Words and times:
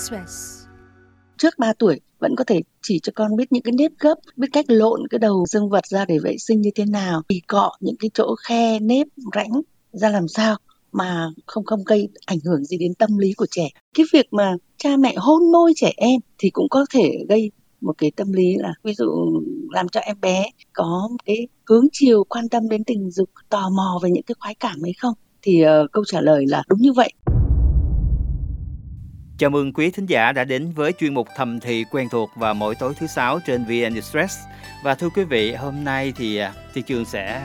Express. 0.00 0.66
trước 1.38 1.58
3 1.58 1.72
tuổi 1.78 2.00
vẫn 2.18 2.36
có 2.36 2.44
thể 2.44 2.60
chỉ 2.82 2.98
cho 3.02 3.12
con 3.14 3.36
biết 3.36 3.52
những 3.52 3.62
cái 3.62 3.72
nếp 3.72 3.90
gấp, 3.98 4.14
biết 4.36 4.46
cách 4.52 4.64
lộn 4.68 5.00
cái 5.10 5.18
đầu 5.18 5.46
dương 5.48 5.68
vật 5.68 5.86
ra 5.86 6.04
để 6.04 6.18
vệ 6.18 6.36
sinh 6.38 6.60
như 6.60 6.70
thế 6.74 6.84
nào, 6.84 7.22
thì 7.28 7.40
cọ 7.46 7.72
những 7.80 7.96
cái 7.98 8.10
chỗ 8.14 8.34
khe 8.48 8.78
nếp 8.78 9.06
rãnh 9.34 9.50
ra 9.92 10.08
làm 10.10 10.28
sao 10.28 10.56
mà 10.92 11.28
không 11.46 11.64
không 11.64 11.84
gây 11.86 12.08
ảnh 12.26 12.38
hưởng 12.44 12.64
gì 12.64 12.78
đến 12.78 12.94
tâm 12.94 13.18
lý 13.18 13.32
của 13.32 13.46
trẻ. 13.50 13.68
Cái 13.94 14.06
việc 14.12 14.26
mà 14.32 14.52
cha 14.76 14.96
mẹ 14.96 15.14
hôn 15.16 15.52
môi 15.52 15.72
trẻ 15.76 15.92
em 15.96 16.20
thì 16.38 16.50
cũng 16.50 16.68
có 16.70 16.86
thể 16.94 17.12
gây 17.28 17.50
một 17.80 17.94
cái 17.98 18.10
tâm 18.16 18.32
lý 18.32 18.56
là 18.58 18.72
ví 18.82 18.94
dụ 18.94 19.06
làm 19.70 19.88
cho 19.88 20.00
em 20.00 20.20
bé 20.20 20.44
có 20.72 21.08
cái 21.24 21.48
hướng 21.66 21.86
chiều 21.92 22.24
quan 22.24 22.48
tâm 22.48 22.68
đến 22.68 22.84
tình 22.84 23.10
dục, 23.10 23.30
tò 23.48 23.70
mò 23.76 24.00
về 24.02 24.10
những 24.10 24.24
cái 24.24 24.34
khoái 24.40 24.54
cảm 24.54 24.82
ấy 24.82 24.92
không? 24.98 25.14
Thì 25.42 25.62
uh, 25.64 25.92
câu 25.92 26.04
trả 26.06 26.20
lời 26.20 26.44
là 26.48 26.62
đúng 26.68 26.80
như 26.80 26.92
vậy. 26.92 27.12
Chào 29.40 29.50
mừng 29.50 29.72
quý 29.72 29.90
thính 29.90 30.06
giả 30.06 30.32
đã 30.32 30.44
đến 30.44 30.72
với 30.72 30.92
chuyên 30.92 31.14
mục 31.14 31.28
thầm 31.36 31.60
thì 31.60 31.84
quen 31.90 32.08
thuộc 32.10 32.30
vào 32.36 32.54
mỗi 32.54 32.74
tối 32.74 32.94
thứ 32.98 33.06
sáu 33.06 33.40
trên 33.46 33.64
VN 33.64 33.94
Express. 33.94 34.38
Và 34.82 34.94
thưa 34.94 35.08
quý 35.08 35.24
vị, 35.24 35.52
hôm 35.52 35.84
nay 35.84 36.12
thì 36.16 36.36
à, 36.36 36.52
Thị 36.74 36.82
Trường 36.82 37.04
sẽ 37.04 37.42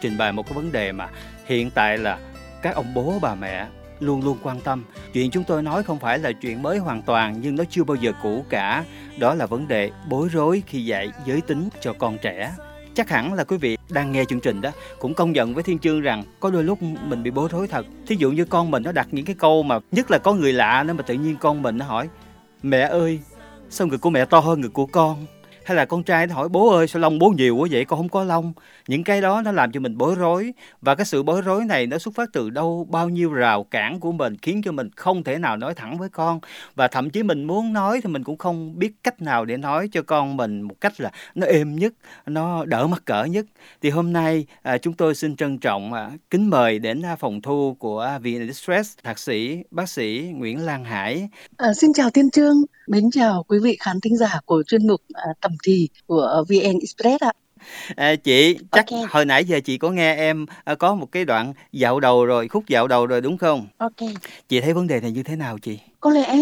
trình 0.00 0.18
bày 0.18 0.32
một 0.32 0.46
cái 0.46 0.54
vấn 0.54 0.72
đề 0.72 0.92
mà 0.92 1.08
hiện 1.46 1.70
tại 1.70 1.98
là 1.98 2.18
các 2.62 2.74
ông 2.74 2.94
bố 2.94 3.18
bà 3.22 3.34
mẹ 3.34 3.66
luôn 4.00 4.24
luôn 4.24 4.38
quan 4.42 4.60
tâm. 4.60 4.84
Chuyện 5.12 5.30
chúng 5.30 5.44
tôi 5.44 5.62
nói 5.62 5.82
không 5.82 5.98
phải 5.98 6.18
là 6.18 6.32
chuyện 6.32 6.62
mới 6.62 6.78
hoàn 6.78 7.02
toàn 7.02 7.40
nhưng 7.40 7.56
nó 7.56 7.64
chưa 7.70 7.84
bao 7.84 7.96
giờ 7.96 8.12
cũ 8.22 8.44
cả. 8.48 8.84
Đó 9.18 9.34
là 9.34 9.46
vấn 9.46 9.68
đề 9.68 9.90
bối 10.08 10.28
rối 10.32 10.62
khi 10.66 10.84
dạy 10.84 11.10
giới 11.26 11.40
tính 11.40 11.68
cho 11.80 11.92
con 11.92 12.18
trẻ. 12.22 12.52
Chắc 12.96 13.10
hẳn 13.10 13.34
là 13.34 13.44
quý 13.44 13.56
vị 13.56 13.76
đang 13.90 14.12
nghe 14.12 14.24
chương 14.24 14.40
trình 14.40 14.60
đó 14.60 14.70
cũng 14.98 15.14
công 15.14 15.32
nhận 15.32 15.54
với 15.54 15.62
Thiên 15.62 15.78
Chương 15.78 16.00
rằng 16.00 16.24
có 16.40 16.50
đôi 16.50 16.64
lúc 16.64 16.82
mình 16.82 17.22
bị 17.22 17.30
bối 17.30 17.48
rối 17.52 17.68
thật. 17.68 17.86
Thí 18.06 18.16
dụ 18.16 18.30
như 18.30 18.44
con 18.44 18.70
mình 18.70 18.82
nó 18.82 18.92
đặt 18.92 19.08
những 19.10 19.24
cái 19.24 19.36
câu 19.38 19.62
mà 19.62 19.78
nhất 19.92 20.10
là 20.10 20.18
có 20.18 20.34
người 20.34 20.52
lạ 20.52 20.82
nữa 20.82 20.92
mà 20.92 21.02
tự 21.02 21.14
nhiên 21.14 21.36
con 21.40 21.62
mình 21.62 21.78
nó 21.78 21.86
hỏi 21.86 22.08
Mẹ 22.62 22.80
ơi, 22.80 23.20
sao 23.70 23.86
người 23.86 23.98
của 23.98 24.10
mẹ 24.10 24.24
to 24.24 24.40
hơn 24.40 24.60
người 24.60 24.70
của 24.70 24.86
con? 24.86 25.26
Hay 25.66 25.76
là 25.76 25.84
con 25.84 26.02
trai 26.02 26.26
nó 26.26 26.34
hỏi 26.34 26.48
bố 26.48 26.70
ơi 26.70 26.88
sao 26.88 27.00
lông 27.00 27.18
bố 27.18 27.28
nhiều 27.30 27.56
quá 27.56 27.68
vậy? 27.70 27.84
Con 27.84 27.98
không 27.98 28.08
có 28.08 28.24
lông. 28.24 28.52
Những 28.88 29.04
cái 29.04 29.20
đó 29.20 29.42
nó 29.42 29.52
làm 29.52 29.72
cho 29.72 29.80
mình 29.80 29.98
bối 29.98 30.14
rối. 30.14 30.52
Và 30.80 30.94
cái 30.94 31.06
sự 31.06 31.22
bối 31.22 31.42
rối 31.42 31.64
này 31.64 31.86
nó 31.86 31.98
xuất 31.98 32.14
phát 32.14 32.28
từ 32.32 32.50
đâu? 32.50 32.86
Bao 32.90 33.08
nhiêu 33.08 33.32
rào 33.32 33.64
cản 33.64 34.00
của 34.00 34.12
mình 34.12 34.36
khiến 34.42 34.62
cho 34.64 34.72
mình 34.72 34.90
không 34.96 35.24
thể 35.24 35.38
nào 35.38 35.56
nói 35.56 35.74
thẳng 35.74 35.98
với 35.98 36.08
con. 36.08 36.40
Và 36.74 36.88
thậm 36.88 37.10
chí 37.10 37.22
mình 37.22 37.44
muốn 37.44 37.72
nói 37.72 38.00
thì 38.04 38.10
mình 38.10 38.24
cũng 38.24 38.38
không 38.38 38.78
biết 38.78 38.92
cách 39.02 39.22
nào 39.22 39.44
để 39.44 39.56
nói 39.56 39.88
cho 39.92 40.02
con 40.02 40.36
mình 40.36 40.62
một 40.62 40.74
cách 40.80 41.00
là 41.00 41.10
nó 41.34 41.46
êm 41.46 41.76
nhất 41.76 41.92
nó 42.26 42.64
đỡ 42.64 42.86
mắc 42.86 43.02
cỡ 43.04 43.24
nhất. 43.24 43.46
Thì 43.82 43.90
hôm 43.90 44.12
nay 44.12 44.46
à, 44.62 44.78
chúng 44.78 44.94
tôi 44.94 45.14
xin 45.14 45.36
trân 45.36 45.58
trọng 45.58 45.92
à, 45.92 46.10
kính 46.30 46.50
mời 46.50 46.78
đến 46.78 47.02
à, 47.02 47.16
phòng 47.16 47.42
thu 47.42 47.76
của 47.78 48.00
à, 48.00 48.18
VN 48.18 48.46
Express 48.46 48.98
thạc 49.02 49.18
sĩ 49.18 49.58
bác 49.70 49.88
sĩ 49.88 50.30
Nguyễn 50.34 50.64
Lan 50.64 50.84
Hải. 50.84 51.28
À, 51.56 51.72
xin 51.74 51.92
chào 51.92 52.10
Tiên 52.10 52.30
Trương 52.30 52.56
mến 52.88 53.10
chào 53.10 53.44
quý 53.48 53.58
vị 53.62 53.76
khán 53.80 54.00
thính 54.00 54.16
giả 54.16 54.40
của 54.44 54.62
chuyên 54.66 54.86
mục 54.86 55.00
à, 55.14 55.26
tầm 55.40 55.52
thì 55.64 55.88
của 56.06 56.44
VN 56.48 56.78
Express 56.80 57.22
ạ. 57.22 57.32
À, 57.96 58.16
chị 58.16 58.58
chắc 58.72 58.86
okay. 58.90 59.04
hồi 59.10 59.24
nãy 59.24 59.44
giờ 59.44 59.60
chị 59.64 59.78
có 59.78 59.90
nghe 59.90 60.14
em 60.16 60.46
à, 60.64 60.74
có 60.74 60.94
một 60.94 61.12
cái 61.12 61.24
đoạn 61.24 61.52
dạo 61.72 62.00
đầu 62.00 62.26
rồi 62.26 62.48
khúc 62.48 62.68
dạo 62.68 62.88
đầu 62.88 63.06
rồi 63.06 63.20
đúng 63.20 63.38
không? 63.38 63.66
Ok. 63.78 63.96
Chị 64.48 64.60
thấy 64.60 64.72
vấn 64.72 64.86
đề 64.86 65.00
này 65.00 65.10
như 65.10 65.22
thế 65.22 65.36
nào 65.36 65.58
chị? 65.58 65.78
Có 66.00 66.10
lẽ 66.10 66.36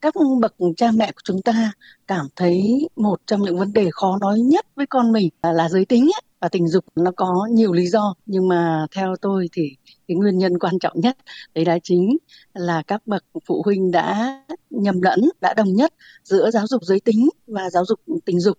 các 0.00 0.14
bậc 0.40 0.54
cha 0.76 0.90
mẹ 0.94 1.06
của 1.06 1.20
chúng 1.24 1.42
ta 1.42 1.72
cảm 2.06 2.26
thấy 2.36 2.88
một 2.96 3.16
trong 3.26 3.42
những 3.42 3.58
vấn 3.58 3.72
đề 3.72 3.88
khó 3.92 4.18
nói 4.20 4.40
nhất 4.40 4.66
với 4.76 4.86
con 4.86 5.12
mình 5.12 5.28
là 5.42 5.68
giới 5.68 5.84
tính 5.84 6.02
ấy, 6.02 6.22
và 6.40 6.48
tình 6.48 6.68
dục 6.68 6.84
nó 6.96 7.10
có 7.16 7.48
nhiều 7.50 7.72
lý 7.72 7.86
do 7.86 8.14
nhưng 8.26 8.48
mà 8.48 8.86
theo 8.94 9.14
tôi 9.20 9.48
thì 9.52 9.76
cái 10.08 10.14
nguyên 10.14 10.38
nhân 10.38 10.58
quan 10.58 10.78
trọng 10.78 11.00
nhất 11.00 11.16
đấy 11.54 11.64
là 11.64 11.78
chính 11.82 12.16
là 12.54 12.82
các 12.86 13.06
bậc 13.06 13.24
phụ 13.46 13.62
huynh 13.64 13.90
đã 13.90 14.38
nhầm 14.70 15.02
lẫn 15.02 15.20
đã 15.40 15.54
đồng 15.56 15.74
nhất 15.74 15.94
giữa 16.24 16.50
giáo 16.50 16.66
dục 16.66 16.82
giới 16.84 17.00
tính 17.00 17.28
và 17.46 17.70
giáo 17.70 17.84
dục 17.84 18.00
tình 18.24 18.40
dục 18.40 18.58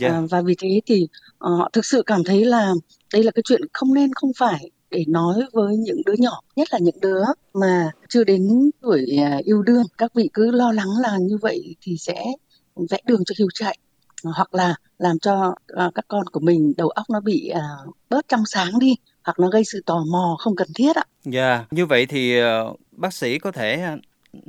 yeah. 0.00 0.12
Dạ. 0.12 0.18
à, 0.18 0.22
và 0.30 0.40
vì 0.40 0.54
thế 0.58 0.80
thì 0.86 1.02
uh, 1.02 1.08
họ 1.38 1.70
thực 1.72 1.84
sự 1.84 2.02
cảm 2.06 2.24
thấy 2.24 2.44
là 2.44 2.72
đây 3.12 3.22
là 3.22 3.30
cái 3.30 3.42
chuyện 3.44 3.60
không 3.72 3.94
nên 3.94 4.12
không 4.14 4.30
phải 4.38 4.70
để 4.90 5.04
nói 5.08 5.42
với 5.52 5.76
những 5.76 6.02
đứa 6.06 6.14
nhỏ 6.18 6.40
nhất 6.56 6.68
là 6.72 6.78
những 6.78 7.00
đứa 7.00 7.24
mà 7.54 7.90
chưa 8.08 8.24
đến 8.24 8.70
tuổi 8.80 9.06
uh, 9.38 9.44
yêu 9.44 9.62
đương 9.62 9.82
các 9.98 10.14
vị 10.14 10.30
cứ 10.32 10.50
lo 10.50 10.72
lắng 10.72 10.90
là 11.02 11.18
như 11.18 11.36
vậy 11.42 11.76
thì 11.80 11.96
sẽ 11.98 12.24
vẽ 12.90 12.98
đường 13.06 13.24
cho 13.26 13.34
hiếu 13.38 13.48
chạy 13.54 13.78
hoặc 14.24 14.54
là 14.54 14.74
làm 14.98 15.18
cho 15.18 15.54
uh, 15.86 15.94
các 15.94 16.04
con 16.08 16.26
của 16.26 16.40
mình 16.40 16.72
đầu 16.76 16.88
óc 16.88 17.10
nó 17.10 17.20
bị 17.20 17.52
uh, 17.54 17.96
bớt 18.10 18.28
trong 18.28 18.42
sáng 18.46 18.78
đi 18.78 18.94
hoặc 19.24 19.38
nó 19.38 19.48
gây 19.48 19.64
sự 19.64 19.82
tò 19.86 20.04
mò 20.12 20.36
không 20.38 20.56
cần 20.56 20.68
thiết 20.74 20.96
ạ. 20.96 21.04
Dạ, 21.24 21.54
yeah. 21.54 21.72
như 21.72 21.86
vậy 21.86 22.06
thì 22.06 22.38
ờ, 22.38 22.74
bác 22.92 23.14
sĩ 23.14 23.38
có 23.38 23.52
thể 23.52 23.96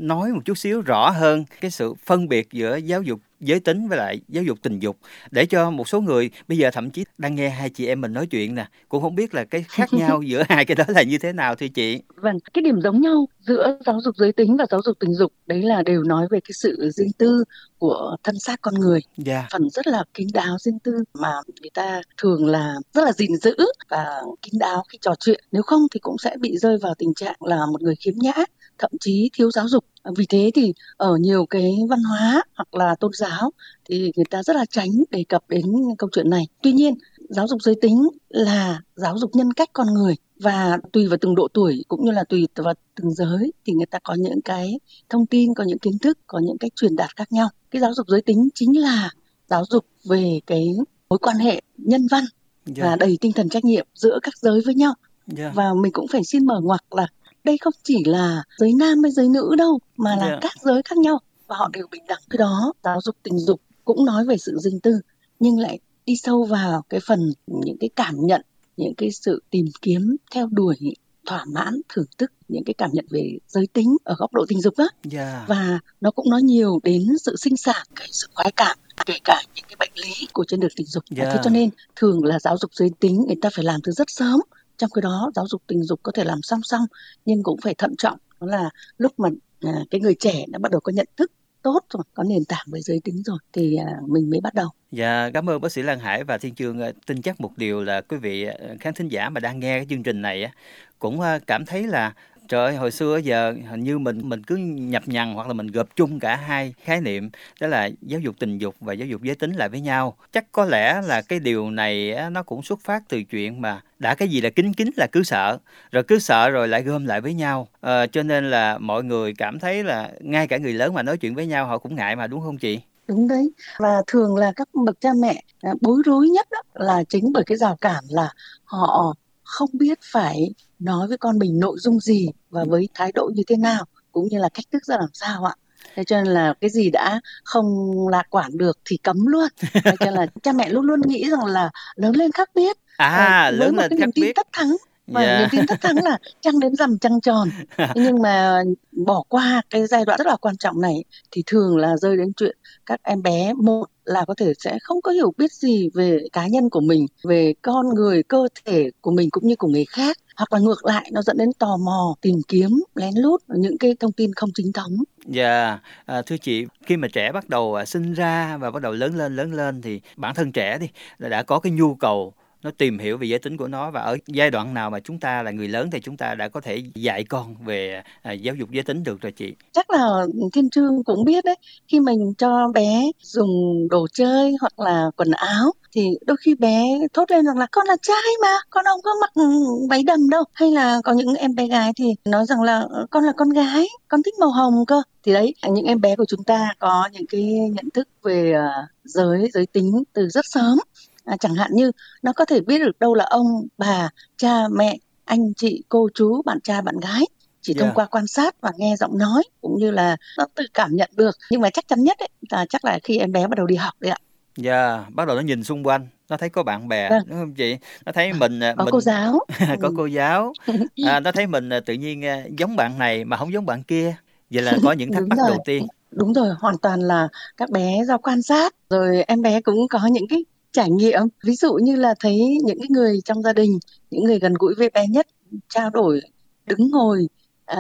nói 0.08 0.32
một 0.32 0.42
chút 0.46 0.58
xíu 0.58 0.82
rõ 0.82 1.10
hơn 1.10 1.46
cái 1.62 1.72
sự 1.72 1.94
phân 2.06 2.28
biệt 2.28 2.48
giữa 2.52 2.76
giáo 2.76 3.02
dục 3.02 3.20
giới 3.40 3.60
tính 3.60 3.88
với 3.88 3.98
lại 3.98 4.20
giáo 4.30 4.44
dục 4.44 4.58
tình 4.62 4.80
dục 4.80 4.98
để 5.32 5.46
cho 5.46 5.72
một 5.72 5.88
số 5.88 6.02
người 6.02 6.30
bây 6.48 6.58
giờ 6.58 6.70
thậm 6.74 6.90
chí 6.90 7.04
đang 7.18 7.36
nghe 7.36 7.50
hai 7.50 7.70
chị 7.70 7.88
em 7.88 8.02
mình 8.02 8.14
nói 8.14 8.28
chuyện 8.28 8.56
nè 8.56 8.68
cũng 8.90 9.02
không 9.02 9.16
biết 9.16 9.34
là 9.34 9.44
cái 9.46 9.66
khác 9.68 9.90
nhau 9.94 10.22
giữa 10.22 10.44
hai 10.50 10.66
cái 10.66 10.76
đó 10.76 10.84
là 10.88 11.04
như 11.04 11.18
thế 11.18 11.34
nào 11.34 11.56
thưa 11.56 11.68
chị 11.68 12.02
vâng 12.16 12.38
cái 12.54 12.62
điểm 12.62 12.82
giống 12.82 13.02
nhau 13.02 13.28
giữa 13.48 13.78
giáo 13.86 14.00
dục 14.02 14.16
giới 14.18 14.32
tính 14.32 14.58
và 14.58 14.66
giáo 14.72 14.82
dục 14.86 14.98
tình 15.00 15.14
dục 15.14 15.34
đấy 15.48 15.62
là 15.62 15.84
đều 15.84 16.04
nói 16.04 16.28
về 16.32 16.40
cái 16.40 16.54
sự 16.54 16.92
riêng 16.94 17.12
tư 17.18 17.44
của 17.78 18.16
thân 18.24 18.40
xác 18.40 18.62
con 18.62 18.74
người 18.74 19.00
yeah. 19.26 19.28
Dạ. 19.28 19.48
phần 19.52 19.70
rất 19.70 19.88
là 19.88 20.04
kín 20.14 20.28
đáo 20.34 20.58
riêng 20.60 20.80
tư 20.80 21.04
mà 21.14 21.32
người 21.62 21.70
ta 21.74 22.02
thường 22.18 22.46
là 22.46 22.76
rất 22.94 23.04
là 23.06 23.12
gìn 23.12 23.36
giữ 23.42 23.56
và 23.90 24.22
kín 24.42 24.54
đáo 24.60 24.84
khi 24.90 24.98
trò 25.02 25.12
chuyện 25.20 25.44
nếu 25.52 25.62
không 25.64 25.82
thì 25.94 26.00
cũng 26.00 26.18
sẽ 26.18 26.36
bị 26.40 26.58
rơi 26.58 26.78
vào 26.82 26.94
tình 26.98 27.14
trạng 27.14 27.36
là 27.40 27.66
một 27.72 27.82
người 27.82 27.96
khiếm 27.96 28.14
nhã 28.18 28.34
thậm 28.78 28.92
chí 29.00 29.30
thiếu 29.34 29.52
giáo 29.52 29.68
dục 29.68 29.86
vì 30.18 30.26
thế 30.30 30.52
thì 30.56 30.74
ở 30.98 31.16
nhiều 31.20 31.46
cái 31.46 31.72
văn 31.90 32.00
hóa 32.04 32.44
hoặc 32.56 32.76
là 32.76 32.96
tôn 32.96 33.12
giáo 33.14 33.52
thì 33.86 34.12
người 34.16 34.26
ta 34.30 34.44
rất 34.44 34.56
là 34.56 34.66
tránh 34.66 34.90
đề 35.12 35.24
cập 35.30 35.44
đến 35.50 35.66
câu 35.98 36.10
chuyện 36.14 36.30
này 36.30 36.44
tuy 36.64 36.72
nhiên 36.72 36.94
giáo 37.30 37.48
dục 37.48 37.62
giới 37.62 37.76
tính 37.82 38.08
là 38.30 38.82
giáo 38.96 39.18
dục 39.18 39.36
nhân 39.36 39.54
cách 39.54 39.70
con 39.74 39.88
người 39.94 40.16
và 40.40 40.78
tùy 40.92 41.08
vào 41.08 41.18
từng 41.22 41.36
độ 41.36 41.48
tuổi 41.54 41.86
cũng 41.88 42.06
như 42.06 42.12
là 42.12 42.24
tùy 42.24 42.48
vào 42.56 42.74
từng 42.96 43.14
giới 43.14 43.54
thì 43.66 43.74
người 43.74 43.86
ta 43.86 44.00
có 44.04 44.14
những 44.14 44.42
cái 44.42 44.80
thông 45.10 45.26
tin 45.26 45.54
có 45.54 45.64
những 45.64 45.80
kiến 45.80 46.00
thức 46.00 46.18
có 46.28 46.40
những 46.40 46.58
cách 46.58 46.72
truyền 46.76 46.96
đạt 46.96 47.16
khác 47.16 47.32
nhau 47.32 47.50
cái 47.72 47.82
giáo 47.82 47.94
dục 47.94 48.08
giới 48.08 48.22
tính 48.22 48.50
chính 48.56 48.82
là 48.82 49.10
giáo 49.48 49.64
dục 49.70 49.86
về 50.10 50.40
cái 50.48 50.70
mối 51.10 51.20
quan 51.20 51.38
hệ 51.38 51.62
nhân 51.78 52.08
văn 52.12 52.24
yeah. 52.66 52.78
và 52.78 52.90
dạ. 52.90 52.96
đầy 52.96 53.18
tinh 53.22 53.32
thần 53.32 53.50
trách 53.50 53.66
nhiệm 53.66 53.88
giữa 53.96 54.20
các 54.22 54.34
giới 54.38 54.62
với 54.66 54.76
nhau 54.76 54.94
yeah. 55.28 55.38
Dạ. 55.38 55.52
và 55.56 55.74
mình 55.74 55.92
cũng 55.92 56.08
phải 56.08 56.22
xin 56.24 56.46
mở 56.46 56.60
ngoặc 56.64 56.94
là 56.94 57.08
đây 57.44 57.58
không 57.62 57.74
chỉ 57.84 58.04
là 58.06 58.44
giới 58.58 58.74
nam 58.80 59.04
hay 59.04 59.12
giới 59.12 59.28
nữ 59.30 59.56
đâu 59.58 59.80
mà 59.98 60.16
là 60.16 60.26
yeah. 60.26 60.40
Dạ. 60.44 60.50
các 60.50 60.62
giới 60.62 60.82
khác 60.86 60.98
nhau 60.98 61.20
và 61.48 61.56
họ 61.56 61.70
đều 61.74 61.88
bình 61.92 62.04
đẳng 62.08 62.22
cái 62.30 62.38
đó 62.38 62.74
giáo 62.84 63.02
dục 63.02 63.16
tình 63.24 63.40
dục 63.40 63.62
cũng 63.86 64.06
nói 64.06 64.26
về 64.26 64.38
sự 64.38 64.58
riêng 64.60 64.80
tư 64.80 65.00
nhưng 65.40 65.60
lại 65.60 65.80
đi 66.06 66.16
sâu 66.16 66.44
vào 66.44 66.84
cái 66.90 67.00
phần 67.08 67.20
những 67.48 67.78
cái 67.80 67.90
cảm 67.96 68.16
nhận 68.20 68.42
những 68.78 68.96
cái 68.96 69.12
sự 69.12 69.44
tìm 69.50 69.66
kiếm 69.82 70.16
theo 70.32 70.48
đuổi 70.52 70.78
thỏa 71.26 71.46
mãn 71.46 71.82
thưởng 71.90 72.06
thức 72.18 72.32
những 72.48 72.64
cái 72.64 72.74
cảm 72.74 72.90
nhận 72.94 73.06
về 73.10 73.38
giới 73.48 73.68
tính 73.74 73.98
ở 74.04 74.16
góc 74.18 74.34
độ 74.34 74.46
tình 74.48 74.62
dục 74.62 74.74
á 74.78 74.86
yeah. 74.86 75.14
Dạ. 75.14 75.46
và 75.48 75.80
nó 76.02 76.12
cũng 76.12 76.30
nói 76.30 76.42
nhiều 76.42 76.80
đến 76.84 77.08
sự 77.22 77.36
sinh 77.36 77.58
sản 77.58 77.86
cái 77.96 78.08
sự 78.12 78.28
khoái 78.34 78.52
cảm 78.52 78.78
kể 79.06 79.14
cả 79.24 79.42
những 79.56 79.66
cái 79.68 79.76
bệnh 79.80 79.92
lý 79.96 80.28
của 80.34 80.46
trên 80.48 80.60
đường 80.60 80.72
tình 80.76 80.88
dục 80.88 81.04
yeah. 81.16 81.30
thế 81.34 81.40
cho 81.44 81.50
nên 81.50 81.70
thường 81.96 82.24
là 82.24 82.40
giáo 82.40 82.58
dục 82.58 82.72
giới 82.74 82.90
tính 83.00 83.24
người 83.28 83.36
ta 83.42 83.50
phải 83.56 83.66
làm 83.66 83.80
từ 83.84 83.92
rất 83.92 84.10
sớm 84.10 84.40
trong 84.78 84.90
khi 84.90 85.02
đó 85.02 85.32
giáo 85.36 85.48
dục 85.48 85.62
tình 85.68 85.84
dục 85.84 86.00
có 86.04 86.12
thể 86.12 86.24
làm 86.24 86.42
song 86.42 86.60
song 86.64 86.86
nhưng 87.26 87.44
cũng 87.44 87.60
phải 87.64 87.74
thận 87.74 87.94
trọng. 87.98 88.18
Đó 88.42 88.48
là 88.48 88.70
lúc 88.98 89.20
mà 89.20 89.30
à, 89.62 89.74
cái 89.90 90.02
người 90.02 90.16
trẻ 90.20 90.46
đã 90.48 90.60
bắt 90.60 90.72
đầu 90.72 90.82
có 90.82 90.92
nhận 90.92 91.08
thức 91.18 91.32
tốt 91.62 91.80
rồi 91.94 92.04
có 92.14 92.24
nền 92.24 92.46
tảng 92.46 92.66
về 92.72 92.82
giới 92.82 93.00
tính 93.04 93.24
rồi 93.26 93.38
thì 93.54 93.76
à, 93.76 93.86
mình 94.08 94.30
mới 94.30 94.42
bắt 94.42 94.54
đầu. 94.54 94.70
Dạ, 94.92 95.30
cảm 95.34 95.50
ơn 95.50 95.62
bác 95.62 95.72
sĩ 95.72 95.82
Lan 95.82 96.00
Hải 96.00 96.24
và 96.24 96.38
Thiên 96.38 96.56
Trương 96.56 96.80
à, 96.80 96.92
tin 97.06 97.22
chắc 97.22 97.42
một 97.42 97.58
điều 97.58 97.84
là 97.84 98.02
quý 98.02 98.18
vị 98.18 98.44
à, 98.44 98.56
khán 98.80 98.94
thính 98.94 99.08
giả 99.08 99.30
mà 99.30 99.40
đang 99.40 99.60
nghe 99.60 99.78
cái 99.80 99.86
chương 99.90 100.04
trình 100.04 100.22
này 100.22 100.52
cũng 101.00 101.22
à, 101.22 101.40
cảm 101.48 101.66
thấy 101.66 101.88
là 101.88 102.14
Trời 102.48 102.66
ơi, 102.66 102.76
hồi 102.76 102.92
xưa 102.92 103.18
giờ 103.18 103.54
hình 103.70 103.84
như 103.84 104.00
mình 104.00 104.30
mình 104.30 104.44
cứ 104.44 104.56
nhập 104.56 105.04
nhằng 105.06 105.34
hoặc 105.34 105.48
là 105.48 105.54
mình 105.54 105.68
gộp 105.68 105.96
chung 105.96 106.20
cả 106.20 106.36
hai 106.36 106.74
khái 106.84 107.02
niệm 107.02 107.30
đó 107.62 107.68
là 107.68 107.90
giáo 108.02 108.20
dục 108.20 108.36
tình 108.40 108.58
dục 108.58 108.76
và 108.80 108.94
giáo 108.94 109.08
dục 109.08 109.22
giới 109.22 109.36
tính 109.36 109.54
lại 109.54 109.70
với 109.70 109.82
nhau. 109.82 110.18
Chắc 110.32 110.52
có 110.52 110.66
lẽ 110.66 111.02
là 111.02 111.22
cái 111.22 111.40
điều 111.40 111.70
này 111.72 112.16
nó 112.32 112.44
cũng 112.44 112.64
xuất 112.64 112.80
phát 112.80 113.04
từ 113.10 113.24
chuyện 113.24 113.62
mà 113.62 113.82
đã 114.00 114.16
cái 114.16 114.28
gì 114.28 114.42
là 114.42 114.50
kính 114.50 114.74
kính 114.74 114.90
là 114.98 115.08
cứ 115.12 115.24
sợ, 115.24 115.58
rồi 115.92 116.04
cứ 116.04 116.20
sợ 116.20 116.50
rồi 116.50 116.68
lại 116.68 116.84
gom 116.84 117.06
lại 117.06 117.22
với 117.22 117.34
nhau. 117.34 117.68
À, 117.82 118.08
cho 118.08 118.24
nên 118.24 118.50
là 118.50 118.78
mọi 118.78 119.04
người 119.04 119.34
cảm 119.38 119.60
thấy 119.60 119.84
là 119.84 120.12
ngay 120.20 120.48
cả 120.48 120.58
người 120.58 120.74
lớn 120.74 120.94
mà 120.94 121.04
nói 121.04 121.18
chuyện 121.18 121.36
với 121.36 121.48
nhau 121.48 121.66
họ 121.66 121.78
cũng 121.78 121.96
ngại 121.96 122.16
mà 122.16 122.28
đúng 122.28 122.42
không 122.42 122.58
chị? 122.58 122.80
Đúng 123.08 123.28
đấy. 123.28 123.52
Và 123.80 124.02
thường 124.08 124.36
là 124.36 124.54
các 124.56 124.68
bậc 124.86 125.02
cha 125.02 125.10
mẹ 125.22 125.44
à, 125.62 125.72
bối 125.82 126.02
rối 126.06 126.30
nhất 126.30 126.48
đó 126.52 126.62
là 126.74 127.04
chính 127.10 127.32
bởi 127.34 127.44
cái 127.48 127.58
rào 127.58 127.78
cản 127.82 128.04
là 128.10 128.34
họ 128.64 129.14
không 129.44 129.70
biết 129.74 130.00
phải 130.12 130.54
nói 130.80 131.08
với 131.08 131.18
con 131.18 131.40
mình 131.40 131.60
nội 131.60 131.78
dung 131.80 132.00
gì 132.00 132.28
và 132.50 132.64
với 132.64 132.90
thái 132.94 133.12
độ 133.12 133.32
như 133.36 133.44
thế 133.48 133.56
nào 133.58 133.86
cũng 134.12 134.28
như 134.28 134.40
là 134.40 134.50
cách 134.54 134.66
thức 134.72 134.86
ra 134.86 134.98
làm 134.98 135.10
sao 135.14 135.44
ạ. 135.46 135.56
Thế 135.96 136.04
cho 136.04 136.22
nên 136.22 136.34
là 136.34 136.54
cái 136.62 136.70
gì 136.70 136.90
đã 136.90 137.22
không 137.44 137.68
lạc 138.08 138.24
quản 138.30 138.58
được 138.58 138.80
thì 138.86 138.98
cấm 138.98 139.26
luôn. 139.26 139.48
Thế 139.74 139.92
cho 140.00 140.06
nên 140.06 140.14
là 140.14 140.26
cha 140.44 140.52
mẹ 140.52 140.70
luôn 140.70 140.86
luôn 140.86 141.02
nghĩ 141.02 141.30
rằng 141.30 141.46
là 141.46 141.70
lớn 141.96 142.16
lên 142.16 142.32
khác 142.32 142.50
biết. 142.56 142.78
À 142.98 143.52
lớn 143.54 143.76
lên 143.78 144.00
khác 144.00 144.10
biết. 144.16 144.34
tất 144.36 144.48
thắng 144.54 144.76
và 145.08 145.22
yeah. 145.22 145.40
niềm 145.40 145.50
tin 145.52 145.68
tất 145.68 145.82
thắng 145.82 146.04
là 146.04 146.18
trăng 146.42 146.60
đến 146.60 146.76
rằm 146.76 146.98
trăng 146.98 147.22
tròn 147.22 147.50
nhưng 147.96 148.22
mà 148.22 148.64
bỏ 148.92 149.24
qua 149.30 149.62
cái 149.70 149.88
giai 149.88 150.06
đoạn 150.06 150.18
rất 150.18 150.28
là 150.28 150.36
quan 150.36 150.58
trọng 150.58 150.82
này 150.82 151.04
thì 151.32 151.44
thường 151.46 151.78
là 151.78 151.98
rơi 151.98 152.18
đến 152.18 152.34
chuyện 152.34 152.58
các 152.86 153.00
em 153.04 153.22
bé 153.22 153.54
một 153.54 153.86
là 154.06 154.26
có 154.28 154.34
thể 154.38 154.54
sẽ 154.60 154.78
không 154.84 155.02
có 155.02 155.12
hiểu 155.12 155.34
biết 155.38 155.52
gì 155.52 155.90
về 155.94 156.20
cá 156.34 156.48
nhân 156.48 156.70
của 156.70 156.82
mình 156.82 157.06
về 157.24 157.54
con 157.62 157.90
người 157.96 158.24
cơ 158.24 158.48
thể 158.66 158.90
của 159.02 159.12
mình 159.12 159.30
cũng 159.30 159.48
như 159.48 159.56
của 159.56 159.68
người 159.68 159.86
khác 159.86 160.18
hoặc 160.36 160.54
là 160.54 160.60
ngược 160.60 160.86
lại 160.86 161.10
nó 161.12 161.22
dẫn 161.22 161.38
đến 161.38 161.50
tò 161.60 161.78
mò 161.78 162.16
tìm 162.22 162.36
kiếm 162.48 162.84
lén 162.96 163.14
lút 163.16 163.42
những 163.48 163.78
cái 163.78 163.96
thông 164.00 164.12
tin 164.12 164.34
không 164.34 164.50
chính 164.54 164.74
thống 164.74 164.98
Dạ, 165.26 165.68
yeah. 165.68 165.82
à, 166.06 166.22
thưa 166.22 166.38
chị, 166.38 166.66
khi 166.86 166.98
mà 166.98 167.08
trẻ 167.08 167.32
bắt 167.32 167.50
đầu 167.50 167.76
à, 167.76 167.86
sinh 167.86 168.14
ra 168.14 168.58
và 168.58 168.72
bắt 168.72 168.82
đầu 168.82 168.92
lớn 168.92 169.18
lên 169.18 169.36
lớn 169.36 169.54
lên 169.54 169.82
thì 169.82 170.02
bản 170.16 170.36
thân 170.36 170.52
trẻ 170.52 170.78
đi 170.78 170.90
đã 171.18 171.44
có 171.44 171.60
cái 171.60 171.72
nhu 171.72 171.96
cầu 171.96 172.34
nó 172.64 172.72
tìm 172.78 173.00
hiểu 173.00 173.18
về 173.18 173.28
giới 173.28 173.40
tính 173.40 173.58
của 173.58 173.68
nó 173.68 173.92
và 173.92 174.02
ở 174.02 174.18
giai 174.28 174.52
đoạn 174.52 174.74
nào 174.74 174.90
mà 174.90 175.00
chúng 175.00 175.20
ta 175.20 175.44
là 175.44 175.52
người 175.52 175.68
lớn 175.68 175.90
thì 175.92 176.00
chúng 176.00 176.18
ta 176.18 176.36
đã 176.36 176.48
có 176.48 176.62
thể 176.62 176.84
dạy 176.96 177.24
con 177.24 177.56
về 177.66 178.04
à, 178.22 178.32
giáo 178.32 178.56
dục 178.56 178.72
giới 178.72 178.84
tính 178.84 179.04
được 179.04 179.22
rồi 179.22 179.32
chị? 179.32 179.54
Chắc 179.72 179.90
là 179.90 180.26
thiên 180.54 180.70
trương 180.70 181.04
cũng 181.04 181.26
biết 181.26 181.46
đấy. 181.46 181.56
Khi 181.88 182.00
mình 182.00 182.34
cho 182.38 182.68
bé 182.74 183.12
dùng 183.22 183.88
đồ 183.90 184.08
chơi 184.14 184.54
hoặc 184.62 184.80
là 184.80 185.06
quần 185.18 185.32
áo 185.32 185.72
thì 185.96 186.10
đôi 186.26 186.38
khi 186.46 186.56
bé 186.56 186.84
thốt 187.14 187.32
lên 187.32 187.46
rằng 187.46 187.58
là 187.58 187.68
con 187.72 187.88
là 187.88 187.96
trai 188.02 188.32
mà 188.42 188.58
con 188.70 188.86
không 188.86 189.02
có 189.04 189.12
mặc 189.22 189.44
váy 189.90 190.04
đầm 190.04 190.30
đâu. 190.30 190.44
Hay 190.54 190.72
là 190.72 191.02
có 191.04 191.14
những 191.14 191.36
em 191.36 191.56
bé 191.56 191.68
gái 191.68 191.92
thì 191.98 192.06
nói 192.26 192.46
rằng 192.46 192.62
là 192.62 192.88
con 193.10 193.24
là 193.24 193.32
con 193.38 193.50
gái 193.50 193.88
con 194.08 194.24
thích 194.24 194.34
màu 194.40 194.50
hồng 194.50 194.86
cơ. 194.88 195.02
Thì 195.24 195.34
đấy 195.34 195.54
những 195.70 195.86
em 195.86 196.02
bé 196.02 196.16
của 196.16 196.26
chúng 196.28 196.44
ta 196.44 196.74
có 196.80 197.10
những 197.12 197.26
cái 197.30 197.44
nhận 197.74 197.90
thức 197.94 198.08
về 198.24 198.54
à, 198.54 198.88
giới 199.04 199.50
giới 199.54 199.66
tính 199.66 200.04
từ 200.14 200.28
rất 200.30 200.46
sớm 200.46 200.78
à, 201.26 201.38
chẳng 201.40 201.56
hạn 201.56 201.72
như 201.74 201.92
nó 202.22 202.34
có 202.34 202.46
thể 202.46 202.62
biết 202.62 202.80
được 202.80 203.00
đâu 203.00 203.14
là 203.14 203.26
ông 203.30 203.68
bà 203.78 204.10
cha 204.38 204.68
mẹ 204.72 204.98
anh 205.26 205.54
chị 205.54 205.84
cô 205.90 206.10
chú 206.14 206.42
bạn 206.46 206.62
trai 206.62 206.82
bạn 206.82 207.00
gái 207.00 207.26
chỉ 207.62 207.74
yeah. 207.74 207.82
thông 207.82 207.96
qua 207.96 208.06
quan 208.06 208.28
sát 208.28 208.62
và 208.62 208.72
nghe 208.78 208.96
giọng 209.00 209.18
nói 209.18 209.44
cũng 209.62 209.78
như 209.80 209.92
là 209.92 210.18
nó 210.38 210.46
tự 210.56 210.64
cảm 210.74 210.96
nhận 210.96 211.10
được 211.16 211.38
nhưng 211.50 211.62
mà 211.62 211.70
chắc 211.70 211.88
chắn 211.88 212.04
nhất 212.04 212.18
ấy, 212.20 212.30
là 212.50 212.66
chắc 212.70 212.86
là 212.86 213.00
khi 213.04 213.18
em 213.18 213.32
bé 213.32 213.48
bắt 213.48 213.58
đầu 213.58 213.66
đi 213.66 213.76
học 213.76 213.94
đấy 214.00 214.12
ạ 214.12 214.18
Dạ, 214.58 214.96
yeah, 214.96 215.14
bắt 215.14 215.28
đầu 215.28 215.36
nó 215.36 215.42
nhìn 215.42 215.64
xung 215.64 215.88
quanh, 215.88 216.08
nó 216.30 216.38
thấy 216.38 216.50
có 216.50 216.64
bạn 216.64 216.88
bè, 216.88 217.10
vâng. 217.10 217.24
đúng 217.26 217.40
không 217.40 217.54
chị? 217.54 217.78
Nó 218.06 218.12
thấy 218.12 218.34
mình 218.34 218.60
à, 218.60 218.74
có 218.78 218.84
mình 218.84 218.92
cô 218.92 219.02
giáo, 219.02 219.40
có 219.82 219.92
cô 219.98 220.06
giáo, 220.06 220.54
à, 221.06 221.20
nó 221.20 221.32
thấy 221.32 221.48
mình 221.48 221.70
à, 221.70 221.80
tự 221.80 221.94
nhiên 221.94 222.26
à, 222.26 222.44
giống 222.58 222.76
bạn 222.76 223.00
này 223.00 223.26
mà 223.26 223.38
không 223.38 223.54
giống 223.54 223.66
bạn 223.66 223.84
kia. 223.84 224.16
Vậy 224.50 224.62
là 224.62 224.78
có 224.84 224.92
những 224.92 225.12
thắc 225.12 225.24
mắc 225.28 225.38
đầu 225.48 225.58
tiên. 225.66 225.88
Đúng 226.12 226.34
rồi, 226.34 226.50
hoàn 226.60 226.78
toàn 226.78 227.02
là 227.02 227.28
các 227.58 227.70
bé 227.70 228.02
do 228.08 228.18
quan 228.18 228.42
sát, 228.42 228.76
rồi 228.90 229.24
em 229.28 229.42
bé 229.42 229.62
cũng 229.62 229.88
có 229.90 230.00
những 230.12 230.28
cái 230.28 230.46
trải 230.74 230.90
nghiệm. 230.90 231.22
Ví 231.44 231.56
dụ 231.56 231.74
như 231.74 231.96
là 231.96 232.16
thấy 232.20 232.38
những 232.64 232.80
cái 232.80 232.88
người 232.90 233.20
trong 233.26 233.42
gia 233.42 233.54
đình 233.54 233.80
những 234.12 234.24
người 234.24 234.40
gần 234.40 234.54
gũi 234.60 234.74
với 234.78 234.90
bé 234.90 235.08
nhất 235.08 235.28
trao 235.70 235.90
đổi 235.90 236.22
đứng 236.66 236.92
ngồi 236.92 237.28
à, 237.66 237.78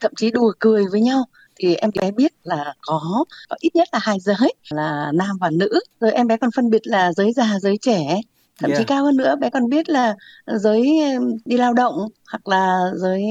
thậm 0.00 0.12
chí 0.16 0.30
đùa 0.30 0.52
cười 0.58 0.84
với 0.92 1.00
nhau 1.00 1.24
thì 1.56 1.74
em 1.74 1.90
bé 2.00 2.10
biết 2.10 2.32
là 2.42 2.74
có, 2.80 3.24
có 3.48 3.56
ít 3.60 3.76
nhất 3.76 3.88
là 3.92 3.98
hai 4.02 4.20
giới 4.20 4.54
là 4.70 5.12
nam 5.14 5.36
và 5.40 5.50
nữ. 5.50 5.80
Rồi 6.00 6.12
em 6.12 6.26
bé 6.26 6.36
còn 6.36 6.50
phân 6.56 6.70
biệt 6.70 6.86
là 6.86 7.12
giới 7.12 7.32
già 7.32 7.58
giới 7.60 7.78
trẻ 7.80 8.20
thậm 8.60 8.70
yeah. 8.70 8.78
chí 8.78 8.84
cao 8.84 9.04
hơn 9.04 9.16
nữa 9.16 9.36
bé 9.40 9.50
còn 9.50 9.68
biết 9.68 9.88
là 9.88 10.14
giới 10.46 10.88
đi 11.44 11.56
lao 11.56 11.74
động 11.74 12.08
hoặc 12.30 12.48
là 12.48 12.80
giới 12.94 13.22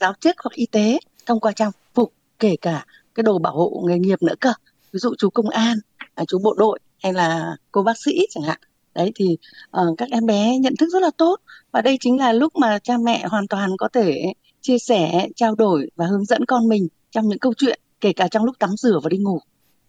giáo 0.00 0.12
chức 0.20 0.36
hoặc 0.44 0.52
y 0.54 0.66
tế 0.66 0.98
thông 1.26 1.40
qua 1.40 1.52
trang 1.52 1.70
phục 1.94 2.12
kể 2.38 2.56
cả 2.60 2.86
cái 3.14 3.22
đồ 3.22 3.38
bảo 3.38 3.56
hộ 3.56 3.82
nghề 3.86 3.98
nghiệp 3.98 4.22
nữa 4.22 4.34
cơ. 4.40 4.52
Ví 4.92 4.98
dụ 4.98 5.14
chú 5.18 5.30
công 5.30 5.48
an 5.48 5.76
à, 6.14 6.24
chú 6.28 6.38
bộ 6.38 6.54
đội 6.58 6.78
hay 7.04 7.12
là 7.12 7.56
cô 7.72 7.82
bác 7.82 7.98
sĩ 8.04 8.26
chẳng 8.30 8.44
hạn. 8.44 8.58
Đấy 8.94 9.12
thì 9.14 9.36
uh, 9.76 9.98
các 9.98 10.08
em 10.10 10.26
bé 10.26 10.58
nhận 10.58 10.76
thức 10.76 10.88
rất 10.92 11.02
là 11.02 11.10
tốt. 11.16 11.36
Và 11.72 11.82
đây 11.82 11.98
chính 12.00 12.18
là 12.18 12.32
lúc 12.32 12.56
mà 12.56 12.78
cha 12.78 12.94
mẹ 13.04 13.26
hoàn 13.26 13.48
toàn 13.48 13.70
có 13.78 13.88
thể 13.88 14.32
chia 14.60 14.78
sẻ 14.78 15.28
trao 15.36 15.54
đổi 15.54 15.90
và 15.96 16.06
hướng 16.06 16.24
dẫn 16.24 16.44
con 16.44 16.68
mình 16.68 16.88
trong 17.10 17.28
những 17.28 17.38
câu 17.38 17.54
chuyện 17.54 17.80
kể 18.00 18.12
cả 18.12 18.28
trong 18.28 18.44
lúc 18.44 18.58
tắm 18.58 18.70
rửa 18.76 19.00
và 19.02 19.08
đi 19.08 19.16
ngủ. 19.16 19.40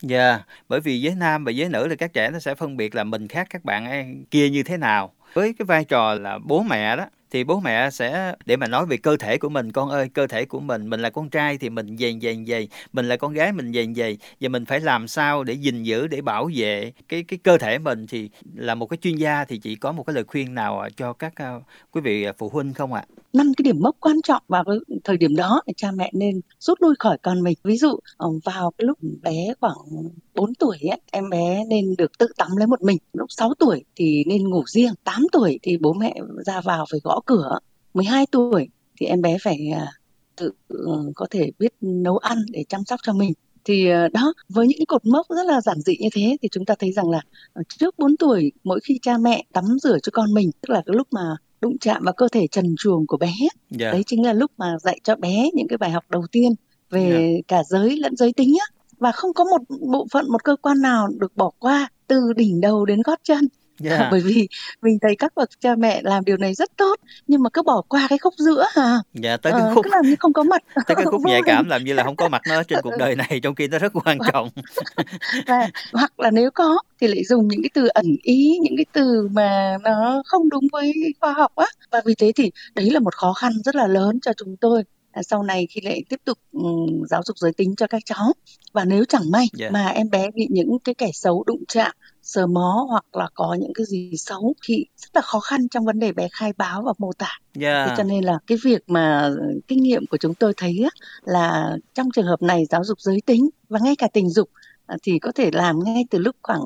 Dạ, 0.02 0.30
yeah, 0.30 0.48
bởi 0.70 0.80
vì 0.80 1.02
giới 1.02 1.16
nam 1.16 1.44
và 1.44 1.52
giới 1.52 1.70
nữ 1.70 1.88
thì 1.90 1.96
các 1.96 2.14
trẻ 2.14 2.30
nó 2.30 2.40
sẽ 2.40 2.56
phân 2.56 2.78
biệt 2.78 2.96
là 2.96 3.04
mình 3.04 3.28
khác 3.28 3.48
các 3.50 3.66
bạn 3.66 4.24
kia 4.32 4.50
như 4.50 4.64
thế 4.64 4.78
nào. 4.78 5.14
Với 5.34 5.54
cái 5.60 5.66
vai 5.66 5.86
trò 5.86 6.14
là 6.14 6.40
bố 6.46 6.64
mẹ 6.64 6.96
đó 6.96 7.06
thì 7.36 7.44
bố 7.44 7.60
mẹ 7.60 7.90
sẽ, 7.90 8.36
để 8.46 8.58
mà 8.58 8.68
nói 8.68 8.86
về 8.86 8.98
cơ 8.98 9.18
thể 9.18 9.38
của 9.38 9.50
mình, 9.50 9.72
con 9.72 9.90
ơi, 9.90 10.10
cơ 10.14 10.28
thể 10.28 10.46
của 10.46 10.60
mình 10.60 10.90
mình 10.90 11.00
là 11.00 11.10
con 11.10 11.30
trai 11.30 11.58
thì 11.58 11.70
mình 11.70 11.98
dày 11.98 12.20
dày 12.22 12.46
dày, 12.48 12.68
mình 12.94 13.08
là 13.10 13.18
con 13.18 13.34
gái 13.34 13.52
mình 13.52 13.74
dày 13.74 13.94
dày 13.96 14.18
và 14.40 14.50
mình 14.50 14.66
phải 14.66 14.80
làm 14.80 15.08
sao 15.08 15.44
để 15.44 15.54
gìn 15.54 15.84
giữ, 15.84 16.08
để 16.08 16.22
bảo 16.22 16.50
vệ 16.56 16.92
cái 17.08 17.24
cái 17.24 17.40
cơ 17.44 17.58
thể 17.58 17.78
mình 17.78 18.08
thì 18.08 18.30
là 18.56 18.76
một 18.76 18.86
cái 18.88 18.98
chuyên 18.98 19.16
gia 19.16 19.46
thì 19.46 19.58
chỉ 19.58 19.76
có 19.76 19.92
một 19.92 20.04
cái 20.04 20.14
lời 20.14 20.24
khuyên 20.28 20.56
nào 20.56 20.80
à, 20.80 20.90
cho 20.98 21.14
các 21.14 21.36
à, 21.36 21.54
quý 21.92 22.02
vị 22.02 22.24
à, 22.24 22.34
phụ 22.38 22.50
huynh 22.50 22.74
không 22.74 22.94
ạ? 22.94 23.04
Năm 23.36 23.52
cái 23.58 23.64
điểm 23.64 23.80
mốc 23.80 23.96
quan 24.00 24.22
trọng 24.22 24.44
vào 24.48 24.64
cái 24.64 24.76
thời 25.04 25.18
điểm 25.18 25.36
đó 25.36 25.62
cha 25.78 25.92
mẹ 25.92 26.12
nên 26.14 26.42
rút 26.60 26.82
lui 26.82 26.96
khỏi 27.00 27.18
con 27.24 27.44
mình. 27.44 27.58
Ví 27.64 27.78
dụ 27.78 28.00
ờ, 28.18 28.30
vào 28.46 28.72
cái 28.78 28.86
lúc 28.86 29.00
bé 29.22 29.54
khoảng 29.62 29.78
4 30.36 30.56
tuổi 30.56 30.78
ấy, 30.90 31.02
em 31.12 31.30
bé 31.30 31.64
nên 31.70 31.96
được 31.98 32.18
tự 32.18 32.28
tắm 32.38 32.48
lấy 32.58 32.68
một 32.68 32.82
mình. 32.82 32.98
Lúc 33.14 33.32
6 33.32 33.54
tuổi 33.60 33.84
thì 33.96 34.24
nên 34.28 34.50
ngủ 34.50 34.64
riêng 34.68 34.94
8 35.04 35.28
tuổi 35.32 35.60
thì 35.64 35.78
bố 35.78 35.94
mẹ 35.94 36.14
ra 36.46 36.62
vào 36.62 36.86
phải 36.92 37.00
gõ 37.04 37.20
cửa. 37.26 37.60
12 37.94 38.26
tuổi 38.32 38.70
thì 39.00 39.06
em 39.06 39.22
bé 39.22 39.38
phải 39.44 39.58
à, 39.76 39.88
tự 40.36 40.52
ờ, 40.70 41.12
có 41.16 41.26
thể 41.32 41.52
biết 41.60 41.74
nấu 41.82 42.18
ăn 42.18 42.38
để 42.52 42.64
chăm 42.70 42.82
sóc 42.86 43.00
cho 43.04 43.14
mình. 43.14 43.34
Thì 43.66 43.90
ờ, 43.90 44.08
đó 44.08 44.34
với 44.50 44.68
những 44.68 44.86
cột 44.88 45.06
mốc 45.06 45.26
rất 45.30 45.46
là 45.46 45.62
giản 45.62 45.80
dị 45.80 45.98
như 46.00 46.10
thế 46.14 46.38
thì 46.42 46.48
chúng 46.52 46.66
ta 46.66 46.76
thấy 46.80 46.92
rằng 46.92 47.10
là 47.10 47.22
trước 47.80 48.00
4 48.00 48.18
tuổi 48.18 48.52
mỗi 48.64 48.80
khi 48.84 49.00
cha 49.02 49.18
mẹ 49.18 49.44
tắm 49.54 49.66
rửa 49.82 49.98
cho 50.04 50.10
con 50.14 50.34
mình 50.34 50.52
tức 50.62 50.70
là 50.70 50.82
cái 50.86 50.96
lúc 50.96 51.08
mà 51.12 51.22
đụng 51.66 51.78
chạm 51.78 52.04
vào 52.04 52.14
cơ 52.14 52.28
thể 52.32 52.48
trần 52.48 52.76
truồng 52.80 53.08
của 53.08 53.18
bé 53.18 53.28
yeah. 53.28 53.52
Dạ. 53.70 53.92
đấy 53.92 54.04
chính 54.06 54.26
là 54.26 54.34
lúc 54.34 54.52
mà 54.58 54.78
dạy 54.82 55.00
cho 55.04 55.16
bé 55.16 55.50
những 55.54 55.68
cái 55.68 55.78
bài 55.78 55.92
học 55.92 56.04
đầu 56.10 56.24
tiên 56.32 56.52
về 56.90 57.10
yeah. 57.10 57.22
Dạ. 57.22 57.42
cả 57.48 57.64
giới 57.64 57.98
lẫn 57.98 58.16
giới 58.16 58.34
tính 58.34 58.54
á 58.60 58.66
và 58.98 59.12
không 59.12 59.34
có 59.34 59.44
một 59.44 59.62
bộ 59.80 60.08
phận 60.12 60.32
một 60.32 60.44
cơ 60.44 60.56
quan 60.62 60.82
nào 60.82 61.08
được 61.20 61.36
bỏ 61.36 61.52
qua 61.60 61.90
từ 62.08 62.34
đỉnh 62.36 62.62
đầu 62.62 62.86
đến 62.86 63.02
gót 63.02 63.20
chân 63.24 63.48
Yeah. 63.84 64.00
Dạ. 64.00 64.08
bởi 64.12 64.22
vì 64.22 64.48
mình 64.82 64.98
thấy 65.02 65.16
các 65.16 65.32
bậc 65.36 65.50
cha 65.60 65.76
mẹ 65.76 66.02
làm 66.04 66.26
điều 66.26 66.38
này 66.38 66.54
rất 66.54 66.78
tốt 66.78 66.96
nhưng 67.28 67.44
mà 67.44 67.50
cứ 67.54 67.62
bỏ 67.64 67.82
qua 67.88 68.08
cái 68.10 68.18
khúc 68.18 68.34
giữa 68.38 68.66
hả? 68.76 68.98
Dạ 69.14 69.38
tới 69.38 69.54
cái 69.54 69.62
ờ, 69.62 69.72
khúc 69.76 69.84
cứ 69.84 69.90
làm 69.92 70.06
như 70.06 70.16
không 70.20 70.34
có 70.34 70.44
mặt. 70.44 70.64
tới 70.88 70.96
cái 70.96 71.06
khúc 71.06 71.22
nhạy 71.26 71.42
cảm 71.46 71.70
làm 71.70 71.84
như 71.84 71.94
là 71.94 72.04
không 72.04 72.16
có 72.16 72.30
mặt 72.30 72.42
nó 72.50 72.64
trên 72.64 72.80
cuộc 72.84 72.94
đời 73.00 73.16
này 73.16 73.40
trong 73.44 73.56
khi 73.56 73.68
nó 73.68 73.80
rất 73.80 73.92
quan 74.06 74.18
trọng. 74.34 74.50
Và 75.48 75.70
hoặc 75.94 76.20
là 76.20 76.32
nếu 76.32 76.52
có 76.52 76.80
thì 77.02 77.08
lại 77.08 77.24
dùng 77.24 77.48
những 77.48 77.62
cái 77.64 77.70
từ 77.74 77.88
ẩn 77.88 78.06
ý 78.24 78.58
những 78.62 78.74
cái 78.78 78.86
từ 78.94 79.28
mà 79.32 79.78
nó 79.84 80.24
không 80.26 80.50
đúng 80.50 80.68
với 80.72 80.94
khoa 81.22 81.34
học 81.34 81.56
á. 81.56 81.66
Và 81.92 82.02
vì 82.06 82.16
thế 82.16 82.32
thì 82.36 82.52
đấy 82.76 82.92
là 82.92 83.00
một 83.00 83.16
khó 83.16 83.34
khăn 83.34 83.52
rất 83.66 83.76
là 83.76 83.88
lớn 83.88 84.20
cho 84.22 84.32
chúng 84.38 84.58
tôi. 84.58 84.80
à, 84.80 84.95
sau 85.24 85.44
này 85.44 85.68
khi 85.70 85.82
lại 85.82 86.04
tiếp 86.10 86.22
tục 86.26 86.38
um, 86.52 87.04
giáo 87.10 87.22
dục 87.26 87.38
giới 87.38 87.54
tính 87.54 87.76
cho 87.76 87.88
các 87.88 88.02
cháu 88.06 88.34
và 88.74 88.86
nếu 88.86 89.06
chẳng 89.06 89.32
may 89.32 89.46
yeah. 89.60 89.72
mà 89.72 89.88
em 89.88 90.10
bé 90.10 90.32
bị 90.36 90.48
những 90.50 90.80
cái 90.84 90.96
kẻ 90.96 91.10
xấu 91.14 91.44
đụng 91.48 91.64
chạm 91.68 91.92
sờ 92.22 92.48
mó 92.48 92.86
hoặc 92.90 93.06
là 93.14 93.30
có 93.34 93.58
những 93.60 93.74
cái 93.74 93.86
gì 93.86 94.12
xấu 94.18 94.54
thì 94.68 94.86
rất 94.98 95.10
là 95.14 95.22
khó 95.22 95.40
khăn 95.40 95.68
trong 95.70 95.86
vấn 95.86 96.00
đề 96.00 96.12
bé 96.12 96.28
khai 96.32 96.54
báo 96.58 96.82
và 96.82 96.94
mô 96.98 97.14
tả. 97.18 97.40
Yeah. 97.60 97.90
Thế 97.90 97.96
cho 97.98 98.04
nên 98.04 98.24
là 98.24 98.40
cái 98.48 98.58
việc 98.64 98.90
mà 98.90 99.30
kinh 99.68 99.84
nghiệm 99.84 100.06
của 100.06 100.18
chúng 100.18 100.34
tôi 100.34 100.54
thấy 100.58 100.86
là 101.24 101.78
trong 101.94 102.12
trường 102.12 102.26
hợp 102.26 102.42
này 102.42 102.66
giáo 102.70 102.84
dục 102.84 103.00
giới 103.02 103.22
tính 103.26 103.50
và 103.70 103.80
ngay 103.84 103.96
cả 103.96 104.08
tình 104.14 104.30
dục 104.30 104.50
à, 104.86 104.98
thì 105.04 105.20
có 105.20 105.32
thể 105.36 105.50
làm 105.54 105.80
ngay 105.84 106.06
từ 106.10 106.20
lúc 106.20 106.36
khoảng 106.44 106.62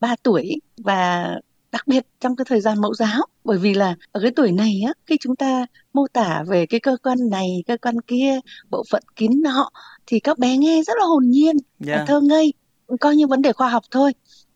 3 0.00 0.16
tuổi 0.22 0.60
và 0.76 1.28
đặc 1.72 1.86
biệt 1.86 2.06
trong 2.20 2.36
cái 2.36 2.44
thời 2.48 2.60
gian 2.60 2.80
mẫu 2.80 2.94
giáo 2.94 3.26
bởi 3.44 3.58
vì 3.58 3.74
là 3.74 3.94
ở 4.12 4.20
cái 4.20 4.30
tuổi 4.36 4.52
này 4.52 4.72
á 4.86 4.92
khi 5.06 5.16
chúng 5.20 5.36
ta 5.36 5.66
mô 5.92 6.06
tả 6.12 6.44
về 6.48 6.66
cái 6.66 6.80
cơ 6.80 6.96
quan 7.02 7.18
này 7.30 7.46
cơ 7.66 7.76
quan 7.76 8.00
kia 8.00 8.40
bộ 8.70 8.84
phận 8.90 9.02
kín 9.16 9.30
nọ 9.42 9.70
thì 10.06 10.20
các 10.20 10.38
bé 10.38 10.56
nghe 10.56 10.82
rất 10.86 10.94
là 10.98 11.04
hồn 11.04 11.30
nhiên 11.30 11.56
yeah. 11.86 12.08
thơ 12.08 12.20
ngây 12.20 12.52
coi 13.00 13.16
như 13.16 13.26
vấn 13.26 13.42
đề 13.42 13.52
khoa 13.52 13.68
học 13.68 13.82
thôi 13.90 14.12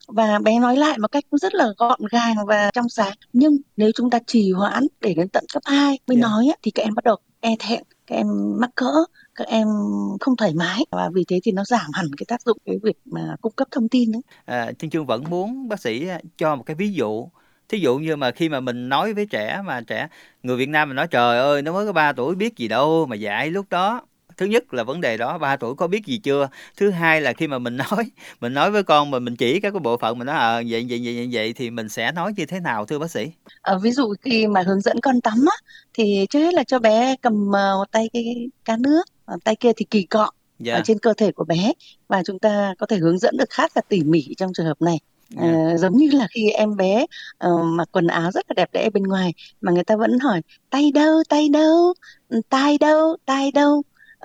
và 0.07 0.39
bé 0.39 0.59
nói 0.59 0.77
lại 0.77 0.97
một 0.99 1.07
cách 1.11 1.23
rất 1.31 1.55
là 1.55 1.67
gọn 1.77 1.99
gàng 2.11 2.35
và 2.47 2.71
trong 2.73 2.89
sáng 2.89 3.13
nhưng 3.33 3.57
nếu 3.77 3.91
chúng 3.95 4.09
ta 4.09 4.19
trì 4.27 4.51
hoãn 4.51 4.83
để 5.01 5.13
đến 5.13 5.29
tận 5.29 5.43
cấp 5.53 5.63
2 5.65 5.99
mới 6.07 6.15
yeah. 6.17 6.21
nói 6.21 6.47
thì 6.61 6.71
các 6.71 6.83
em 6.83 6.95
bắt 6.95 7.03
đầu 7.03 7.15
e 7.39 7.55
thẹn 7.59 7.83
các 8.07 8.15
em 8.15 8.27
mắc 8.59 8.69
cỡ 8.75 8.91
các 9.35 9.47
em 9.47 9.67
không 10.19 10.35
thoải 10.35 10.53
mái. 10.53 10.85
Và 10.91 11.09
vì 11.13 11.23
thế 11.27 11.39
thì 11.43 11.51
nó 11.51 11.63
giảm 11.65 11.91
hẳn 11.93 12.05
cái 12.17 12.25
tác 12.27 12.41
dụng 12.45 12.57
cái 12.65 12.75
việc 12.83 12.97
mà 13.05 13.35
cung 13.41 13.53
cấp 13.55 13.67
thông 13.71 13.89
tin 13.89 14.11
đấy. 14.11 14.21
À, 14.45 14.71
Trương 14.79 14.89
Trương 14.89 15.05
vẫn 15.05 15.23
muốn 15.29 15.67
bác 15.67 15.79
sĩ 15.79 16.07
à, 16.07 16.19
cho 16.37 16.55
một 16.55 16.63
cái 16.63 16.75
ví 16.75 16.93
dụ. 16.93 17.29
Thí 17.69 17.79
dụ 17.79 17.97
như 17.97 18.15
mà 18.15 18.31
khi 18.31 18.49
mà 18.49 18.59
mình 18.59 18.89
nói 18.89 19.13
với 19.13 19.25
trẻ 19.25 19.61
mà 19.65 19.81
trẻ 19.81 20.07
người 20.43 20.57
Việt 20.57 20.69
Nam 20.69 20.89
mình 20.89 20.95
nói 20.95 21.07
trời 21.07 21.37
ơi 21.37 21.61
nó 21.61 21.73
mới 21.73 21.85
có 21.85 21.93
3 21.93 22.13
tuổi 22.13 22.35
biết 22.35 22.57
gì 22.57 22.67
đâu 22.67 23.05
mà 23.05 23.15
dạy 23.15 23.49
lúc 23.49 23.65
đó 23.69 24.01
thứ 24.37 24.45
nhất 24.45 24.73
là 24.73 24.83
vấn 24.83 25.01
đề 25.01 25.17
đó 25.17 25.37
ba 25.37 25.55
tuổi 25.55 25.75
có 25.75 25.87
biết 25.87 26.05
gì 26.05 26.17
chưa 26.17 26.49
thứ 26.77 26.89
hai 26.89 27.21
là 27.21 27.33
khi 27.33 27.47
mà 27.47 27.59
mình 27.59 27.77
nói 27.91 28.05
mình 28.41 28.53
nói 28.53 28.71
với 28.71 28.83
con 28.83 29.11
mà 29.11 29.19
mình 29.19 29.35
chỉ 29.35 29.59
các 29.59 29.71
cái 29.71 29.79
bộ 29.79 29.97
phận 29.97 30.17
mình 30.17 30.25
nói 30.25 30.35
à, 30.35 30.61
vậy 30.67 30.85
vậy 30.89 31.01
vậy 31.03 31.29
vậy 31.31 31.53
thì 31.53 31.69
mình 31.69 31.89
sẽ 31.89 32.11
nói 32.11 32.33
như 32.37 32.45
thế 32.45 32.59
nào 32.59 32.85
thưa 32.85 32.99
bác 32.99 33.11
sĩ 33.11 33.31
à, 33.61 33.77
ví 33.81 33.91
dụ 33.91 34.13
khi 34.21 34.47
mà 34.47 34.61
hướng 34.61 34.81
dẫn 34.81 34.99
con 35.01 35.21
tắm 35.21 35.45
á 35.51 35.57
thì 35.93 36.25
trước 36.29 36.39
hết 36.39 36.53
là 36.53 36.63
cho 36.63 36.79
bé 36.79 37.15
cầm 37.21 37.33
uh, 37.33 37.51
một 37.51 37.91
tay 37.91 38.09
cái 38.13 38.49
cá 38.65 38.77
nước 38.77 39.03
tay 39.43 39.55
kia 39.55 39.71
thì 39.77 39.85
kỳ 39.85 40.03
cọ 40.03 40.31
dạ. 40.59 40.75
ở 40.75 40.81
trên 40.85 40.99
cơ 40.99 41.13
thể 41.17 41.31
của 41.31 41.43
bé 41.43 41.71
và 42.07 42.23
chúng 42.23 42.39
ta 42.39 42.73
có 42.77 42.85
thể 42.85 42.97
hướng 42.97 43.19
dẫn 43.19 43.37
được 43.37 43.49
khá 43.49 43.67
là 43.75 43.81
tỉ 43.89 44.03
mỉ 44.03 44.21
trong 44.37 44.53
trường 44.53 44.65
hợp 44.65 44.81
này 44.81 44.99
yeah. 45.41 45.53
Dạ. 45.53 45.73
uh, 45.73 45.79
giống 45.79 45.97
như 45.97 46.09
là 46.11 46.27
khi 46.31 46.49
em 46.49 46.75
bé 46.75 47.05
uh, 47.47 47.65
mặc 47.65 47.89
quần 47.91 48.07
áo 48.07 48.31
rất 48.31 48.45
là 48.49 48.53
đẹp 48.53 48.69
đẽ 48.73 48.89
bên 48.89 49.03
ngoài 49.03 49.33
mà 49.61 49.71
người 49.71 49.83
ta 49.83 49.95
vẫn 49.95 50.19
hỏi 50.19 50.41
tay 50.69 50.91
đâu 50.91 51.23
tay 51.29 51.49
đâu 51.49 51.93
tay 52.49 52.77
đâu 52.77 53.17
tay 53.25 53.51
đâu 53.51 53.83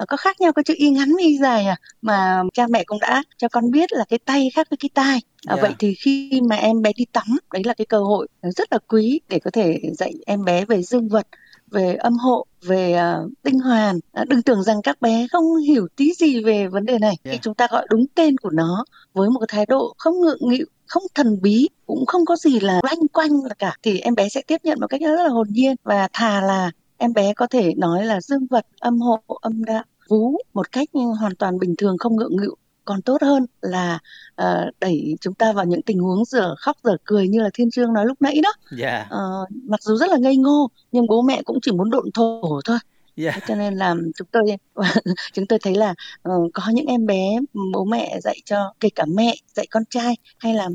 có 0.08 0.16
khác 0.16 0.40
nhau 0.40 0.52
có 0.52 0.62
chữ 0.62 0.74
y 0.76 0.90
ngắn 0.90 1.14
với 1.14 1.24
y 1.24 1.38
dài 1.38 1.66
à? 1.66 1.76
Mà 2.02 2.42
cha 2.54 2.66
mẹ 2.66 2.84
cũng 2.84 3.00
đã 3.00 3.22
cho 3.36 3.48
con 3.48 3.70
biết 3.70 3.92
là 3.92 4.04
cái 4.08 4.18
tay 4.18 4.50
khác 4.54 4.66
với 4.70 4.76
cái 4.76 4.90
tai. 4.94 5.20
À, 5.46 5.54
yeah. 5.54 5.62
vậy 5.62 5.74
thì 5.78 5.94
khi 5.94 6.40
mà 6.48 6.56
em 6.56 6.82
bé 6.82 6.90
đi 6.96 7.04
tắm 7.12 7.38
đấy 7.52 7.62
là 7.64 7.74
cái 7.74 7.86
cơ 7.86 7.98
hội 7.98 8.28
rất 8.42 8.72
là 8.72 8.78
quý 8.88 9.20
để 9.28 9.38
có 9.38 9.50
thể 9.50 9.80
dạy 9.98 10.12
em 10.26 10.44
bé 10.44 10.64
về 10.64 10.82
dương 10.82 11.08
vật 11.08 11.26
về 11.70 11.94
âm 11.94 12.14
hộ 12.14 12.46
về 12.62 13.00
uh, 13.24 13.32
tinh 13.42 13.58
hoàn. 13.58 13.96
Uh, 13.96 14.28
đừng 14.28 14.42
tưởng 14.42 14.62
rằng 14.62 14.82
các 14.82 15.00
bé 15.00 15.26
không 15.32 15.56
hiểu 15.56 15.88
tí 15.96 16.12
gì 16.12 16.44
về 16.44 16.66
vấn 16.66 16.84
đề 16.84 16.98
này. 16.98 17.14
Yeah. 17.24 17.32
khi 17.32 17.38
chúng 17.42 17.54
ta 17.54 17.68
gọi 17.70 17.86
đúng 17.90 18.06
tên 18.14 18.36
của 18.36 18.50
nó 18.50 18.84
với 19.12 19.30
một 19.30 19.40
cái 19.40 19.56
thái 19.56 19.66
độ 19.66 19.94
không 19.98 20.20
ngượng 20.20 20.38
nghịu 20.40 20.66
không 20.90 21.02
thần 21.14 21.38
bí 21.42 21.68
cũng 21.86 22.06
không 22.06 22.24
có 22.24 22.36
gì 22.36 22.60
là 22.60 22.80
loanh 22.82 23.08
quanh 23.12 23.30
là 23.44 23.54
cả 23.58 23.76
thì 23.82 23.98
em 23.98 24.14
bé 24.14 24.28
sẽ 24.28 24.42
tiếp 24.46 24.60
nhận 24.64 24.80
một 24.80 24.86
cách 24.86 25.00
rất 25.00 25.22
là 25.22 25.28
hồn 25.28 25.48
nhiên 25.50 25.76
và 25.82 26.08
thà 26.12 26.40
là 26.40 26.70
em 26.96 27.12
bé 27.12 27.34
có 27.34 27.46
thể 27.46 27.74
nói 27.76 28.06
là 28.06 28.20
dương 28.20 28.46
vật 28.50 28.66
âm 28.80 29.00
hộ 29.00 29.18
âm 29.40 29.64
đạo 29.64 29.84
vú 30.10 30.36
một 30.54 30.72
cách 30.72 30.88
hoàn 31.20 31.34
toàn 31.34 31.58
bình 31.58 31.74
thường 31.78 31.98
không 31.98 32.16
ngượng 32.16 32.36
nghịu 32.36 32.56
còn 32.84 33.02
tốt 33.02 33.22
hơn 33.22 33.46
là 33.60 33.98
uh, 34.42 34.74
đẩy 34.80 35.16
chúng 35.20 35.34
ta 35.34 35.52
vào 35.52 35.64
những 35.64 35.82
tình 35.82 35.98
huống 35.98 36.24
giờ 36.24 36.54
khóc 36.58 36.76
giờ 36.84 36.96
cười 37.04 37.28
như 37.28 37.40
là 37.40 37.50
thiên 37.54 37.70
trương 37.70 37.92
nói 37.92 38.06
lúc 38.06 38.22
nãy 38.22 38.40
đó 38.42 38.52
yeah. 38.78 39.06
uh, 39.06 39.48
mặc 39.64 39.82
dù 39.82 39.96
rất 39.96 40.10
là 40.10 40.16
ngây 40.16 40.36
ngô 40.36 40.70
nhưng 40.92 41.06
bố 41.06 41.22
mẹ 41.22 41.42
cũng 41.42 41.58
chỉ 41.62 41.72
muốn 41.72 41.90
độn 41.90 42.10
thổ 42.14 42.60
thôi 42.64 42.78
Yeah. 43.16 43.42
cho 43.48 43.54
nên 43.54 43.74
là 43.74 43.94
chúng 44.16 44.28
tôi 44.30 44.42
chúng 45.32 45.46
tôi 45.46 45.58
thấy 45.62 45.74
là 45.74 45.94
uh, 46.28 46.50
có 46.54 46.62
những 46.72 46.86
em 46.86 47.06
bé 47.06 47.38
bố 47.72 47.84
mẹ 47.84 48.20
dạy 48.22 48.36
cho 48.44 48.74
kể 48.80 48.88
cả 48.94 49.04
mẹ 49.08 49.34
dạy 49.54 49.66
con 49.70 49.82
trai 49.90 50.16
hay 50.38 50.54
là 50.54 50.68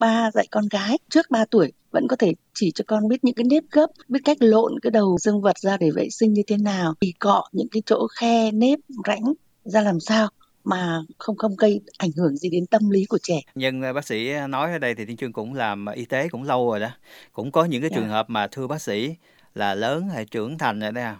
ba 0.00 0.30
dạy 0.34 0.46
con 0.50 0.64
gái 0.70 0.98
trước 1.10 1.30
3 1.30 1.44
tuổi 1.50 1.72
vẫn 1.90 2.08
có 2.08 2.16
thể 2.16 2.32
chỉ 2.54 2.70
cho 2.74 2.84
con 2.86 3.08
biết 3.08 3.24
những 3.24 3.34
cái 3.34 3.44
nếp 3.44 3.62
gấp, 3.70 3.86
biết 4.08 4.20
cách 4.24 4.36
lộn 4.40 4.72
cái 4.82 4.90
đầu 4.90 5.16
dương 5.20 5.40
vật 5.40 5.58
ra 5.58 5.76
để 5.76 5.90
vệ 5.94 6.10
sinh 6.10 6.32
như 6.32 6.42
thế 6.46 6.56
nào, 6.56 6.94
thì 7.00 7.12
cọ 7.12 7.44
những 7.52 7.68
cái 7.70 7.82
chỗ 7.86 8.06
khe 8.20 8.50
nếp 8.52 8.78
rãnh 9.06 9.32
ra 9.64 9.80
làm 9.80 10.00
sao 10.00 10.28
mà 10.64 11.02
không 11.18 11.36
không 11.36 11.56
gây 11.56 11.80
ảnh 11.98 12.10
hưởng 12.16 12.36
gì 12.36 12.50
đến 12.50 12.66
tâm 12.66 12.90
lý 12.90 13.04
của 13.04 13.18
trẻ. 13.22 13.40
Nhưng 13.54 13.80
bác 13.94 14.06
sĩ 14.06 14.30
nói 14.48 14.72
ở 14.72 14.78
đây 14.78 14.94
thì 14.94 15.04
Thiên 15.04 15.16
Trương 15.16 15.32
cũng 15.32 15.54
làm 15.54 15.86
y 15.86 16.04
tế 16.04 16.28
cũng 16.28 16.42
lâu 16.42 16.70
rồi 16.70 16.80
đó. 16.80 16.90
Cũng 17.32 17.52
có 17.52 17.64
những 17.64 17.82
cái 17.82 17.90
yeah. 17.90 18.00
trường 18.00 18.08
dạ. 18.08 18.14
hợp 18.14 18.30
mà 18.30 18.46
thưa 18.46 18.66
bác 18.66 18.82
sĩ 18.82 19.14
là 19.54 19.74
lớn 19.74 20.08
hay 20.08 20.24
trưởng 20.24 20.58
thành 20.58 20.80
rồi 20.80 20.92
đó 20.92 21.16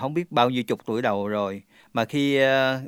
không 0.00 0.14
biết 0.14 0.32
bao 0.32 0.50
nhiêu 0.50 0.62
chục 0.62 0.80
tuổi 0.86 1.02
đầu 1.02 1.28
rồi 1.28 1.62
mà 1.92 2.04
khi 2.04 2.40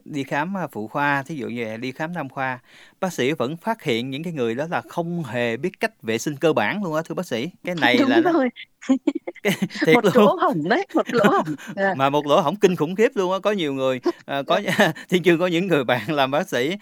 đi 0.05 0.25
khám 0.25 0.55
phụ 0.73 0.89
khoa 0.89 1.23
thí 1.23 1.35
dụ 1.35 1.49
như 1.49 1.77
đi 1.77 1.93
khám 1.93 2.13
nam 2.13 2.29
khoa 2.29 2.59
bác 3.01 3.13
sĩ 3.13 3.33
vẫn 3.33 3.57
phát 3.57 3.83
hiện 3.83 4.11
những 4.11 4.23
cái 4.23 4.33
người 4.33 4.55
đó 4.55 4.67
là 4.71 4.81
không 4.89 5.25
hề 5.25 5.57
biết 5.57 5.81
cách 5.81 6.03
vệ 6.03 6.19
sinh 6.19 6.37
cơ 6.37 6.53
bản 6.53 6.85
luôn 6.85 6.95
á 6.95 7.03
thưa 7.05 7.15
bác 7.15 7.27
sĩ 7.27 7.51
cái 7.65 7.75
này 7.75 7.97
Đúng 8.01 8.09
là 8.09 8.21
rồi. 8.21 8.49
thiệt 9.87 9.95
một 9.95 10.05
luôn. 10.05 10.15
lỗ 10.15 10.37
hổng 10.41 10.69
đấy 10.69 10.87
một 10.95 11.15
lỗ 11.15 11.25
hổng 11.25 11.55
mà 11.97 12.11
một 12.11 12.27
lỗ 12.27 12.41
hổng 12.41 12.57
kinh 12.57 12.77
khủng 12.77 12.95
khiếp 12.95 13.13
luôn 13.15 13.33
á 13.33 13.39
có 13.39 13.53
nhiều 13.53 13.75
người 13.75 14.01
à, 14.25 14.43
có 14.43 14.61
thiên 15.09 15.23
chương 15.23 15.39
có 15.39 15.47
những 15.47 15.67
người 15.67 15.85
bạn 15.85 16.13
làm 16.13 16.31
bác 16.31 16.49
sĩ 16.49 16.77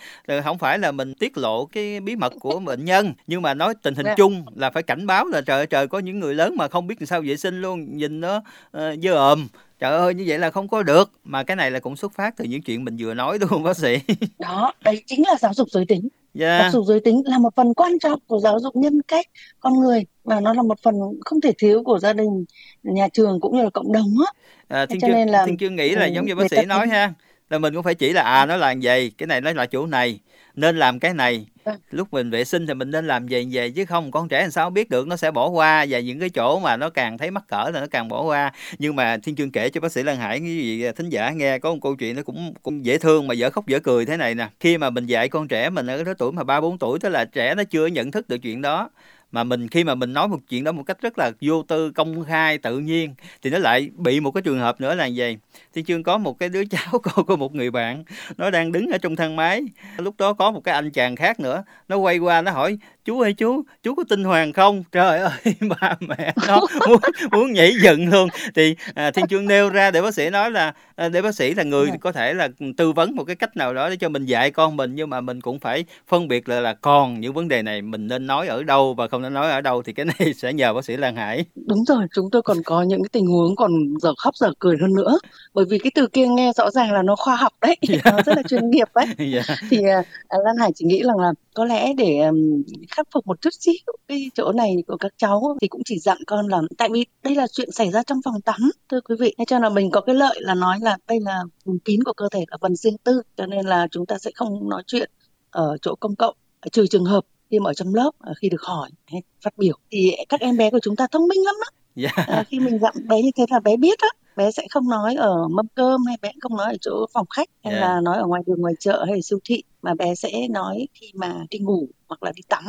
không 0.44 0.58
phải 0.58 0.78
là 0.78 0.92
mình 0.92 1.14
tiết 1.14 1.38
lộ 1.38 1.66
cái 1.66 2.00
bí 2.00 2.16
mật 2.16 2.32
của 2.40 2.58
bệnh 2.60 2.84
nhân 2.84 3.14
nhưng 3.26 3.42
mà 3.42 3.54
nói 3.54 3.74
tình 3.82 3.94
hình 3.94 4.06
yeah. 4.06 4.18
chung 4.18 4.44
là 4.54 4.70
phải 4.70 4.82
cảnh 4.82 5.06
báo 5.06 5.26
là 5.26 5.40
trời 5.40 5.58
ơi 5.58 5.66
trời 5.66 5.88
có 5.88 5.98
những 5.98 6.20
người 6.20 6.34
lớn 6.34 6.54
mà 6.56 6.68
không 6.68 6.86
biết 6.86 7.00
làm 7.00 7.06
sao 7.06 7.22
vệ 7.24 7.36
sinh 7.36 7.60
luôn 7.60 7.96
nhìn 7.96 8.20
nó 8.20 8.36
uh, 8.36 9.02
dơ 9.02 9.14
ồm 9.14 9.48
trời 9.78 9.92
ơi 9.92 10.14
như 10.14 10.24
vậy 10.26 10.38
là 10.38 10.50
không 10.50 10.68
có 10.68 10.82
được 10.82 11.10
mà 11.24 11.42
cái 11.42 11.56
này 11.56 11.70
là 11.70 11.80
cũng 11.80 11.96
xuất 11.96 12.12
phát 12.12 12.36
từ 12.36 12.44
những 12.44 12.62
chuyện 12.62 12.84
mình 12.84 12.96
vừa 12.98 13.14
nói 13.14 13.38
đúng 13.38 13.48
không 13.48 13.62
bác 13.62 13.76
sĩ 13.76 13.98
đó 14.38 14.72
đấy 14.84 15.02
chính 15.06 15.26
là 15.26 15.34
giáo 15.40 15.54
dục 15.54 15.68
giới 15.70 15.84
tính 15.86 16.08
yeah. 16.40 16.60
giáo 16.62 16.70
dục 16.70 16.84
giới 16.86 17.00
tính 17.00 17.22
là 17.24 17.38
một 17.38 17.54
phần 17.56 17.74
quan 17.74 17.98
trọng 17.98 18.20
của 18.26 18.40
giáo 18.40 18.60
dục 18.60 18.76
nhân 18.76 19.02
cách 19.08 19.26
con 19.60 19.80
người 19.80 20.04
và 20.24 20.40
nó 20.40 20.54
là 20.54 20.62
một 20.62 20.78
phần 20.82 20.94
không 21.24 21.40
thể 21.40 21.52
thiếu 21.58 21.82
của 21.82 21.98
gia 21.98 22.12
đình 22.12 22.44
nhà 22.82 23.08
trường 23.08 23.40
cũng 23.40 23.56
như 23.56 23.62
là 23.62 23.70
cộng 23.70 23.92
đồng 23.92 24.14
á 24.26 24.32
à, 24.68 24.86
thiên 24.86 25.00
cho 25.00 25.08
nên 25.08 25.28
là 25.28 25.46
thiên 25.46 25.56
chương 25.56 25.76
nghĩ 25.76 25.90
là 25.90 26.06
giống 26.06 26.26
như 26.26 26.34
bác 26.34 26.50
sĩ 26.50 26.64
nói 26.66 26.88
ha 26.88 27.12
là 27.50 27.58
mình 27.58 27.74
cũng 27.74 27.82
phải 27.82 27.94
chỉ 27.94 28.12
là 28.12 28.22
à 28.22 28.46
nó 28.46 28.56
là 28.56 28.74
vậy 28.82 29.12
cái 29.18 29.26
này 29.26 29.40
nó 29.40 29.52
là 29.52 29.66
chỗ 29.66 29.86
này 29.86 30.20
nên 30.58 30.78
làm 30.78 31.00
cái 31.00 31.14
này 31.14 31.46
lúc 31.90 32.08
mình 32.12 32.30
vệ 32.30 32.44
sinh 32.44 32.66
thì 32.66 32.74
mình 32.74 32.90
nên 32.90 33.06
làm 33.06 33.26
về 33.26 33.44
về 33.52 33.70
chứ 33.70 33.84
không, 33.84 34.10
con 34.10 34.28
trẻ 34.28 34.42
làm 34.42 34.50
sao 34.50 34.70
biết 34.70 34.90
được, 34.90 35.06
nó 35.06 35.16
sẽ 35.16 35.30
bỏ 35.30 35.48
qua. 35.48 35.86
Và 35.88 35.98
những 35.98 36.20
cái 36.20 36.30
chỗ 36.30 36.58
mà 36.60 36.76
nó 36.76 36.90
càng 36.90 37.18
thấy 37.18 37.30
mắc 37.30 37.44
cỡ 37.48 37.70
là 37.74 37.80
nó 37.80 37.86
càng 37.90 38.08
bỏ 38.08 38.22
qua. 38.22 38.52
Nhưng 38.78 38.96
mà 38.96 39.16
thiên 39.16 39.36
chương 39.36 39.50
kể 39.50 39.70
cho 39.70 39.80
bác 39.80 39.92
sĩ 39.92 40.02
lan 40.02 40.16
hải, 40.16 40.38
cái 40.38 40.48
gì 40.48 40.84
thính 40.96 41.08
giả 41.08 41.30
nghe 41.30 41.58
có 41.58 41.72
một 41.72 41.78
câu 41.82 41.96
chuyện 41.96 42.16
nó 42.16 42.22
cũng 42.22 42.54
cũng 42.62 42.84
dễ 42.84 42.98
thương 42.98 43.26
mà 43.26 43.34
dở 43.34 43.50
khóc 43.50 43.66
dở 43.66 43.78
cười 43.78 44.06
thế 44.06 44.16
này 44.16 44.34
nè. 44.34 44.48
Khi 44.60 44.78
mà 44.78 44.90
mình 44.90 45.06
dạy 45.06 45.28
con 45.28 45.48
trẻ 45.48 45.70
mình 45.70 45.86
ở 45.86 46.04
cái 46.04 46.14
tuổi 46.18 46.32
mà 46.32 46.44
ba 46.44 46.60
bốn 46.60 46.78
tuổi, 46.78 46.98
tức 46.98 47.08
là 47.08 47.24
trẻ 47.24 47.54
nó 47.54 47.64
chưa 47.64 47.86
nhận 47.86 48.10
thức 48.10 48.28
được 48.28 48.38
chuyện 48.38 48.62
đó 48.62 48.90
mà 49.32 49.44
mình, 49.44 49.68
khi 49.68 49.84
mà 49.84 49.94
mình 49.94 50.12
nói 50.12 50.28
một 50.28 50.38
chuyện 50.48 50.64
đó 50.64 50.72
một 50.72 50.82
cách 50.82 51.00
rất 51.00 51.18
là 51.18 51.30
vô 51.40 51.62
tư, 51.62 51.90
công 51.90 52.24
khai, 52.24 52.58
tự 52.58 52.78
nhiên, 52.78 53.14
thì 53.42 53.50
nó 53.50 53.58
lại 53.58 53.90
bị 53.96 54.20
một 54.20 54.30
cái 54.30 54.42
trường 54.42 54.58
hợp 54.58 54.80
nữa 54.80 54.94
là 54.94 55.06
gì 55.06 55.36
thì 55.74 55.82
chương 55.82 56.02
có 56.02 56.18
một 56.18 56.38
cái 56.38 56.48
đứa 56.48 56.64
cháu 56.70 56.98
cô 57.02 57.22
của 57.22 57.36
một 57.36 57.54
người 57.54 57.70
bạn, 57.70 58.04
nó 58.36 58.50
đang 58.50 58.72
đứng 58.72 58.86
ở 58.88 58.98
trong 58.98 59.16
thang 59.16 59.36
máy. 59.36 59.62
Lúc 59.98 60.14
đó 60.18 60.32
có 60.32 60.50
một 60.50 60.64
cái 60.64 60.74
anh 60.74 60.90
chàng 60.90 61.16
khác 61.16 61.40
nữa, 61.40 61.64
nó 61.88 61.96
quay 61.96 62.18
qua, 62.18 62.42
nó 62.42 62.50
hỏi 62.50 62.78
chú 63.08 63.20
ơi 63.20 63.32
chú 63.32 63.62
chú 63.82 63.94
có 63.94 64.04
tinh 64.08 64.24
hoàng 64.24 64.52
không? 64.52 64.84
Trời 64.92 65.18
ơi 65.18 65.30
ba 65.80 65.96
mẹ 66.00 66.34
nó 66.48 66.60
muốn, 66.88 67.00
muốn 67.32 67.52
nhảy 67.52 67.72
dựng 67.82 68.08
luôn. 68.08 68.28
Thì 68.54 68.76
à, 68.94 69.10
thiên 69.10 69.26
chương 69.26 69.46
nêu 69.46 69.70
ra 69.70 69.90
để 69.90 70.02
bác 70.02 70.14
sĩ 70.14 70.30
nói 70.30 70.50
là 70.50 70.72
à, 70.96 71.08
để 71.08 71.22
bác 71.22 71.34
sĩ 71.34 71.54
là 71.54 71.62
người 71.62 71.90
có 72.00 72.12
thể 72.12 72.34
là 72.34 72.48
tư 72.76 72.92
vấn 72.92 73.16
một 73.16 73.24
cái 73.24 73.36
cách 73.36 73.56
nào 73.56 73.74
đó 73.74 73.90
để 73.90 73.96
cho 73.96 74.08
mình 74.08 74.26
dạy 74.26 74.50
con 74.50 74.76
mình 74.76 74.94
nhưng 74.94 75.10
mà 75.10 75.20
mình 75.20 75.40
cũng 75.40 75.58
phải 75.58 75.84
phân 76.08 76.28
biệt 76.28 76.48
là 76.48 76.60
là 76.60 76.74
còn 76.74 77.20
những 77.20 77.32
vấn 77.32 77.48
đề 77.48 77.62
này 77.62 77.82
mình 77.82 78.08
nên 78.08 78.26
nói 78.26 78.46
ở 78.46 78.62
đâu 78.62 78.94
và 78.94 79.08
không 79.08 79.22
nên 79.22 79.34
nói 79.34 79.50
ở 79.50 79.60
đâu 79.60 79.82
thì 79.82 79.92
cái 79.92 80.06
này 80.06 80.34
sẽ 80.36 80.52
nhờ 80.52 80.74
bác 80.74 80.84
sĩ 80.84 80.96
Lan 80.96 81.16
Hải. 81.16 81.44
Đúng 81.66 81.84
rồi 81.84 82.06
chúng 82.14 82.30
tôi 82.30 82.42
còn 82.42 82.56
có 82.64 82.82
những 82.82 83.02
cái 83.02 83.08
tình 83.12 83.26
huống 83.26 83.56
còn 83.56 83.70
giờ 84.00 84.12
khóc 84.18 84.36
giờ 84.36 84.52
cười 84.58 84.76
hơn 84.80 84.94
nữa. 84.94 85.18
Bởi 85.54 85.64
vì 85.70 85.78
cái 85.78 85.90
từ 85.94 86.06
kia 86.06 86.26
nghe 86.26 86.52
rõ 86.56 86.70
ràng 86.70 86.92
là 86.92 87.02
nó 87.02 87.16
khoa 87.16 87.36
học 87.36 87.52
đấy 87.60 87.76
yeah. 87.88 88.04
nó 88.12 88.22
rất 88.26 88.36
là 88.36 88.42
chuyên 88.42 88.70
nghiệp 88.70 88.88
đấy. 88.94 89.06
Yeah. 89.32 89.46
thì 89.70 89.78
uh, 89.78 90.44
Lan 90.44 90.56
Hải 90.60 90.70
chỉ 90.74 90.84
nghĩ 90.84 91.02
rằng 91.02 91.18
là 91.18 91.32
có 91.54 91.64
lẽ 91.64 91.92
để 91.96 92.18
um, 92.18 92.62
khắc 92.98 93.06
phục 93.14 93.26
một 93.26 93.40
chút 93.40 93.50
xíu 93.60 93.74
cái 94.08 94.30
chỗ 94.34 94.52
này 94.52 94.74
của 94.86 94.96
các 94.96 95.12
cháu 95.16 95.56
thì 95.60 95.68
cũng 95.68 95.82
chỉ 95.84 95.98
dặn 95.98 96.18
con 96.26 96.46
là 96.46 96.60
tại 96.78 96.88
vì 96.92 97.06
đây 97.22 97.34
là 97.34 97.46
chuyện 97.52 97.70
xảy 97.70 97.90
ra 97.90 98.02
trong 98.02 98.20
phòng 98.24 98.40
tắm 98.40 98.70
thưa 98.90 99.00
quý 99.00 99.14
vị 99.20 99.34
nên 99.38 99.46
cho 99.46 99.58
là 99.58 99.68
mình 99.68 99.90
có 99.90 100.00
cái 100.00 100.14
lợi 100.14 100.38
là 100.40 100.54
nói 100.54 100.78
là 100.82 100.96
đây 101.08 101.18
là 101.20 101.42
vùng 101.64 101.78
kín 101.78 102.02
của 102.04 102.12
cơ 102.12 102.28
thể 102.32 102.44
là 102.48 102.56
phần 102.60 102.76
riêng 102.76 102.98
tư 103.04 103.22
cho 103.36 103.46
nên 103.46 103.66
là 103.66 103.86
chúng 103.90 104.06
ta 104.06 104.18
sẽ 104.18 104.30
không 104.34 104.68
nói 104.68 104.82
chuyện 104.86 105.10
ở 105.50 105.76
chỗ 105.82 105.94
công 105.94 106.16
cộng 106.16 106.34
trừ 106.72 106.86
trường 106.86 107.04
hợp 107.04 107.24
khi 107.50 107.58
mà 107.58 107.70
ở 107.70 107.74
trong 107.74 107.94
lớp 107.94 108.10
khi 108.40 108.48
được 108.48 108.62
hỏi 108.62 108.90
hay 109.06 109.22
phát 109.44 109.58
biểu 109.58 109.78
thì 109.90 110.12
các 110.28 110.40
em 110.40 110.56
bé 110.56 110.70
của 110.70 110.80
chúng 110.82 110.96
ta 110.96 111.06
thông 111.06 111.28
minh 111.28 111.44
lắm 111.44 111.54
đó 111.60 111.70
yeah. 112.02 112.14
Dạ. 112.16 112.34
à, 112.34 112.44
khi 112.48 112.60
mình 112.60 112.78
dặn 112.78 112.94
bé 113.08 113.22
như 113.22 113.30
thế 113.36 113.44
là 113.50 113.60
bé 113.60 113.76
biết 113.76 113.98
á 113.98 114.08
bé 114.36 114.50
sẽ 114.50 114.66
không 114.70 114.88
nói 114.88 115.14
ở 115.14 115.48
mâm 115.48 115.66
cơm 115.74 116.04
hay 116.06 116.16
bé 116.22 116.32
không 116.40 116.56
nói 116.56 116.72
ở 116.72 116.76
chỗ 116.80 117.06
phòng 117.14 117.26
khách 117.30 117.48
hay 117.64 117.72
yeah. 117.74 117.82
là 117.82 118.00
nói 118.00 118.16
ở 118.16 118.26
ngoài 118.26 118.42
đường 118.46 118.60
ngoài 118.60 118.74
chợ 118.80 119.04
hay 119.08 119.22
siêu 119.22 119.38
thị 119.44 119.62
mà 119.82 119.94
bé 119.94 120.14
sẽ 120.14 120.48
nói 120.50 120.88
khi 120.94 121.06
mà 121.14 121.34
đi 121.50 121.58
ngủ 121.58 121.88
hoặc 122.08 122.22
là 122.22 122.32
đi 122.36 122.42
tắm 122.48 122.64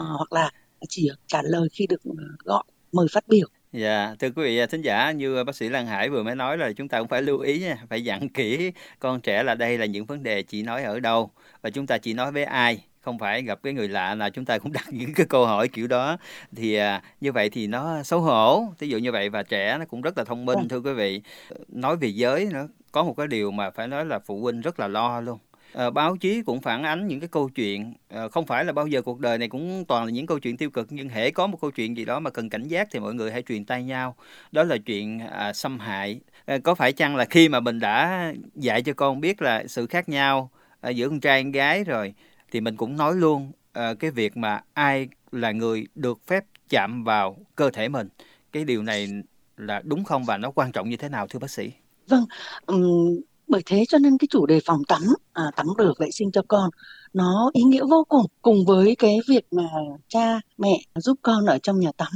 uh, 0.00 0.06
hoặc 0.18 0.32
là 0.32 0.50
chỉ 0.88 1.10
trả 1.26 1.42
lời 1.42 1.68
khi 1.72 1.86
được 1.86 2.00
ờ, 2.04 2.24
gọi 2.44 2.62
mời 2.92 3.06
phát 3.12 3.28
biểu. 3.28 3.48
Dạ, 3.72 4.14
thưa 4.18 4.28
quý 4.36 4.42
vị 4.42 4.66
thính 4.66 4.82
giả, 4.82 5.10
như 5.10 5.44
bác 5.44 5.56
sĩ 5.56 5.68
Lan 5.68 5.86
Hải 5.86 6.10
vừa 6.10 6.22
mới 6.22 6.34
nói 6.34 6.58
là 6.58 6.72
chúng 6.72 6.88
ta 6.88 6.98
cũng 6.98 7.08
phải 7.08 7.22
lưu 7.22 7.38
ý 7.38 7.60
nha, 7.60 7.78
phải 7.88 8.04
dặn 8.04 8.28
kỹ 8.28 8.72
con 8.98 9.20
trẻ 9.20 9.42
là 9.42 9.54
đây 9.54 9.78
là 9.78 9.86
những 9.86 10.04
vấn 10.04 10.22
đề 10.22 10.42
chỉ 10.42 10.62
nói 10.62 10.84
ở 10.84 11.00
đâu 11.00 11.30
và 11.62 11.70
chúng 11.70 11.86
ta 11.86 11.98
chỉ 11.98 12.14
nói 12.14 12.32
với 12.32 12.44
ai 12.44 12.84
không 13.02 13.18
phải 13.18 13.42
gặp 13.42 13.58
cái 13.62 13.72
người 13.72 13.88
lạ 13.88 14.14
nào 14.14 14.30
chúng 14.30 14.44
ta 14.44 14.58
cũng 14.58 14.72
đặt 14.72 14.86
những 14.90 15.14
cái 15.14 15.26
câu 15.26 15.46
hỏi 15.46 15.68
kiểu 15.68 15.86
đó. 15.86 16.16
Thì 16.56 16.74
à, 16.74 17.02
như 17.20 17.32
vậy 17.32 17.50
thì 17.50 17.66
nó 17.66 18.02
xấu 18.02 18.20
hổ 18.20 18.64
ví 18.78 18.88
dụ 18.88 18.98
như 18.98 19.12
vậy 19.12 19.28
và 19.28 19.42
trẻ 19.42 19.78
nó 19.78 19.84
cũng 19.84 20.02
rất 20.02 20.18
là 20.18 20.24
thông 20.24 20.44
minh 20.44 20.58
ừ. 20.58 20.66
thưa 20.70 20.80
quý 20.80 20.92
vị. 20.92 21.22
Nói 21.68 21.96
về 21.96 22.08
giới 22.08 22.48
nữa 22.52 22.68
có 22.92 23.04
một 23.04 23.14
cái 23.16 23.26
điều 23.26 23.50
mà 23.50 23.70
phải 23.70 23.88
nói 23.88 24.04
là 24.04 24.18
phụ 24.18 24.40
huynh 24.40 24.60
rất 24.60 24.80
là 24.80 24.88
lo 24.88 25.20
luôn 25.20 25.38
à, 25.72 25.90
báo 25.90 26.16
chí 26.16 26.42
cũng 26.42 26.60
phản 26.60 26.82
ánh 26.82 27.06
những 27.08 27.20
cái 27.20 27.28
câu 27.28 27.48
chuyện 27.48 27.94
à, 28.08 28.28
không 28.28 28.46
phải 28.46 28.64
là 28.64 28.72
bao 28.72 28.86
giờ 28.86 29.02
cuộc 29.02 29.20
đời 29.20 29.38
này 29.38 29.48
cũng 29.48 29.84
toàn 29.88 30.04
là 30.04 30.10
những 30.10 30.26
câu 30.26 30.38
chuyện 30.38 30.56
tiêu 30.56 30.70
cực 30.70 30.86
nhưng 30.90 31.08
hễ 31.08 31.30
có 31.30 31.46
một 31.46 31.58
câu 31.60 31.70
chuyện 31.70 31.96
gì 31.96 32.04
đó 32.04 32.20
mà 32.20 32.30
cần 32.30 32.50
cảnh 32.50 32.68
giác 32.68 32.88
thì 32.90 33.00
mọi 33.00 33.14
người 33.14 33.32
hãy 33.32 33.42
truyền 33.42 33.64
tay 33.64 33.84
nhau. 33.84 34.16
Đó 34.52 34.62
là 34.62 34.76
chuyện 34.86 35.18
à, 35.18 35.52
xâm 35.52 35.78
hại. 35.78 36.20
À, 36.44 36.58
có 36.58 36.74
phải 36.74 36.92
chăng 36.92 37.16
là 37.16 37.24
khi 37.24 37.48
mà 37.48 37.60
mình 37.60 37.80
đã 37.80 38.32
dạy 38.54 38.82
cho 38.82 38.92
con 38.92 39.20
biết 39.20 39.42
là 39.42 39.64
sự 39.66 39.86
khác 39.86 40.08
nhau 40.08 40.50
à, 40.80 40.90
giữa 40.90 41.08
con 41.08 41.20
trai 41.20 41.42
con 41.42 41.52
gái 41.52 41.84
rồi 41.84 42.14
thì 42.50 42.60
mình 42.60 42.76
cũng 42.76 42.96
nói 42.96 43.14
luôn 43.14 43.52
cái 43.74 44.10
việc 44.10 44.36
mà 44.36 44.60
ai 44.74 45.08
là 45.32 45.52
người 45.52 45.86
được 45.94 46.26
phép 46.26 46.44
chạm 46.68 47.04
vào 47.04 47.36
cơ 47.56 47.70
thể 47.70 47.88
mình 47.88 48.08
cái 48.52 48.64
điều 48.64 48.82
này 48.82 49.08
là 49.56 49.82
đúng 49.84 50.04
không 50.04 50.24
và 50.24 50.36
nó 50.36 50.50
quan 50.50 50.72
trọng 50.72 50.88
như 50.88 50.96
thế 50.96 51.08
nào 51.08 51.26
thưa 51.26 51.38
bác 51.38 51.50
sĩ? 51.50 51.70
Vâng 52.08 52.24
um, 52.66 53.20
bởi 53.52 53.62
thế 53.66 53.84
cho 53.88 53.98
nên 53.98 54.18
cái 54.18 54.28
chủ 54.30 54.46
đề 54.46 54.60
phòng 54.64 54.84
tắm 54.88 55.02
à, 55.32 55.44
tắm 55.56 55.66
rửa 55.78 55.92
vệ 55.98 56.10
sinh 56.10 56.30
cho 56.32 56.42
con 56.48 56.70
nó 57.12 57.50
ý 57.52 57.62
nghĩa 57.62 57.84
vô 57.90 58.04
cùng 58.08 58.26
cùng 58.42 58.64
với 58.66 58.96
cái 58.98 59.18
việc 59.28 59.46
mà 59.50 59.68
cha 60.08 60.40
mẹ 60.58 60.82
giúp 60.94 61.18
con 61.22 61.46
ở 61.46 61.58
trong 61.58 61.80
nhà 61.80 61.90
tắm 61.96 62.12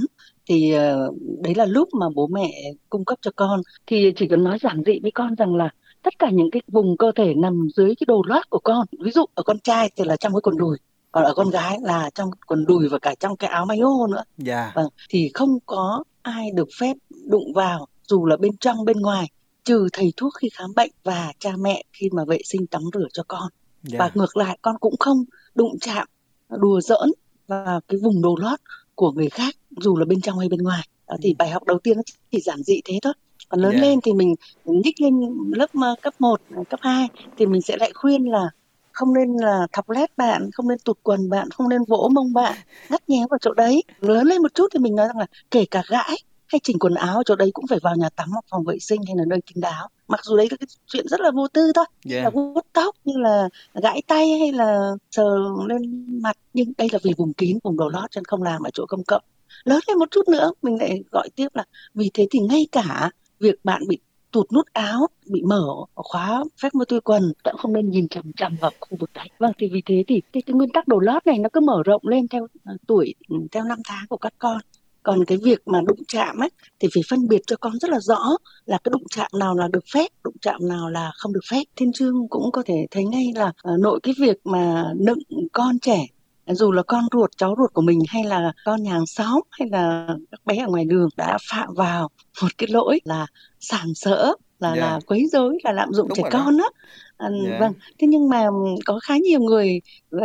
thì 0.47 0.75
uh, 0.75 1.15
đấy 1.43 1.55
là 1.55 1.65
lúc 1.65 1.89
mà 2.01 2.07
bố 2.15 2.27
mẹ 2.27 2.51
cung 2.91 3.05
cấp 3.05 3.19
cho 3.23 3.31
con 3.37 3.61
thì 3.87 4.13
chỉ 4.17 4.29
cần 4.29 4.45
nói 4.45 4.59
giản 4.63 4.83
dị 4.87 5.01
với 5.03 5.11
con 5.11 5.35
rằng 5.35 5.55
là 5.55 5.71
tất 6.03 6.19
cả 6.19 6.31
những 6.31 6.51
cái 6.51 6.63
vùng 6.69 6.97
cơ 6.97 7.13
thể 7.17 7.35
nằm 7.35 7.69
dưới 7.77 7.87
cái 7.87 8.05
đồ 8.07 8.23
lót 8.27 8.51
của 8.51 8.61
con 8.65 8.87
ví 9.01 9.11
dụ 9.11 9.25
ở 9.35 9.43
con 9.43 9.59
trai 9.59 9.91
thì 9.97 10.05
là 10.05 10.17
trong 10.17 10.33
cái 10.33 10.41
quần 10.43 10.57
đùi 10.57 10.77
còn 11.13 11.25
ở 11.25 11.35
con 11.35 11.51
gái 11.51 11.79
là 11.83 12.11
trong 12.15 12.31
quần 12.47 12.67
đùi 12.67 12.89
và 12.89 12.99
cả 12.99 13.15
trong 13.21 13.37
cái 13.37 13.51
áo 13.51 13.67
may 13.67 13.79
ô 13.79 14.07
nữa 14.07 14.17
yeah. 14.17 14.27
Dạ. 14.39 14.73
vâng 14.75 14.89
thì 15.09 15.31
không 15.35 15.59
có 15.67 16.05
ai 16.23 16.51
được 16.55 16.69
phép 16.81 16.95
đụng 17.31 17.53
vào 17.55 17.87
dù 18.09 18.27
là 18.27 18.37
bên 18.37 18.57
trong 18.61 18.85
bên 18.85 18.97
ngoài 18.97 19.27
trừ 19.67 19.89
thầy 19.93 20.13
thuốc 20.17 20.33
khi 20.41 20.49
khám 20.53 20.71
bệnh 20.77 20.91
và 21.05 21.33
cha 21.39 21.53
mẹ 21.59 21.85
khi 21.93 22.11
mà 22.13 22.25
vệ 22.25 22.39
sinh 22.45 22.67
tắm 22.67 22.83
rửa 22.95 23.07
cho 23.13 23.23
con 23.29 23.49
yeah. 23.91 23.99
và 23.99 24.11
ngược 24.15 24.37
lại 24.37 24.59
con 24.63 24.77
cũng 24.81 24.97
không 24.99 25.25
đụng 25.55 25.79
chạm 25.81 26.07
đùa 26.51 26.81
giỡn 26.81 27.11
vào 27.47 27.81
cái 27.89 27.99
vùng 28.03 28.23
đồ 28.23 28.37
lót 28.41 28.61
của 28.95 29.13
người 29.13 29.29
khác 29.29 29.55
dù 29.77 29.97
là 29.97 30.05
bên 30.05 30.21
trong 30.21 30.39
hay 30.39 30.49
bên 30.49 30.63
ngoài 30.63 30.89
đó 31.09 31.17
thì 31.23 31.31
ừ. 31.31 31.35
bài 31.39 31.51
học 31.51 31.65
đầu 31.65 31.79
tiên 31.79 31.97
chỉ 32.31 32.41
giản 32.41 32.63
dị 32.63 32.81
thế 32.85 32.99
thôi 33.03 33.13
còn 33.49 33.61
lớn 33.61 33.73
yeah. 33.73 33.83
lên 33.83 34.01
thì 34.01 34.13
mình 34.13 34.35
nhích 34.65 35.01
lên 35.01 35.15
lớp 35.53 35.71
ờ, 35.83 35.95
cấp 36.03 36.15
1, 36.19 36.41
cấp 36.71 36.81
2 36.83 37.09
thì 37.37 37.47
mình 37.47 37.63
sẽ 37.63 37.77
lại 37.77 37.93
khuyên 37.95 38.25
là 38.25 38.51
không 38.93 39.15
nên 39.15 39.37
là 39.37 39.67
thọc 39.73 39.91
lét 39.91 40.17
bạn, 40.17 40.51
không 40.53 40.69
nên 40.69 40.79
tụt 40.85 40.99
quần 41.03 41.31
bạn, 41.31 41.51
không 41.51 41.69
nên 41.69 41.81
vỗ 41.89 42.11
mông 42.15 42.33
bạn, 42.33 42.55
ngắt 42.91 43.09
nhéo 43.09 43.27
vào 43.31 43.39
chỗ 43.41 43.53
đấy. 43.53 43.83
Lớn 44.01 44.27
lên 44.27 44.43
một 44.43 44.55
chút 44.55 44.67
thì 44.73 44.79
mình 44.79 44.97
nói 44.97 45.07
rằng 45.07 45.19
là 45.19 45.27
kể 45.51 45.65
cả 45.71 45.83
gãi 45.89 46.17
hay 46.49 46.61
chỉnh 46.63 46.79
quần 46.79 46.95
áo 46.95 47.17
ở 47.17 47.23
chỗ 47.27 47.37
đấy 47.37 47.51
cũng 47.55 47.67
phải 47.67 47.79
vào 47.83 47.97
nhà 47.97 48.09
tắm 48.09 48.29
hoặc 48.31 48.45
phòng 48.51 48.65
vệ 48.65 48.79
sinh 48.79 49.01
hay 49.07 49.17
là 49.17 49.25
nơi 49.27 49.41
kín 49.47 49.61
đáo. 49.61 49.89
Mặc 50.09 50.21
dù 50.25 50.37
đấy 50.37 50.49
là 50.51 50.57
cái 50.61 50.67
chuyện 50.87 51.09
rất 51.09 51.21
là 51.21 51.31
vô 51.31 51.49
tư 51.49 51.73
thôi 51.75 51.85
yeah. 52.11 52.25
là 52.25 52.31
vuốt 52.31 52.67
tóc 52.73 52.97
như 53.05 53.15
là 53.17 53.49
gãi 53.75 54.03
tay 54.07 54.39
hay 54.39 54.53
là 54.53 54.93
sờ 55.11 55.25
lên 55.69 56.07
mặt 56.23 56.37
nhưng 56.55 56.73
đây 56.79 56.89
là 56.93 56.99
vì 57.03 57.13
vùng 57.17 57.33
kín 57.33 57.59
vùng 57.65 57.77
đầu 57.77 57.89
lót 57.89 58.11
chân 58.11 58.25
không 58.25 58.43
làm 58.43 58.63
ở 58.63 58.71
chỗ 58.75 58.87
công 58.87 59.05
cộng. 59.05 59.23
Lớn 59.65 59.81
lên 59.89 59.99
một 59.99 60.11
chút 60.11 60.29
nữa 60.29 60.53
mình 60.63 60.79
lại 60.81 61.03
gọi 61.11 61.29
tiếp 61.37 61.49
là 61.55 61.65
vì 61.95 62.11
thế 62.15 62.27
thì 62.31 62.39
ngay 62.39 62.67
cả 62.73 63.11
việc 63.41 63.65
bạn 63.65 63.83
bị 63.89 63.99
tụt 64.33 64.53
nút 64.53 64.67
áo 64.73 65.07
bị 65.27 65.43
mở 65.43 65.65
khóa 65.95 66.45
phép 66.63 66.75
mơ 66.75 66.85
tôi 66.89 67.01
quần 67.01 67.33
cũng 67.45 67.57
không 67.57 67.73
nên 67.73 67.91
nhìn 67.91 68.09
chằm 68.09 68.33
chằm 68.37 68.57
vào 68.61 68.71
khu 68.81 68.97
vực 69.01 69.11
đấy. 69.15 69.29
Vâng 69.39 69.53
thì 69.59 69.69
vì 69.73 69.83
thế 69.87 70.05
thì 70.09 70.23
cái, 70.33 70.43
cái 70.47 70.55
nguyên 70.55 70.71
tắc 70.71 70.89
đồ 70.89 70.99
lót 70.99 71.27
này 71.27 71.39
nó 71.39 71.49
cứ 71.53 71.61
mở 71.61 71.83
rộng 71.85 72.03
lên 72.05 72.29
theo 72.29 72.45
uh, 72.45 72.81
tuổi 72.87 73.15
theo 73.53 73.65
năm 73.65 73.79
tháng 73.85 74.07
của 74.09 74.17
các 74.17 74.35
con 74.39 74.59
còn 75.07 75.25
cái 75.25 75.39
việc 75.43 75.59
mà 75.67 75.81
đụng 75.87 76.05
chạm 76.09 76.43
ấy 76.43 76.51
thì 76.81 76.89
phải 76.95 77.03
phân 77.11 77.29
biệt 77.29 77.41
cho 77.47 77.57
con 77.57 77.79
rất 77.79 77.91
là 77.91 78.01
rõ 78.01 78.19
là 78.65 78.79
cái 78.85 78.91
đụng 78.91 79.03
chạm 79.17 79.31
nào 79.39 79.55
là 79.55 79.69
được 79.73 79.85
phép 79.95 80.09
đụng 80.25 80.35
chạm 80.41 80.69
nào 80.69 80.91
là 80.91 81.11
không 81.19 81.33
được 81.33 81.41
phép 81.51 81.63
thiên 81.77 81.93
trương 81.93 82.29
cũng 82.31 82.53
có 82.53 82.63
thể 82.67 82.87
thấy 82.91 83.05
ngay 83.05 83.33
là 83.35 83.49
uh, 83.49 83.81
nội 83.81 84.01
cái 84.03 84.15
việc 84.19 84.37
mà 84.45 84.85
nựng 84.97 85.19
con 85.53 85.79
trẻ 85.79 86.07
dù 86.47 86.73
là 86.73 86.83
con 86.83 87.05
ruột 87.13 87.31
cháu 87.37 87.55
ruột 87.59 87.73
của 87.73 87.83
mình 87.83 87.99
hay 88.09 88.25
là 88.25 88.53
con 88.65 88.83
nhà 88.83 88.93
hàng 88.93 89.07
xóm 89.07 89.41
hay 89.51 89.69
là 89.73 90.07
các 90.31 90.41
bé 90.47 90.57
ở 90.57 90.69
ngoài 90.69 90.85
đường 90.85 91.09
đã 91.17 91.39
phạm 91.51 91.75
vào 91.75 92.09
một 92.43 92.49
cái 92.59 92.69
lỗi 92.71 93.01
là 93.05 93.27
sàm 93.61 93.95
sỡ 93.95 94.33
là 94.59 94.69
yeah. 94.69 94.79
là 94.79 95.01
quấy 95.07 95.27
rối 95.33 95.59
là 95.65 95.73
lạm 95.73 95.93
dụng 95.93 96.09
Đúng 96.09 96.17
trẻ 96.17 96.23
con 96.33 96.59
á 96.59 96.69
à, 97.17 97.29
yeah. 97.47 97.61
vâng 97.61 97.73
thế 97.99 98.07
nhưng 98.09 98.29
mà 98.29 98.47
có 98.85 99.01
khá 99.03 99.17
nhiều 99.17 99.41
người 99.41 99.81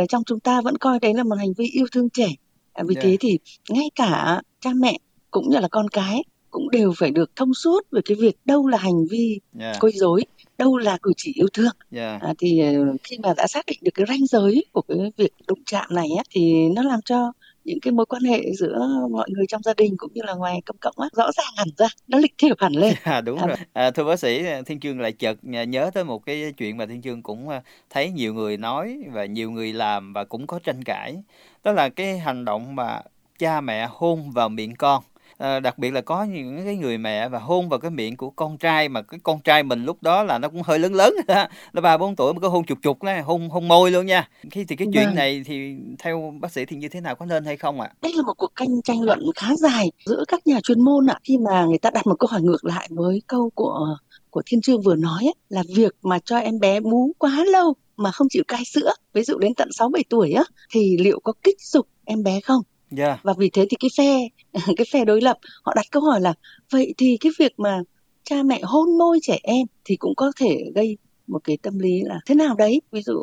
trong 0.09 0.23
chúng 0.23 0.39
ta 0.39 0.61
vẫn 0.61 0.77
coi 0.77 0.99
đấy 0.99 1.13
là 1.13 1.23
một 1.23 1.35
hành 1.39 1.53
vi 1.57 1.65
yêu 1.73 1.85
thương 1.91 2.09
trẻ 2.09 2.27
à, 2.73 2.83
vì 2.87 2.95
yeah. 2.95 3.03
thế 3.03 3.17
thì 3.19 3.39
ngay 3.69 3.89
cả 3.95 4.41
cha 4.61 4.69
mẹ 4.75 4.97
cũng 5.31 5.49
như 5.49 5.59
là 5.59 5.67
con 5.67 5.89
cái 5.89 6.23
cũng 6.49 6.69
đều 6.69 6.93
phải 6.97 7.11
được 7.11 7.35
thông 7.35 7.53
suốt 7.53 7.81
về 7.91 8.01
cái 8.05 8.17
việc 8.19 8.37
đâu 8.45 8.67
là 8.67 8.77
hành 8.77 9.05
vi 9.11 9.39
yeah. 9.59 9.77
quấy 9.79 9.91
rối 9.95 10.23
đâu 10.57 10.77
là 10.77 10.97
cử 11.01 11.11
chỉ 11.17 11.33
yêu 11.35 11.47
thương. 11.53 11.71
Yeah. 11.91 12.21
à, 12.21 12.33
thì 12.37 12.59
ờ, 12.59 12.73
khi 13.03 13.17
mà 13.23 13.33
đã 13.37 13.47
xác 13.47 13.65
định 13.65 13.79
được 13.81 13.91
cái 13.93 14.05
ranh 14.09 14.25
giới 14.27 14.65
của 14.71 14.81
cái 14.81 14.97
việc 15.17 15.33
đụng 15.47 15.59
chạm 15.65 15.85
này 15.89 16.07
á, 16.17 16.23
thì 16.31 16.69
nó 16.75 16.83
làm 16.83 16.99
cho 17.05 17.31
những 17.65 17.79
cái 17.79 17.91
mối 17.91 18.05
quan 18.05 18.23
hệ 18.23 18.41
giữa 18.53 19.07
mọi 19.11 19.29
người 19.29 19.45
trong 19.47 19.61
gia 19.63 19.73
đình 19.73 19.95
cũng 19.97 20.13
như 20.13 20.21
là 20.25 20.33
ngoài 20.33 20.61
công 20.65 20.77
cộng 20.77 20.95
á, 20.97 21.07
rõ 21.17 21.31
ràng 21.31 21.53
hẳn 21.57 21.67
ra 21.77 21.87
nó 22.07 22.17
lịch 22.17 22.33
thiệp 22.37 22.55
hẳn 22.59 22.73
lên. 22.73 22.93
À, 23.03 23.21
đúng 23.21 23.37
à, 23.37 23.47
rồi. 23.47 23.57
À, 23.73 23.91
thưa 23.91 24.03
bác 24.03 24.19
sĩ 24.19 24.43
thiên 24.65 24.79
chương 24.79 24.99
lại 24.99 25.11
chợt 25.11 25.37
nhớ 25.41 25.91
tới 25.93 26.03
một 26.03 26.25
cái 26.25 26.53
chuyện 26.57 26.77
mà 26.77 26.85
thiên 26.85 27.01
chương 27.01 27.23
cũng 27.23 27.49
ờ, 27.49 27.61
thấy 27.89 28.09
nhiều 28.09 28.33
người 28.33 28.57
nói 28.57 28.97
và 29.11 29.25
nhiều 29.25 29.51
người 29.51 29.73
làm 29.73 30.13
và 30.13 30.23
cũng 30.23 30.47
có 30.47 30.59
tranh 30.59 30.83
cãi. 30.83 31.15
Đó 31.63 31.71
là 31.71 31.89
cái 31.89 32.17
hành 32.19 32.45
động 32.45 32.75
mà 32.75 33.01
cha 33.41 33.61
mẹ 33.61 33.87
hôn 33.91 34.31
vào 34.31 34.49
miệng 34.49 34.75
con. 34.75 35.03
À, 35.37 35.59
đặc 35.59 35.77
biệt 35.77 35.91
là 35.91 36.01
có 36.01 36.23
những 36.23 36.61
cái 36.65 36.75
người 36.75 36.97
mẹ 36.97 37.29
và 37.29 37.39
hôn 37.39 37.69
vào 37.69 37.79
cái 37.79 37.91
miệng 37.91 38.17
của 38.17 38.29
con 38.29 38.57
trai 38.57 38.89
mà 38.89 39.01
cái 39.01 39.19
con 39.23 39.39
trai 39.41 39.63
mình 39.63 39.85
lúc 39.85 40.03
đó 40.03 40.23
là 40.23 40.37
nó 40.37 40.49
cũng 40.49 40.61
hơi 40.61 40.79
lớn 40.79 40.93
lớn. 40.93 41.13
Nó 41.73 41.81
ba 41.81 41.97
bốn 41.97 42.15
tuổi 42.15 42.33
mà 42.33 42.39
có 42.39 42.49
hôn 42.49 42.63
chục 42.65 42.77
chục 42.81 43.03
đó 43.03 43.11
hôn 43.25 43.49
hôn 43.49 43.67
môi 43.67 43.91
luôn 43.91 44.05
nha. 44.05 44.29
Khi 44.51 44.65
thì 44.65 44.75
cái 44.75 44.87
chuyện 44.93 45.05
vâng. 45.05 45.15
này 45.15 45.43
thì 45.45 45.75
theo 45.99 46.33
bác 46.41 46.51
sĩ 46.51 46.65
thì 46.65 46.75
như 46.75 46.89
thế 46.89 47.01
nào 47.01 47.15
có 47.15 47.25
nên 47.25 47.45
hay 47.45 47.57
không 47.57 47.81
ạ? 47.81 47.87
À? 47.91 47.95
đây 48.01 48.13
là 48.15 48.23
một 48.23 48.33
cuộc 48.37 48.51
tranh 48.59 48.81
tranh 48.81 49.01
luận 49.01 49.19
khá 49.35 49.55
dài 49.55 49.91
giữa 50.05 50.23
các 50.27 50.47
nhà 50.47 50.59
chuyên 50.63 50.81
môn 50.81 51.09
ạ. 51.09 51.13
À, 51.13 51.19
khi 51.23 51.37
mà 51.37 51.65
người 51.65 51.79
ta 51.79 51.89
đặt 51.89 52.07
một 52.07 52.15
câu 52.19 52.27
hỏi 52.27 52.41
ngược 52.41 52.65
lại 52.65 52.87
với 52.91 53.21
câu 53.27 53.49
của 53.55 53.97
của 54.29 54.41
thiên 54.45 54.61
trương 54.61 54.81
vừa 54.81 54.95
nói 54.95 55.23
ấy, 55.23 55.33
là 55.49 55.63
việc 55.75 55.95
mà 56.01 56.19
cho 56.25 56.37
em 56.37 56.59
bé 56.59 56.79
bú 56.79 57.11
quá 57.17 57.45
lâu 57.51 57.73
mà 57.97 58.11
không 58.11 58.27
chịu 58.29 58.43
cai 58.47 58.65
sữa 58.65 58.93
ví 59.13 59.23
dụ 59.23 59.37
đến 59.37 59.53
tận 59.53 59.69
6 59.71 59.89
7 59.89 60.03
tuổi 60.09 60.31
á 60.31 60.43
thì 60.71 60.97
liệu 60.97 61.19
có 61.19 61.33
kích 61.43 61.61
dục 61.61 61.87
em 62.05 62.23
bé 62.23 62.39
không 62.41 62.61
Yeah. 62.97 63.19
Và 63.23 63.33
vì 63.37 63.49
thế 63.49 63.65
thì 63.69 63.77
cái 63.79 63.89
phe 63.97 64.19
cái 64.77 64.85
phe 64.93 65.05
đối 65.05 65.21
lập 65.21 65.37
họ 65.63 65.73
đặt 65.75 65.85
câu 65.91 66.03
hỏi 66.03 66.21
là 66.21 66.33
vậy 66.71 66.93
thì 66.97 67.17
cái 67.19 67.31
việc 67.39 67.59
mà 67.59 67.79
cha 68.23 68.43
mẹ 68.43 68.61
hôn 68.63 68.97
môi 68.97 69.19
trẻ 69.21 69.37
em 69.43 69.67
thì 69.85 69.95
cũng 69.95 70.15
có 70.15 70.31
thể 70.39 70.71
gây 70.75 70.97
một 71.27 71.43
cái 71.43 71.57
tâm 71.61 71.79
lý 71.79 72.01
là 72.03 72.19
thế 72.25 72.35
nào 72.35 72.55
đấy? 72.55 72.81
Ví 72.91 73.01
dụ 73.01 73.13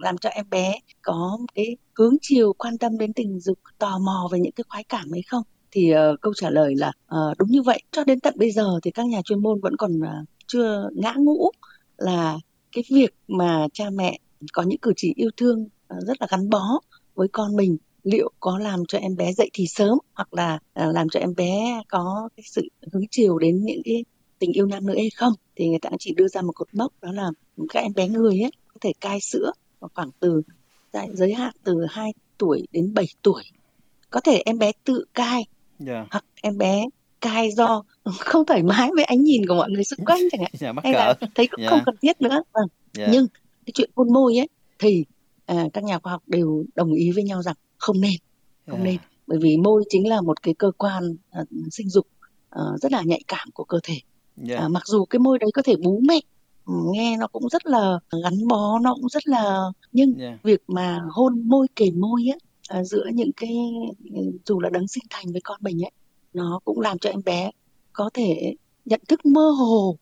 làm 0.00 0.18
cho 0.18 0.28
em 0.28 0.50
bé 0.50 0.74
có 1.02 1.38
cái 1.54 1.76
hướng 1.94 2.16
chiều 2.20 2.52
quan 2.52 2.78
tâm 2.78 2.98
đến 2.98 3.12
tình 3.12 3.40
dục 3.40 3.58
tò 3.78 3.98
mò 3.98 4.28
về 4.32 4.38
những 4.40 4.52
cái 4.52 4.64
khoái 4.68 4.84
cảm 4.84 5.14
ấy 5.14 5.22
không? 5.28 5.42
Thì 5.70 5.92
uh, 5.94 6.20
câu 6.20 6.34
trả 6.34 6.50
lời 6.50 6.74
là 6.76 6.92
uh, 7.14 7.38
đúng 7.38 7.48
như 7.50 7.62
vậy. 7.62 7.82
Cho 7.90 8.04
đến 8.04 8.20
tận 8.20 8.34
bây 8.36 8.50
giờ 8.50 8.80
thì 8.82 8.90
các 8.90 9.06
nhà 9.06 9.22
chuyên 9.24 9.42
môn 9.42 9.60
vẫn 9.60 9.76
còn 9.76 9.92
uh, 9.98 10.28
chưa 10.46 10.88
ngã 10.94 11.14
ngũ 11.16 11.50
là 11.96 12.38
cái 12.72 12.84
việc 12.90 13.14
mà 13.28 13.66
cha 13.72 13.90
mẹ 13.90 14.18
có 14.52 14.62
những 14.62 14.78
cử 14.78 14.92
chỉ 14.96 15.12
yêu 15.16 15.30
thương 15.36 15.62
uh, 15.62 16.02
rất 16.06 16.20
là 16.20 16.26
gắn 16.30 16.50
bó 16.50 16.80
với 17.14 17.28
con 17.32 17.56
mình 17.56 17.76
liệu 18.02 18.30
có 18.40 18.58
làm 18.58 18.82
cho 18.88 18.98
em 18.98 19.16
bé 19.16 19.32
dậy 19.32 19.50
thì 19.52 19.66
sớm 19.66 19.98
hoặc 20.14 20.34
là 20.34 20.58
à, 20.74 20.86
làm 20.86 21.08
cho 21.08 21.20
em 21.20 21.34
bé 21.34 21.82
có 21.88 22.28
cái 22.36 22.44
sự 22.46 22.68
hứng 22.92 23.04
chiều 23.10 23.38
đến 23.38 23.64
những 23.64 23.82
cái 23.84 24.04
tình 24.38 24.52
yêu 24.52 24.66
nam 24.66 24.86
nữ 24.86 24.94
hay 24.96 25.10
không 25.16 25.32
thì 25.56 25.68
người 25.68 25.78
ta 25.78 25.90
chỉ 25.98 26.14
đưa 26.14 26.28
ra 26.28 26.42
một 26.42 26.52
cột 26.54 26.74
mốc 26.74 26.92
đó 27.02 27.12
là 27.12 27.30
các 27.68 27.80
em 27.80 27.92
bé 27.94 28.08
người 28.08 28.40
ấy 28.40 28.50
có 28.68 28.78
thể 28.80 28.92
cai 29.00 29.20
sữa 29.20 29.52
khoảng 29.94 30.10
từ 30.20 30.42
giới 31.12 31.34
hạn 31.34 31.54
từ 31.64 31.86
2 31.90 32.12
tuổi 32.38 32.66
đến 32.72 32.94
7 32.94 33.06
tuổi 33.22 33.42
có 34.10 34.20
thể 34.20 34.42
em 34.44 34.58
bé 34.58 34.72
tự 34.84 35.04
cai 35.14 35.34
yeah. 35.34 35.46
Dạ. 35.78 36.06
hoặc 36.10 36.24
em 36.42 36.58
bé 36.58 36.84
cai 37.20 37.50
do 37.50 37.82
không 38.18 38.46
thoải 38.46 38.62
mái 38.62 38.90
với 38.94 39.04
ánh 39.04 39.22
nhìn 39.22 39.46
của 39.46 39.54
mọi 39.54 39.70
người 39.70 39.84
xung 39.84 40.04
quanh 40.04 40.20
chẳng 40.32 40.40
hạn 40.40 40.50
yeah, 40.60 40.60
dạ, 40.60 40.82
hay 40.84 40.92
là 40.92 41.14
thấy 41.34 41.46
cũng 41.46 41.60
yeah. 41.60 41.70
không 41.70 41.78
dạ. 41.78 41.82
cần 41.86 41.96
thiết 42.02 42.20
nữa 42.20 42.42
vâng. 42.52 42.68
yeah. 42.98 43.10
nhưng 43.12 43.26
cái 43.66 43.72
chuyện 43.74 43.90
hôn 43.94 44.12
môi 44.12 44.38
ấy 44.38 44.48
thì 44.78 45.04
à, 45.46 45.64
các 45.72 45.84
nhà 45.84 45.98
khoa 45.98 46.12
học 46.12 46.22
đều 46.26 46.64
đồng 46.74 46.92
ý 46.92 47.10
với 47.10 47.24
nhau 47.24 47.42
rằng 47.42 47.54
không 47.82 48.00
nên 48.00 48.14
không 48.66 48.82
yeah. 48.82 48.84
nên 48.84 48.96
bởi 49.26 49.38
vì 49.42 49.56
môi 49.56 49.84
chính 49.88 50.08
là 50.08 50.20
một 50.20 50.42
cái 50.42 50.54
cơ 50.54 50.70
quan 50.78 51.16
uh, 51.40 51.48
sinh 51.70 51.88
dục 51.88 52.06
uh, 52.60 52.80
rất 52.80 52.92
là 52.92 53.02
nhạy 53.02 53.20
cảm 53.28 53.48
của 53.54 53.64
cơ 53.64 53.78
thể 53.82 53.98
yeah. 54.48 54.64
uh, 54.64 54.70
mặc 54.70 54.82
dù 54.86 55.04
cái 55.04 55.18
môi 55.18 55.38
đấy 55.38 55.50
có 55.54 55.62
thể 55.62 55.76
bú 55.76 56.00
mẹ 56.08 56.20
ừ, 56.66 56.74
nghe 56.92 57.16
nó 57.16 57.26
cũng 57.26 57.48
rất 57.48 57.66
là 57.66 57.98
gắn 58.24 58.48
bó 58.48 58.78
nó 58.78 58.94
cũng 58.94 59.08
rất 59.08 59.28
là 59.28 59.60
nhưng 59.92 60.14
yeah. 60.18 60.42
việc 60.42 60.62
mà 60.66 61.00
hôn 61.10 61.42
môi 61.48 61.66
kề 61.76 61.90
môi 61.90 62.22
á 62.32 62.36
uh, 62.78 62.86
giữa 62.86 63.04
những 63.14 63.30
cái 63.36 63.56
dù 64.46 64.60
là 64.60 64.70
đấng 64.70 64.88
sinh 64.88 65.04
thành 65.10 65.24
với 65.32 65.40
con 65.44 65.58
mình 65.60 65.84
ấy 65.84 65.92
nó 66.34 66.60
cũng 66.64 66.80
làm 66.80 66.98
cho 66.98 67.10
em 67.10 67.20
bé 67.24 67.50
có 67.92 68.10
thể 68.14 68.54
nhận 68.84 69.00
thức 69.08 69.26
mơ 69.26 69.50
hồ 69.50 69.96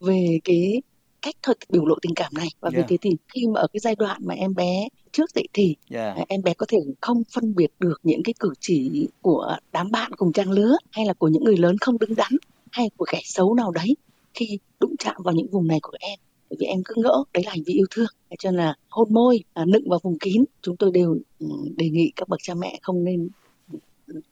về 0.00 0.38
cái 0.44 0.82
cách 1.22 1.34
thuật 1.42 1.58
biểu 1.68 1.86
lộ 1.86 1.94
tình 2.02 2.14
cảm 2.14 2.34
này 2.34 2.48
và 2.60 2.70
yeah. 2.72 2.76
vì 2.78 2.84
thế 2.88 2.96
thì 3.02 3.16
khi 3.34 3.46
mà 3.46 3.60
ở 3.60 3.66
cái 3.72 3.80
giai 3.80 3.94
đoạn 3.94 4.20
mà 4.24 4.34
em 4.34 4.54
bé 4.54 4.88
trước 5.16 5.30
dậy 5.34 5.48
thì 5.52 5.76
yeah. 5.90 6.28
em 6.28 6.42
bé 6.42 6.54
có 6.54 6.66
thể 6.68 6.78
không 7.00 7.22
phân 7.34 7.54
biệt 7.54 7.70
được 7.80 8.00
những 8.02 8.22
cái 8.22 8.34
cử 8.40 8.52
chỉ 8.60 9.08
của 9.22 9.56
đám 9.72 9.90
bạn 9.90 10.12
cùng 10.16 10.32
trang 10.32 10.50
lứa 10.50 10.76
hay 10.90 11.06
là 11.06 11.12
của 11.12 11.28
những 11.28 11.44
người 11.44 11.56
lớn 11.56 11.76
không 11.80 11.98
đứng 11.98 12.14
đắn 12.14 12.32
hay 12.72 12.90
của 12.96 13.04
kẻ 13.12 13.20
xấu 13.24 13.54
nào 13.54 13.70
đấy 13.70 13.96
khi 14.34 14.58
đụng 14.80 14.94
chạm 14.98 15.16
vào 15.18 15.34
những 15.34 15.46
vùng 15.50 15.66
này 15.66 15.78
của 15.82 15.96
em. 16.00 16.18
Bởi 16.50 16.56
vì 16.60 16.66
em 16.66 16.82
cứ 16.84 16.94
ngỡ 16.96 17.24
đấy 17.34 17.44
là 17.44 17.50
hành 17.50 17.62
vi 17.66 17.74
yêu 17.74 17.86
thương. 17.90 18.06
Cho 18.38 18.50
nên 18.50 18.58
là 18.58 18.74
hôn 18.88 19.14
môi 19.14 19.38
à, 19.54 19.64
nựng 19.64 19.88
vào 19.88 19.98
vùng 20.02 20.18
kín. 20.18 20.44
Chúng 20.62 20.76
tôi 20.76 20.90
đều 20.94 21.16
ừ, 21.38 21.46
đề 21.76 21.88
nghị 21.88 22.12
các 22.16 22.28
bậc 22.28 22.40
cha 22.42 22.54
mẹ 22.54 22.78
không 22.82 23.04
nên 23.04 23.28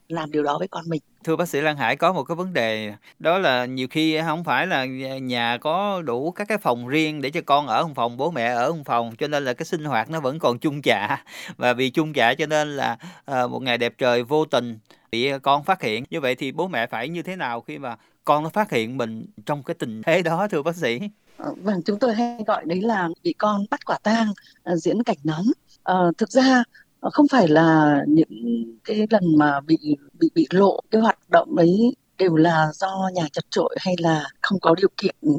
làm 0.09 0.31
điều 0.31 0.43
đó 0.43 0.59
với 0.59 0.69
con 0.69 0.85
mình. 0.89 1.03
Thưa 1.25 1.37
bác 1.37 1.49
sĩ 1.49 1.61
Lan 1.61 1.77
Hải 1.77 1.97
có 1.97 2.13
một 2.13 2.25
cái 2.25 2.37
vấn 2.37 2.53
đề 2.53 2.95
đó 3.19 3.39
là 3.39 3.65
nhiều 3.65 3.87
khi 3.91 4.19
không 4.27 4.45
phải 4.45 4.67
là 4.67 4.85
nhà 5.19 5.59
có 5.61 6.03
đủ 6.03 6.31
các 6.31 6.49
cái 6.49 6.59
phòng 6.59 6.89
riêng 6.89 7.21
để 7.21 7.31
cho 7.31 7.41
con 7.47 7.67
ở 7.67 7.87
một 7.87 7.93
phòng 7.97 8.17
bố 8.17 8.31
mẹ 8.31 8.47
ở 8.47 8.73
một 8.73 8.83
phòng 8.85 9.17
cho 9.19 9.29
nên 9.29 9.45
là 9.45 9.55
cái 9.55 9.67
sinh 9.67 9.85
hoạt 9.85 10.11
nó 10.11 10.21
vẫn 10.21 10.39
còn 10.39 10.59
chung 10.59 10.83
chạ 10.83 11.25
và 11.57 11.73
vì 11.73 11.91
chung 11.91 12.13
chạ 12.13 12.35
cho 12.35 12.47
nên 12.47 12.77
là 12.77 12.99
uh, 13.31 13.51
một 13.51 13.63
ngày 13.63 13.79
đẹp 13.79 13.95
trời 13.99 14.23
vô 14.23 14.45
tình 14.45 14.79
bị 15.11 15.31
con 15.43 15.65
phát 15.65 15.83
hiện. 15.83 16.05
Như 16.11 16.21
vậy 16.21 16.35
thì 16.35 16.53
bố 16.53 16.69
mẹ 16.69 16.87
phải 16.87 17.09
như 17.09 17.23
thế 17.23 17.37
nào 17.37 17.61
khi 17.61 17.79
mà 17.79 17.97
con 18.25 18.43
nó 18.43 18.49
phát 18.49 18.71
hiện 18.71 18.97
mình 18.97 19.27
trong 19.47 19.63
cái 19.63 19.75
tình 19.75 20.03
thế 20.03 20.23
đó 20.23 20.49
thưa 20.51 20.63
bác 20.63 20.77
sĩ? 20.77 21.01
Ờ, 21.37 21.55
vâng 21.63 21.83
chúng 21.83 21.99
tôi 21.99 22.15
hay 22.15 22.39
gọi 22.47 22.65
đấy 22.65 22.81
là 22.81 23.09
bị 23.23 23.33
con 23.39 23.65
bắt 23.71 23.81
quả 23.87 23.99
tang 24.03 24.31
uh, 24.73 24.79
diễn 24.79 25.03
cảnh 25.03 25.17
nóng. 25.25 25.47
Uh, 25.93 26.19
thực 26.19 26.31
ra 26.31 26.65
không 27.11 27.29
phải 27.29 27.49
là 27.49 27.99
những 28.09 28.65
cái 28.85 29.07
lần 29.11 29.39
mà 29.39 29.61
bị 29.61 29.79
bị 30.21 30.31
bị 30.35 30.47
lộ 30.51 30.81
cái 30.91 31.01
hoạt 31.01 31.19
động 31.31 31.57
đấy 31.57 31.95
đều 32.19 32.37
là 32.37 32.69
do 32.75 33.11
nhà 33.15 33.29
chật 33.33 33.45
trội 33.51 33.77
hay 33.81 33.95
là 33.99 34.25
không 34.43 34.61
có 34.61 34.75
điều 34.75 34.89
kiện 34.97 35.15
ừ, 35.21 35.31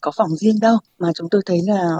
có 0.00 0.10
phòng 0.16 0.36
riêng 0.36 0.60
đâu 0.60 0.78
mà 0.98 1.08
chúng 1.14 1.28
tôi 1.30 1.42
thấy 1.46 1.60
là 1.66 1.90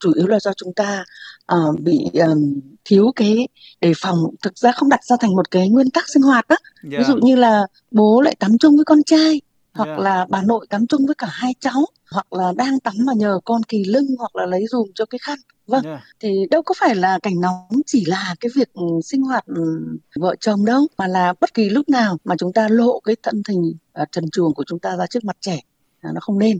chủ 0.00 0.12
yếu 0.16 0.26
là 0.26 0.40
do 0.40 0.52
chúng 0.56 0.74
ta 0.74 1.04
uh, 1.52 1.80
bị 1.80 2.10
um, 2.12 2.60
thiếu 2.84 3.12
cái 3.16 3.48
đề 3.80 3.92
phòng 3.96 4.18
thực 4.42 4.58
ra 4.58 4.72
không 4.72 4.88
đặt 4.88 5.04
ra 5.04 5.16
thành 5.20 5.36
một 5.36 5.50
cái 5.50 5.68
nguyên 5.68 5.90
tắc 5.90 6.08
sinh 6.08 6.22
hoạt 6.22 6.48
đó 6.48 6.56
yeah. 6.90 6.98
ví 6.98 7.04
dụ 7.12 7.16
như 7.16 7.36
là 7.36 7.66
bố 7.90 8.20
lại 8.20 8.34
tắm 8.38 8.58
chung 8.58 8.76
với 8.76 8.84
con 8.84 9.02
trai 9.02 9.40
hoặc 9.74 9.86
yeah. 9.86 9.98
là 9.98 10.26
bà 10.28 10.42
nội 10.42 10.66
tắm 10.70 10.86
chung 10.86 11.06
với 11.06 11.14
cả 11.14 11.26
hai 11.30 11.54
cháu 11.60 11.86
hoặc 12.10 12.32
là 12.32 12.52
đang 12.56 12.80
tắm 12.80 12.94
mà 13.06 13.12
nhờ 13.16 13.40
con 13.44 13.62
kỳ 13.62 13.84
lưng 13.84 14.06
hoặc 14.18 14.36
là 14.36 14.46
lấy 14.46 14.66
dùm 14.66 14.88
cho 14.94 15.04
cái 15.06 15.18
khăn 15.18 15.38
vâng 15.66 15.84
yeah. 15.84 16.00
thì 16.20 16.28
đâu 16.50 16.62
có 16.62 16.74
phải 16.80 16.94
là 16.94 17.18
cảnh 17.22 17.40
nóng 17.40 17.80
chỉ 17.86 18.04
là 18.04 18.34
cái 18.40 18.50
việc 18.56 18.72
ừ, 18.72 18.82
sinh 19.04 19.22
hoạt 19.22 19.46
ừ, 19.46 19.86
vợ 20.16 20.34
chồng 20.40 20.64
đâu 20.64 20.86
mà 20.98 21.06
là 21.06 21.34
bất 21.40 21.54
kỳ 21.54 21.70
lúc 21.70 21.88
nào 21.88 22.18
mà 22.24 22.36
chúng 22.38 22.52
ta 22.52 22.68
lộ 22.68 23.00
cái 23.00 23.16
thân 23.22 23.42
hình 23.48 23.74
uh, 24.02 24.08
trần 24.12 24.24
truồng 24.32 24.54
của 24.54 24.64
chúng 24.66 24.78
ta 24.78 24.96
ra 24.96 25.06
trước 25.06 25.24
mặt 25.24 25.36
trẻ 25.40 25.60
uh, 26.08 26.14
nó 26.14 26.20
không 26.20 26.38
nên 26.38 26.58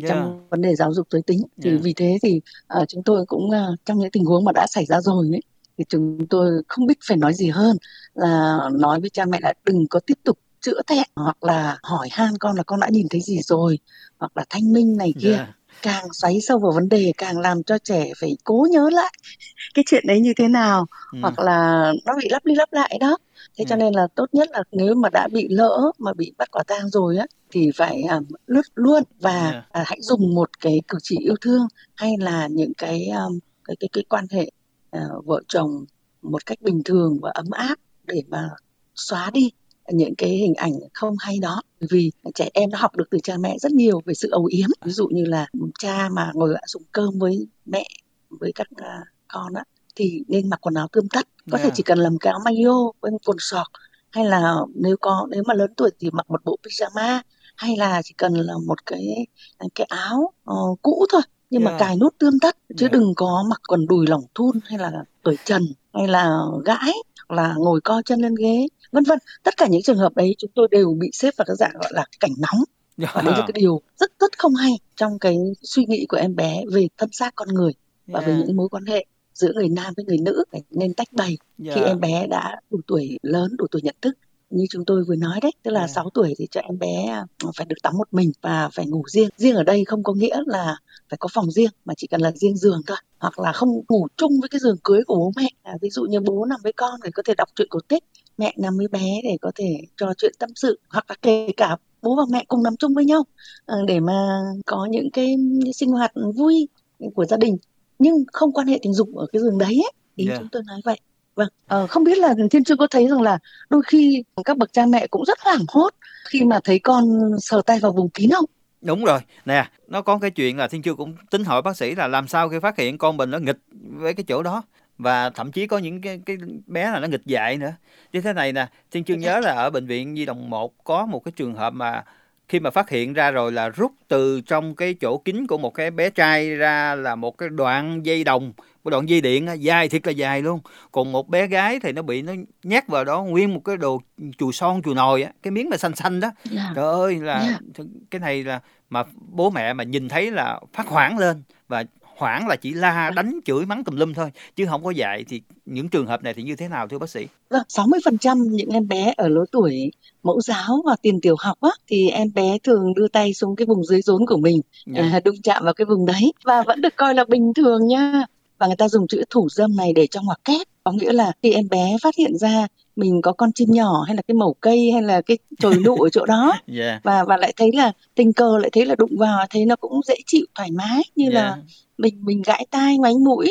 yeah. 0.00 0.08
trong 0.08 0.48
vấn 0.50 0.62
đề 0.62 0.74
giáo 0.74 0.94
dục 0.94 1.06
giới 1.10 1.22
tính 1.22 1.42
thì 1.62 1.70
yeah. 1.70 1.82
vì 1.82 1.92
thế 1.92 2.18
thì 2.22 2.40
uh, 2.80 2.88
chúng 2.88 3.02
tôi 3.02 3.26
cũng 3.26 3.48
uh, 3.48 3.78
trong 3.84 3.98
những 3.98 4.10
tình 4.10 4.24
huống 4.24 4.44
mà 4.44 4.52
đã 4.52 4.66
xảy 4.70 4.84
ra 4.86 5.00
rồi 5.00 5.28
ấy 5.32 5.42
thì 5.78 5.84
chúng 5.88 6.26
tôi 6.30 6.62
không 6.68 6.86
biết 6.86 6.98
phải 7.08 7.16
nói 7.16 7.34
gì 7.34 7.48
hơn 7.48 7.76
là 8.14 8.58
nói 8.72 9.00
với 9.00 9.10
cha 9.10 9.24
mẹ 9.24 9.38
là 9.42 9.52
đừng 9.64 9.86
có 9.90 10.00
tiếp 10.00 10.18
tục 10.24 10.38
chữa 10.66 10.80
thẹn 10.86 11.08
hoặc 11.16 11.44
là 11.44 11.78
hỏi 11.82 12.08
han 12.12 12.38
con 12.40 12.56
là 12.56 12.62
con 12.62 12.80
đã 12.80 12.88
nhìn 12.90 13.06
thấy 13.10 13.20
gì 13.20 13.40
rồi 13.42 13.78
hoặc 14.18 14.32
là 14.36 14.44
thanh 14.50 14.72
minh 14.72 14.96
này 14.96 15.14
kia 15.20 15.34
yeah. 15.34 15.48
càng 15.82 16.04
xoáy 16.12 16.40
sâu 16.40 16.58
vào 16.58 16.72
vấn 16.72 16.88
đề 16.88 17.12
càng 17.18 17.38
làm 17.38 17.62
cho 17.62 17.78
trẻ 17.78 18.12
phải 18.20 18.36
cố 18.44 18.66
nhớ 18.70 18.90
lại 18.92 19.12
cái 19.74 19.84
chuyện 19.86 20.04
đấy 20.06 20.20
như 20.20 20.32
thế 20.36 20.48
nào 20.48 20.86
ừ. 21.12 21.18
hoặc 21.22 21.38
là 21.38 21.92
nó 22.04 22.12
bị 22.22 22.28
lắp 22.30 22.44
đi 22.44 22.54
lắp 22.54 22.72
lại 22.72 22.98
đó 23.00 23.16
thế 23.58 23.64
ừ. 23.64 23.68
cho 23.68 23.76
nên 23.76 23.94
là 23.94 24.06
tốt 24.14 24.26
nhất 24.32 24.48
là 24.52 24.62
nếu 24.72 24.94
mà 24.94 25.08
đã 25.08 25.28
bị 25.32 25.48
lỡ 25.50 25.90
mà 25.98 26.12
bị 26.12 26.32
bắt 26.38 26.50
quả 26.50 26.62
tang 26.66 26.88
rồi 26.88 27.16
á 27.16 27.26
thì 27.50 27.70
phải 27.76 28.02
um, 28.02 28.24
lướt 28.46 28.66
luôn 28.74 29.02
và 29.20 29.50
yeah. 29.50 29.64
à, 29.72 29.84
hãy 29.86 29.98
dùng 30.02 30.34
một 30.34 30.60
cái 30.60 30.80
cử 30.88 30.98
chỉ 31.02 31.16
yêu 31.20 31.34
thương 31.40 31.66
hay 31.94 32.12
là 32.20 32.48
những 32.50 32.72
cái 32.78 33.08
um, 33.08 33.38
cái 33.64 33.76
cái 33.80 33.88
cái 33.92 34.04
quan 34.08 34.24
hệ 34.30 34.50
uh, 34.96 35.26
vợ 35.26 35.40
chồng 35.48 35.84
một 36.22 36.46
cách 36.46 36.58
bình 36.60 36.82
thường 36.84 37.18
và 37.22 37.30
ấm 37.34 37.50
áp 37.50 37.76
để 38.04 38.22
mà 38.28 38.48
xóa 38.94 39.30
đi 39.30 39.50
những 39.92 40.14
cái 40.14 40.30
hình 40.30 40.54
ảnh 40.54 40.72
không 40.94 41.16
hay 41.18 41.38
đó 41.38 41.62
vì 41.90 42.12
trẻ 42.34 42.50
em 42.54 42.70
nó 42.70 42.78
học 42.78 42.96
được 42.96 43.04
từ 43.10 43.18
cha 43.22 43.36
mẹ 43.40 43.58
rất 43.58 43.72
nhiều 43.72 44.02
về 44.04 44.14
sự 44.14 44.28
âu 44.30 44.44
yếm 44.44 44.68
ví 44.84 44.92
dụ 44.92 45.08
như 45.08 45.24
là 45.24 45.46
cha 45.78 46.08
mà 46.12 46.30
ngồi 46.34 46.54
ăn 46.54 46.64
dùng 46.66 46.82
cơm 46.92 47.18
với 47.18 47.46
mẹ 47.66 47.84
với 48.28 48.52
các 48.54 48.66
uh, 48.72 49.06
con 49.28 49.54
á 49.54 49.64
thì 49.96 50.22
nên 50.28 50.50
mặc 50.50 50.60
quần 50.60 50.74
áo 50.74 50.88
tươm 50.92 51.08
tất 51.08 51.28
có 51.50 51.58
yeah. 51.58 51.64
thể 51.64 51.70
chỉ 51.74 51.82
cần 51.82 51.98
làm 51.98 52.18
cái 52.18 52.30
áo 52.30 52.40
mayo 52.44 52.90
với 53.00 53.12
quần 53.24 53.36
sọt 53.40 53.66
hay 54.10 54.24
là 54.24 54.54
nếu 54.74 54.96
có 55.00 55.26
nếu 55.30 55.42
mà 55.46 55.54
lớn 55.54 55.74
tuổi 55.76 55.90
thì 55.98 56.10
mặc 56.10 56.30
một 56.30 56.44
bộ 56.44 56.58
pyjama 56.62 57.20
hay 57.56 57.76
là 57.76 58.02
chỉ 58.04 58.14
cần 58.18 58.34
là 58.34 58.54
một 58.66 58.86
cái 58.86 59.26
cái 59.74 59.86
áo 59.90 60.32
uh, 60.50 60.82
cũ 60.82 61.06
thôi 61.12 61.22
nhưng 61.50 61.62
yeah. 61.62 61.72
mà 61.72 61.78
cài 61.78 61.96
nút 61.96 62.14
tươm 62.18 62.38
tất 62.40 62.56
chứ 62.76 62.86
yeah. 62.86 62.92
đừng 62.92 63.12
có 63.16 63.44
mặc 63.50 63.60
quần 63.68 63.86
đùi 63.86 64.06
lỏng 64.06 64.24
thun 64.34 64.60
hay 64.64 64.78
là 64.78 64.92
cởi 65.22 65.36
trần 65.44 65.62
hay 65.94 66.08
là 66.08 66.38
gãi 66.64 66.92
hoặc 67.28 67.36
là 67.36 67.54
ngồi 67.56 67.80
co 67.80 68.02
chân 68.04 68.20
lên 68.20 68.34
ghế 68.34 68.66
vân 68.92 69.04
vân 69.04 69.18
tất 69.42 69.56
cả 69.56 69.66
những 69.66 69.82
trường 69.82 69.98
hợp 69.98 70.16
đấy 70.16 70.34
chúng 70.38 70.50
tôi 70.54 70.68
đều 70.70 70.96
bị 71.00 71.10
xếp 71.12 71.34
vào 71.36 71.44
cái 71.44 71.56
dạng 71.56 71.72
gọi 71.82 71.92
là 71.94 72.04
cảnh 72.20 72.32
nóng 72.38 72.64
và 72.96 73.22
đấy 73.22 73.34
là 73.38 73.40
cái 73.40 73.52
điều 73.54 73.82
rất 74.00 74.12
rất 74.20 74.38
không 74.38 74.54
hay 74.54 74.72
trong 74.96 75.18
cái 75.18 75.36
suy 75.62 75.84
nghĩ 75.84 76.06
của 76.08 76.16
em 76.16 76.36
bé 76.36 76.64
về 76.72 76.88
thân 76.98 77.08
xác 77.12 77.34
con 77.34 77.48
người 77.48 77.72
và 78.06 78.20
yeah. 78.20 78.28
về 78.28 78.44
những 78.46 78.56
mối 78.56 78.68
quan 78.68 78.86
hệ 78.86 79.04
giữa 79.34 79.52
người 79.54 79.68
nam 79.68 79.94
với 79.96 80.04
người 80.04 80.18
nữ 80.18 80.44
nên 80.70 80.94
tách 80.94 81.12
bày 81.12 81.38
yeah. 81.64 81.74
khi 81.74 81.84
em 81.84 82.00
bé 82.00 82.26
đã 82.26 82.56
đủ 82.70 82.80
tuổi 82.86 83.18
lớn 83.22 83.56
đủ 83.58 83.66
tuổi 83.70 83.82
nhận 83.82 83.94
thức 84.02 84.18
như 84.50 84.64
chúng 84.70 84.84
tôi 84.84 85.04
vừa 85.08 85.16
nói 85.16 85.40
đấy 85.42 85.52
tức 85.62 85.70
là 85.70 85.80
yeah. 85.80 85.90
6 85.90 86.10
tuổi 86.14 86.34
thì 86.38 86.46
cho 86.50 86.60
em 86.60 86.78
bé 86.78 87.06
à, 87.08 87.24
phải 87.56 87.66
được 87.66 87.76
tắm 87.82 87.96
một 87.98 88.08
mình 88.10 88.32
và 88.40 88.68
phải 88.72 88.86
ngủ 88.86 89.02
riêng 89.08 89.28
riêng 89.36 89.54
ở 89.54 89.62
đây 89.62 89.84
không 89.84 90.02
có 90.02 90.12
nghĩa 90.12 90.36
là 90.46 90.76
phải 91.08 91.16
có 91.20 91.28
phòng 91.32 91.50
riêng 91.50 91.70
mà 91.84 91.94
chỉ 91.96 92.06
cần 92.06 92.20
là 92.20 92.32
riêng 92.32 92.56
giường 92.56 92.80
thôi 92.86 92.96
hoặc 93.18 93.38
là 93.38 93.52
không 93.52 93.68
ngủ 93.88 94.06
chung 94.16 94.40
với 94.40 94.48
cái 94.48 94.60
giường 94.60 94.76
cưới 94.84 95.04
của 95.06 95.16
bố 95.16 95.32
mẹ 95.36 95.48
à, 95.62 95.74
ví 95.80 95.90
dụ 95.90 96.02
như 96.02 96.20
bố 96.20 96.44
nằm 96.44 96.60
với 96.62 96.72
con 96.72 97.00
thì 97.04 97.10
có 97.10 97.22
thể 97.26 97.34
đọc 97.34 97.48
truyện 97.54 97.68
cổ 97.70 97.80
tích 97.88 98.04
mẹ 98.38 98.54
nằm 98.56 98.76
với 98.76 98.88
bé 98.88 99.20
để 99.24 99.36
có 99.40 99.52
thể 99.54 99.80
trò 99.96 100.12
chuyện 100.18 100.32
tâm 100.38 100.50
sự 100.54 100.80
hoặc 100.88 101.04
là 101.08 101.14
kể 101.22 101.48
cả 101.56 101.76
bố 102.02 102.16
và 102.16 102.22
mẹ 102.30 102.44
cùng 102.48 102.62
nằm 102.62 102.76
chung 102.76 102.94
với 102.94 103.04
nhau 103.04 103.24
à, 103.66 103.76
để 103.86 104.00
mà 104.00 104.40
có 104.66 104.88
những 104.90 105.10
cái 105.10 105.36
sinh 105.74 105.90
hoạt 105.90 106.12
vui 106.34 106.68
của 107.14 107.24
gia 107.24 107.36
đình. 107.36 107.56
Nhưng 107.98 108.24
không 108.32 108.52
quan 108.52 108.66
hệ 108.66 108.78
tình 108.82 108.94
dục 108.94 109.08
ở 109.14 109.26
cái 109.32 109.42
giường 109.42 109.58
đấy 109.58 109.82
ấy. 109.84 109.92
ý 110.16 110.26
yeah. 110.26 110.38
chúng 110.38 110.48
tôi 110.52 110.62
nói 110.66 110.80
vậy. 110.84 111.00
Vâng. 111.34 111.48
Ờ, 111.66 111.86
không 111.86 112.04
biết 112.04 112.18
là 112.18 112.34
thiên 112.50 112.64
chưa 112.64 112.76
có 112.76 112.86
thấy 112.86 113.08
rằng 113.08 113.22
là 113.22 113.38
đôi 113.70 113.82
khi 113.86 114.24
các 114.44 114.56
bậc 114.56 114.72
cha 114.72 114.86
mẹ 114.86 115.06
cũng 115.06 115.24
rất 115.24 115.38
hoảng 115.40 115.64
hốt 115.68 115.90
khi 116.28 116.44
mà 116.44 116.60
thấy 116.64 116.78
con 116.78 117.30
sờ 117.40 117.62
tay 117.66 117.78
vào 117.80 117.92
vùng 117.92 118.10
kín 118.10 118.30
không? 118.30 118.44
Đúng 118.80 119.04
rồi. 119.04 119.20
Nè 119.44 119.68
nó 119.88 120.02
có 120.02 120.18
cái 120.18 120.30
chuyện 120.30 120.56
là 120.58 120.68
thiên 120.68 120.82
chưa 120.82 120.94
cũng 120.94 121.14
tính 121.30 121.44
hỏi 121.44 121.62
bác 121.62 121.76
sĩ 121.76 121.94
là 121.94 122.08
làm 122.08 122.28
sao 122.28 122.48
khi 122.48 122.58
phát 122.62 122.78
hiện 122.78 122.98
con 122.98 123.16
mình 123.16 123.30
nó 123.30 123.38
nghịch 123.38 123.58
với 123.70 124.14
cái 124.14 124.24
chỗ 124.28 124.42
đó 124.42 124.62
và 124.98 125.30
thậm 125.30 125.52
chí 125.52 125.66
có 125.66 125.78
những 125.78 126.00
cái 126.00 126.20
cái 126.26 126.36
bé 126.66 126.90
là 126.90 127.00
nó 127.00 127.08
nghịch 127.08 127.24
dại 127.24 127.56
nữa 127.56 127.72
như 128.12 128.20
thế 128.20 128.32
này 128.32 128.52
nè 128.52 128.66
thiên 128.90 129.04
chưa 129.04 129.14
nhớ 129.14 129.40
là 129.40 129.52
ở 129.52 129.70
bệnh 129.70 129.86
viện 129.86 130.16
di 130.16 130.24
động 130.24 130.50
1 130.50 130.84
có 130.84 131.06
một 131.06 131.24
cái 131.24 131.32
trường 131.36 131.54
hợp 131.54 131.72
mà 131.72 132.04
khi 132.48 132.60
mà 132.60 132.70
phát 132.70 132.90
hiện 132.90 133.12
ra 133.12 133.30
rồi 133.30 133.52
là 133.52 133.68
rút 133.68 133.92
từ 134.08 134.40
trong 134.40 134.74
cái 134.74 134.94
chỗ 134.94 135.18
kính 135.18 135.46
của 135.46 135.58
một 135.58 135.74
cái 135.74 135.90
bé 135.90 136.10
trai 136.10 136.54
ra 136.54 136.94
là 136.94 137.14
một 137.14 137.38
cái 137.38 137.48
đoạn 137.48 138.06
dây 138.06 138.24
đồng 138.24 138.52
một 138.84 138.90
đoạn 138.90 139.08
dây 139.08 139.20
điện 139.20 139.48
dài 139.58 139.88
thiệt 139.88 140.06
là 140.06 140.12
dài 140.12 140.42
luôn 140.42 140.60
còn 140.92 141.12
một 141.12 141.28
bé 141.28 141.46
gái 141.46 141.80
thì 141.80 141.92
nó 141.92 142.02
bị 142.02 142.22
nó 142.22 142.32
nhét 142.62 142.86
vào 142.88 143.04
đó 143.04 143.22
nguyên 143.22 143.54
một 143.54 143.60
cái 143.64 143.76
đồ 143.76 144.00
chùi 144.38 144.52
son 144.52 144.82
chùi 144.82 144.94
nồi 144.94 145.22
á 145.22 145.30
cái 145.42 145.50
miếng 145.50 145.70
mà 145.70 145.76
xanh 145.76 145.94
xanh 145.94 146.20
đó 146.20 146.28
yeah. 146.28 146.56
Dạ. 146.56 146.72
trời 146.74 146.84
ơi 146.84 147.14
là 147.14 147.38
yeah. 147.38 147.60
Dạ. 147.74 147.84
cái 148.10 148.20
này 148.20 148.44
là 148.44 148.60
mà 148.90 149.04
bố 149.28 149.50
mẹ 149.50 149.72
mà 149.72 149.84
nhìn 149.84 150.08
thấy 150.08 150.30
là 150.30 150.60
phát 150.72 150.86
hoảng 150.86 151.18
lên 151.18 151.42
và 151.68 151.84
hoảng 152.16 152.48
là 152.48 152.56
chỉ 152.56 152.74
la 152.74 153.10
đánh 153.16 153.38
chửi 153.44 153.66
mắng 153.66 153.84
tùm 153.84 153.96
lum 153.96 154.14
thôi 154.14 154.30
chứ 154.56 154.66
không 154.66 154.84
có 154.84 154.90
dạy 154.90 155.24
thì 155.28 155.42
những 155.66 155.88
trường 155.88 156.06
hợp 156.06 156.22
này 156.22 156.34
thì 156.34 156.42
như 156.42 156.56
thế 156.56 156.68
nào 156.68 156.88
thưa 156.88 156.98
bác 156.98 157.10
sĩ? 157.10 157.26
Vâng, 157.50 157.62
60% 157.68 158.50
những 158.50 158.70
em 158.70 158.88
bé 158.88 159.12
ở 159.16 159.28
lứa 159.28 159.44
tuổi 159.52 159.90
mẫu 160.22 160.40
giáo 160.40 160.82
và 160.86 160.96
tiền 161.02 161.20
tiểu 161.20 161.36
học 161.38 161.58
á 161.60 161.70
thì 161.88 162.10
em 162.10 162.32
bé 162.34 162.58
thường 162.62 162.94
đưa 162.94 163.08
tay 163.08 163.34
xuống 163.34 163.56
cái 163.56 163.66
vùng 163.66 163.84
dưới 163.84 164.02
rốn 164.02 164.26
của 164.26 164.36
mình 164.36 164.60
yeah. 164.94 165.06
Dạ. 165.10 165.16
à, 165.16 165.20
đụng 165.24 165.42
chạm 165.42 165.64
vào 165.64 165.74
cái 165.74 165.84
vùng 165.84 166.06
đấy 166.06 166.32
và 166.44 166.62
vẫn 166.62 166.80
được 166.80 166.96
coi 166.96 167.14
là 167.14 167.24
bình 167.28 167.52
thường 167.56 167.86
nha 167.86 168.24
và 168.58 168.66
người 168.66 168.76
ta 168.76 168.88
dùng 168.88 169.06
chữ 169.08 169.24
thủ 169.30 169.48
dâm 169.50 169.76
này 169.76 169.92
để 169.92 170.06
trong 170.06 170.24
ngoặc 170.24 170.44
kép 170.44 170.66
có 170.84 170.92
nghĩa 170.92 171.12
là 171.12 171.32
khi 171.42 171.52
em 171.52 171.68
bé 171.68 171.96
phát 172.02 172.14
hiện 172.18 172.38
ra 172.38 172.66
mình 172.96 173.22
có 173.22 173.32
con 173.32 173.52
chim 173.52 173.68
nhỏ 173.70 174.02
hay 174.06 174.16
là 174.16 174.22
cái 174.28 174.34
mẩu 174.34 174.54
cây 174.60 174.90
hay 174.92 175.02
là 175.02 175.20
cái 175.20 175.38
chồi 175.58 175.74
nụ 175.84 175.96
ở 175.96 176.08
chỗ 176.08 176.26
đó 176.26 176.52
yeah. 176.78 177.04
và 177.04 177.24
và 177.24 177.36
lại 177.36 177.52
thấy 177.56 177.70
là 177.74 177.92
tình 178.14 178.32
cờ 178.32 178.58
lại 178.58 178.70
thấy 178.72 178.86
là 178.86 178.94
đụng 178.94 179.16
vào 179.18 179.46
thấy 179.50 179.66
nó 179.66 179.76
cũng 179.76 180.00
dễ 180.06 180.14
chịu 180.26 180.46
thoải 180.54 180.70
mái 180.70 181.02
như 181.16 181.30
yeah. 181.30 181.34
là 181.34 181.56
mình 181.98 182.24
mình 182.24 182.42
gãi 182.42 182.66
tai 182.70 182.98
ngoánh 182.98 183.24
mũi 183.24 183.48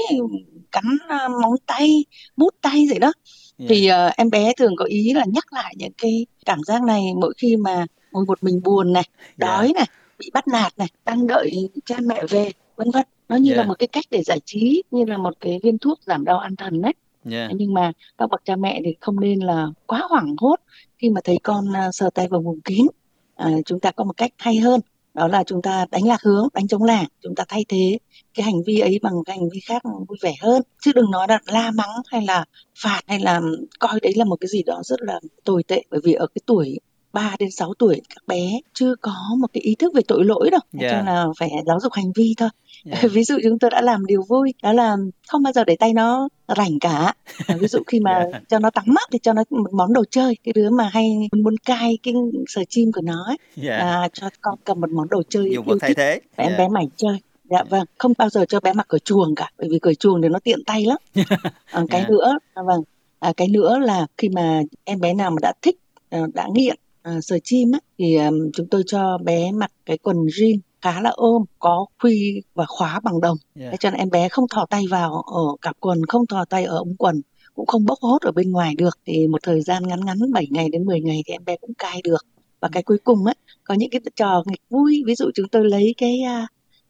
cắn 0.72 0.84
uh, 1.06 1.42
móng 1.42 1.56
tay 1.66 2.06
bút 2.38 2.56
tay 2.62 2.86
vậy 2.90 3.00
đó 3.00 3.12
yeah. 3.58 3.70
thì 3.70 3.90
uh, 3.92 4.18
em 4.18 4.30
bé 4.30 4.54
thường 4.58 4.76
có 4.78 4.86
ý 4.86 5.14
là 5.14 5.26
nhắc 5.34 5.54
lại 5.54 5.74
những 5.78 5.94
cái 5.98 6.26
cảm 6.46 6.60
giác 6.64 6.84
này 6.84 7.02
mỗi 7.22 7.34
khi 7.38 7.58
mà 7.58 7.86
ngồi 8.12 8.26
một 8.26 8.44
mình 8.44 8.62
buồn 8.64 8.94
này 8.94 9.04
đói 9.38 9.64
yeah. 9.64 9.76
này 9.76 9.86
bị 10.20 10.32
bắt 10.34 10.48
nạt 10.48 10.78
này 10.78 10.88
đang 11.06 11.28
đợi 11.28 11.70
cha 11.86 11.96
mẹ 12.02 12.24
về 12.30 12.52
vân 12.76 12.92
vân 12.92 13.04
nó 13.30 13.36
như 13.36 13.52
yeah. 13.52 13.58
là 13.58 13.64
một 13.64 13.80
cái 13.80 13.88
cách 13.88 14.06
để 14.12 14.24
giải 14.24 14.40
trí 14.46 14.84
như 14.92 15.06
là 15.06 15.18
một 15.18 15.34
cái 15.40 15.60
viên 15.64 15.78
thuốc 15.78 16.00
giảm 16.06 16.26
đau 16.26 16.40
an 16.40 16.56
thần 16.56 16.82
đấy 16.82 16.94
Dạ. 17.26 17.38
yeah. 17.38 17.52
nhưng 17.56 17.74
mà 17.74 17.92
các 18.18 18.30
bậc 18.30 18.42
cha 18.46 18.56
mẹ 18.56 18.82
thì 18.86 18.96
không 19.02 19.20
nên 19.20 19.40
là 19.40 19.68
quá 19.86 20.02
hoảng 20.10 20.36
hốt 20.38 20.56
khi 20.98 21.10
mà 21.10 21.22
thấy 21.24 21.38
con 21.44 21.74
à, 21.74 21.92
sờ 21.92 22.10
tay 22.10 22.28
vào 22.28 22.42
vùng 22.42 22.62
kín 22.62 22.88
à, 23.36 23.50
chúng 23.66 23.80
ta 23.80 23.92
có 23.92 24.04
một 24.04 24.18
cách 24.18 24.32
hay 24.38 24.56
hơn 24.58 24.82
đó 25.14 25.28
là 25.28 25.44
chúng 25.44 25.62
ta 25.62 25.86
đánh 25.92 26.08
lạc 26.08 26.22
hướng 26.22 26.48
đánh 26.54 26.68
chống 26.68 26.84
lảng 26.84 27.06
chúng 27.22 27.36
ta 27.36 27.44
thay 27.48 27.66
thế 27.70 27.98
cái 28.34 28.44
hành 28.44 28.64
vi 28.68 28.80
ấy 28.80 29.00
bằng 29.02 29.14
cái 29.26 29.38
hành 29.38 29.50
vi 29.54 29.60
khác 29.60 29.82
vui 30.08 30.18
vẻ 30.22 30.34
hơn 30.42 30.62
chứ 30.82 30.92
đừng 30.96 31.12
nói 31.12 31.28
là 31.30 31.40
la 31.46 31.72
mắng 31.72 32.02
hay 32.08 32.22
là 32.28 32.46
phạt 32.84 33.02
hay 33.08 33.20
là 33.20 33.42
coi 33.80 34.00
đấy 34.00 34.14
là 34.16 34.26
một 34.26 34.36
cái 34.40 34.48
gì 34.48 34.64
đó 34.64 34.82
rất 34.84 35.02
là 35.02 35.20
tồi 35.44 35.64
tệ 35.64 35.84
bởi 35.90 36.00
vì 36.04 36.14
ở 36.14 36.28
cái 36.28 36.42
tuổi 36.46 36.80
3 37.16 37.36
đến 37.40 37.52
6 37.52 37.74
tuổi 37.80 38.02
các 38.10 38.28
bé 38.28 38.50
chưa 38.74 38.96
có 39.02 39.14
một 39.38 39.48
cái 39.54 39.62
ý 39.62 39.76
thức 39.76 39.94
về 39.96 40.02
tội 40.08 40.26
lỗi 40.26 40.50
đâu 40.52 40.62
yeah. 40.80 40.92
cho 40.92 40.98
nên 40.98 41.06
là 41.06 41.26
phải 41.40 41.50
giáo 41.66 41.80
dục 41.80 41.94
hành 41.94 42.12
vi 42.16 42.34
thôi 42.38 42.50
yeah. 42.86 43.04
ví 43.12 43.24
dụ 43.24 43.38
chúng 43.44 43.60
tôi 43.60 43.72
đã 43.72 43.82
làm 43.82 44.06
điều 44.06 44.24
vui 44.30 44.54
đó 44.64 44.74
là 44.74 44.96
không 45.28 45.44
bao 45.44 45.54
giờ 45.54 45.64
để 45.64 45.76
tay 45.80 45.94
nó 45.94 46.28
rảnh 46.58 46.80
cả 46.82 47.14
ví 47.60 47.68
dụ 47.68 47.80
khi 47.88 48.00
mà 48.00 48.12
yeah. 48.12 48.44
cho 48.50 48.60
nó 48.60 48.70
tắm 48.70 48.84
mắt 48.88 49.10
thì 49.12 49.20
cho 49.24 49.34
nó 49.34 49.44
một 49.50 49.74
món 49.74 49.94
đồ 49.94 50.04
chơi 50.12 50.38
cái 50.44 50.54
đứa 50.56 50.70
mà 50.70 50.90
hay 50.94 51.30
muốn 51.44 51.58
cai 51.66 51.98
cái 52.04 52.14
sờ 52.48 52.62
chim 52.70 52.92
của 52.92 53.02
nó 53.02 53.24
ấy, 53.28 53.38
yeah. 53.62 53.82
à, 53.82 54.10
cho 54.14 54.30
con 54.42 54.56
cầm 54.64 54.82
một 54.82 54.90
món 54.92 55.08
đồ 55.10 55.24
chơi 55.30 55.52
dùng 55.56 55.68
yêu 55.68 55.78
thay 55.82 55.90
thích 55.90 55.98
thế 55.98 56.20
và 56.36 56.44
em 56.44 56.52
yeah. 56.52 56.60
bé 56.60 56.68
mày 56.68 56.88
chơi 56.98 57.18
dạ 57.50 57.64
vâng 57.70 57.86
không 57.98 58.14
bao 58.18 58.30
giờ 58.30 58.46
cho 58.46 58.60
bé 58.60 58.74
mặc 58.74 58.88
cởi 58.90 59.00
chuồng 59.00 59.36
cả 59.36 59.52
bởi 59.58 59.70
vì 59.72 59.80
cởi 59.80 59.96
chuồng 59.96 60.22
thì 60.22 60.30
nó 60.30 60.40
tiện 60.40 60.64
tay 60.66 60.86
lắm 60.86 60.98
à, 61.72 61.84
cái 61.90 62.00
yeah. 62.00 62.10
nữa 62.10 62.38
à, 62.54 62.64
vâng 62.64 62.82
à, 63.20 63.34
cái 63.38 63.48
nữa 63.48 63.80
là 63.80 64.08
khi 64.18 64.30
mà 64.30 64.62
em 64.84 65.00
bé 65.00 65.14
nào 65.14 65.32
mà 65.32 65.38
đã 65.42 65.54
thích 65.62 65.76
à, 66.10 66.20
đã 66.34 66.48
nghiện 66.54 66.78
à, 67.06 67.22
sờ 67.22 67.38
chim 67.44 67.72
á, 67.72 67.80
thì 67.98 68.16
um, 68.16 68.52
chúng 68.54 68.68
tôi 68.68 68.84
cho 68.88 69.18
bé 69.18 69.52
mặc 69.52 69.72
cái 69.86 69.98
quần 69.98 70.18
jean 70.18 70.58
khá 70.82 71.02
là 71.02 71.10
ôm 71.10 71.44
có 71.60 71.86
khuy 72.00 72.42
và 72.54 72.66
khóa 72.68 73.00
bằng 73.04 73.22
đồng. 73.22 73.38
Yeah. 73.56 73.72
thế 73.72 73.78
cho 73.80 73.92
nên 73.92 74.00
em 74.00 74.10
bé 74.10 74.30
không 74.30 74.46
thò 74.48 74.66
tay 74.66 74.84
vào 74.90 75.14
ở 75.14 75.42
cặp 75.62 75.76
quần 75.80 76.06
không 76.06 76.28
thò 76.28 76.46
tay 76.46 76.64
ở 76.64 76.78
ống 76.78 76.96
quần 76.96 77.22
cũng 77.54 77.66
không 77.66 77.86
bốc 77.86 78.00
hốt 78.02 78.22
ở 78.22 78.32
bên 78.32 78.52
ngoài 78.52 78.76
được. 78.78 79.00
Thì 79.06 79.28
một 79.28 79.44
thời 79.44 79.62
gian 79.62 79.88
ngắn 79.88 80.06
ngắn 80.06 80.18
7 80.34 80.48
ngày 80.50 80.70
đến 80.70 80.86
10 80.86 81.02
ngày 81.02 81.24
thì 81.28 81.34
em 81.34 81.46
bé 81.46 81.56
cũng 81.62 81.74
cai 81.74 82.02
được. 82.04 82.26
Và 82.60 82.70
cái 82.72 82.84
cuối 82.84 82.98
cùng 83.04 83.26
á 83.26 83.34
có 83.64 83.74
những 83.74 83.90
cái 83.90 84.02
trò 84.16 84.44
nghịch 84.46 84.62
vui 84.70 85.04
ví 85.06 85.16
dụ 85.16 85.32
chúng 85.36 85.48
tôi 85.48 85.70
lấy 85.70 85.94
cái 85.98 86.20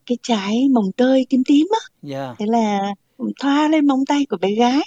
cái 0.05 0.17
trái 0.23 0.69
mồng 0.71 0.91
tơi 0.91 1.25
tím 1.29 1.43
tím 1.47 1.67
á. 1.71 2.09
Yeah. 2.09 2.35
thế 2.39 2.45
là 2.45 2.93
thoa 3.39 3.67
lên 3.67 3.87
móng 3.87 4.05
tay 4.05 4.25
của 4.29 4.37
bé 4.37 4.51
gái. 4.51 4.81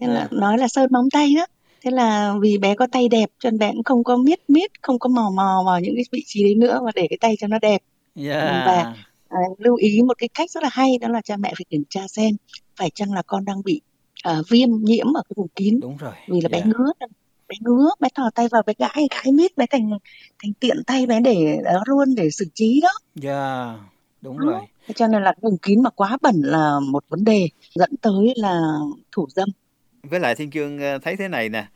Thế 0.00 0.06
là 0.06 0.28
nói 0.30 0.58
là 0.58 0.68
sơn 0.68 0.88
móng 0.92 1.10
tay 1.10 1.34
đó 1.34 1.46
thế 1.84 1.90
là 1.90 2.34
vì 2.40 2.58
bé 2.58 2.74
có 2.74 2.86
tay 2.92 3.08
đẹp 3.08 3.30
cho 3.38 3.50
nên 3.50 3.58
bé 3.58 3.72
cũng 3.72 3.84
không 3.84 4.04
có 4.04 4.16
miết 4.16 4.40
miết 4.48 4.70
không 4.82 4.98
có 4.98 5.08
mò 5.08 5.30
mò 5.34 5.62
vào 5.66 5.80
những 5.80 5.94
cái 5.94 6.04
vị 6.12 6.22
trí 6.26 6.44
đấy 6.44 6.54
nữa 6.54 6.80
và 6.84 6.90
để 6.94 7.06
cái 7.10 7.18
tay 7.20 7.34
cho 7.40 7.46
nó 7.46 7.58
đẹp 7.58 7.82
yeah. 8.14 8.66
và 8.66 8.94
à, 9.28 9.40
lưu 9.58 9.76
ý 9.76 10.02
một 10.02 10.18
cái 10.18 10.28
cách 10.34 10.50
rất 10.50 10.62
là 10.62 10.68
hay 10.72 10.98
đó 11.00 11.08
là 11.08 11.20
cha 11.24 11.36
mẹ 11.36 11.48
phải 11.48 11.64
kiểm 11.70 11.82
tra 11.90 12.00
xem 12.08 12.36
phải 12.76 12.90
chăng 12.94 13.12
là 13.12 13.22
con 13.26 13.44
đang 13.44 13.62
bị 13.64 13.80
uh, 14.28 14.46
viêm 14.50 14.68
nhiễm 14.82 15.06
ở 15.16 15.22
cái 15.22 15.34
vùng 15.36 15.48
kín 15.48 15.80
đúng 15.80 15.96
rồi 15.96 16.12
vì 16.28 16.40
là 16.40 16.48
yeah. 16.52 16.64
bé 16.64 16.72
ngứa 16.72 16.92
bé 17.48 17.56
ngứa 17.60 17.90
bé 18.00 18.08
thò 18.14 18.30
tay 18.34 18.48
vào 18.50 18.62
bé 18.66 18.72
gãi 18.78 19.08
gãi 19.10 19.32
miết 19.32 19.56
bé 19.56 19.66
thành 19.70 19.90
thành 20.42 20.52
tiện 20.60 20.84
tay 20.86 21.06
bé 21.06 21.20
để 21.20 21.58
đó 21.64 21.82
luôn 21.86 22.14
để 22.14 22.30
xử 22.30 22.44
trí 22.54 22.80
đó 22.82 22.92
yeah 23.22 23.78
đúng 24.20 24.38
đó. 24.38 24.46
rồi 24.46 24.60
cho 24.94 25.06
nên 25.06 25.22
là 25.22 25.34
vùng 25.40 25.58
kín 25.58 25.82
mà 25.82 25.90
quá 25.90 26.18
bẩn 26.22 26.34
là 26.44 26.80
một 26.80 27.04
vấn 27.08 27.24
đề 27.24 27.48
dẫn 27.74 27.90
tới 28.02 28.32
là 28.36 28.60
thủ 29.12 29.26
dâm 29.30 29.48
với 30.10 30.20
lại 30.20 30.34
thiên 30.34 30.50
chương 30.50 30.78
ờ, 30.78 30.98
thấy 30.98 31.16
thế 31.16 31.28
này 31.28 31.48
nè, 31.48 31.66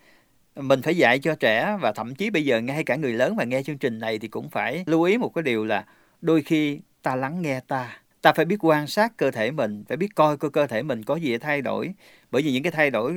mình 0.57 0.83
phải 0.83 0.97
dạy 0.97 1.19
cho 1.19 1.35
trẻ 1.35 1.77
và 1.81 1.93
thậm 1.93 2.15
chí 2.15 2.31
bây 2.31 2.45
giờ 2.45 2.61
ngay 2.61 2.85
cả 2.85 2.97
người 2.97 3.13
lớn 3.13 3.37
mà 3.37 3.45
nghe 3.45 3.63
chương 3.63 3.79
trình 3.79 3.99
này 3.99 4.19
thì 4.19 4.29
cũng 4.29 4.49
phải 4.51 4.85
lưu 4.87 5.03
ý 5.03 5.19
một 5.19 5.35
cái 5.35 5.43
điều 5.43 5.65
là 5.65 5.85
đôi 6.21 6.43
khi 6.43 6.81
ta 7.03 7.17
lắng 7.17 7.43
nghe 7.43 7.61
ta 7.69 7.99
ta 8.23 8.33
phải 8.33 8.45
biết 8.45 8.57
quan 8.61 8.87
sát 8.87 9.17
cơ 9.17 9.31
thể 9.31 9.51
mình, 9.51 9.85
phải 9.89 9.97
biết 9.97 10.15
coi 10.15 10.37
cơ 10.37 10.49
cơ 10.49 10.67
thể 10.67 10.83
mình 10.83 11.03
có 11.05 11.17
gì 11.17 11.39
thay 11.39 11.63
đổi. 11.63 11.95
Bởi 12.31 12.43
vì 12.43 12.53
những 12.53 12.63
cái 12.63 12.73
thay 12.73 12.91
đổi 12.91 13.15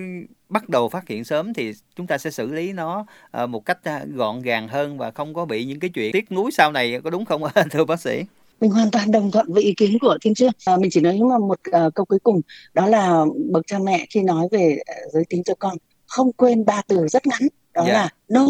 bắt 0.50 0.70
đầu 0.70 0.90
phát 0.90 1.08
hiện 1.08 1.24
sớm 1.24 1.54
thì 1.54 1.74
chúng 1.96 2.08
ta 2.08 2.18
sẽ 2.18 2.32
xử 2.32 2.52
lý 2.52 2.74
nó 2.74 3.06
ờ, 3.32 3.48
một 3.48 3.66
cách 3.66 3.80
ờ, 3.84 4.06
gọn 4.14 4.42
gàng 4.42 4.68
hơn 4.68 4.98
và 4.98 5.12
không 5.12 5.34
có 5.34 5.46
bị 5.46 5.66
những 5.66 5.80
cái 5.80 5.90
chuyện 5.90 6.12
tiếc 6.14 6.32
nuối 6.32 6.52
sau 6.52 6.72
này, 6.72 7.02
có 7.04 7.10
đúng 7.10 7.26
không? 7.26 7.42
Thưa 7.72 7.86
bác 7.86 8.00
sĩ 8.02 8.24
mình 8.62 8.72
hoàn 8.72 8.92
toàn 8.92 9.12
đồng 9.12 9.32
thuận 9.32 9.54
với 9.54 9.64
ý 9.64 9.74
kiến 9.74 9.98
của 10.02 10.18
thiên 10.22 10.34
chưa 10.34 10.50
à, 10.66 10.78
mình 10.78 10.92
chỉ 10.92 11.02
nói 11.02 11.20
mà 11.30 11.38
một 11.38 11.60
uh, 11.86 11.96
câu 11.96 12.06
cuối 12.06 12.20
cùng 12.24 12.42
đó 12.74 12.88
là 12.88 13.26
bậc 13.52 13.68
cha 13.68 13.80
mẹ 13.80 14.06
khi 14.10 14.22
nói 14.22 14.48
về 14.52 14.78
uh, 14.80 15.14
giới 15.14 15.24
tính 15.30 15.44
cho 15.44 15.54
con 15.60 15.78
không 16.06 16.34
quên 16.34 16.66
ba 16.66 16.82
từ 16.88 17.08
rất 17.08 17.28
ngắn 17.28 17.42
đó 17.74 17.84
yeah. 17.84 17.94
Dạ. 17.94 18.02
là 18.02 18.10
no 18.30 18.48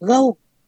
go 0.00 0.20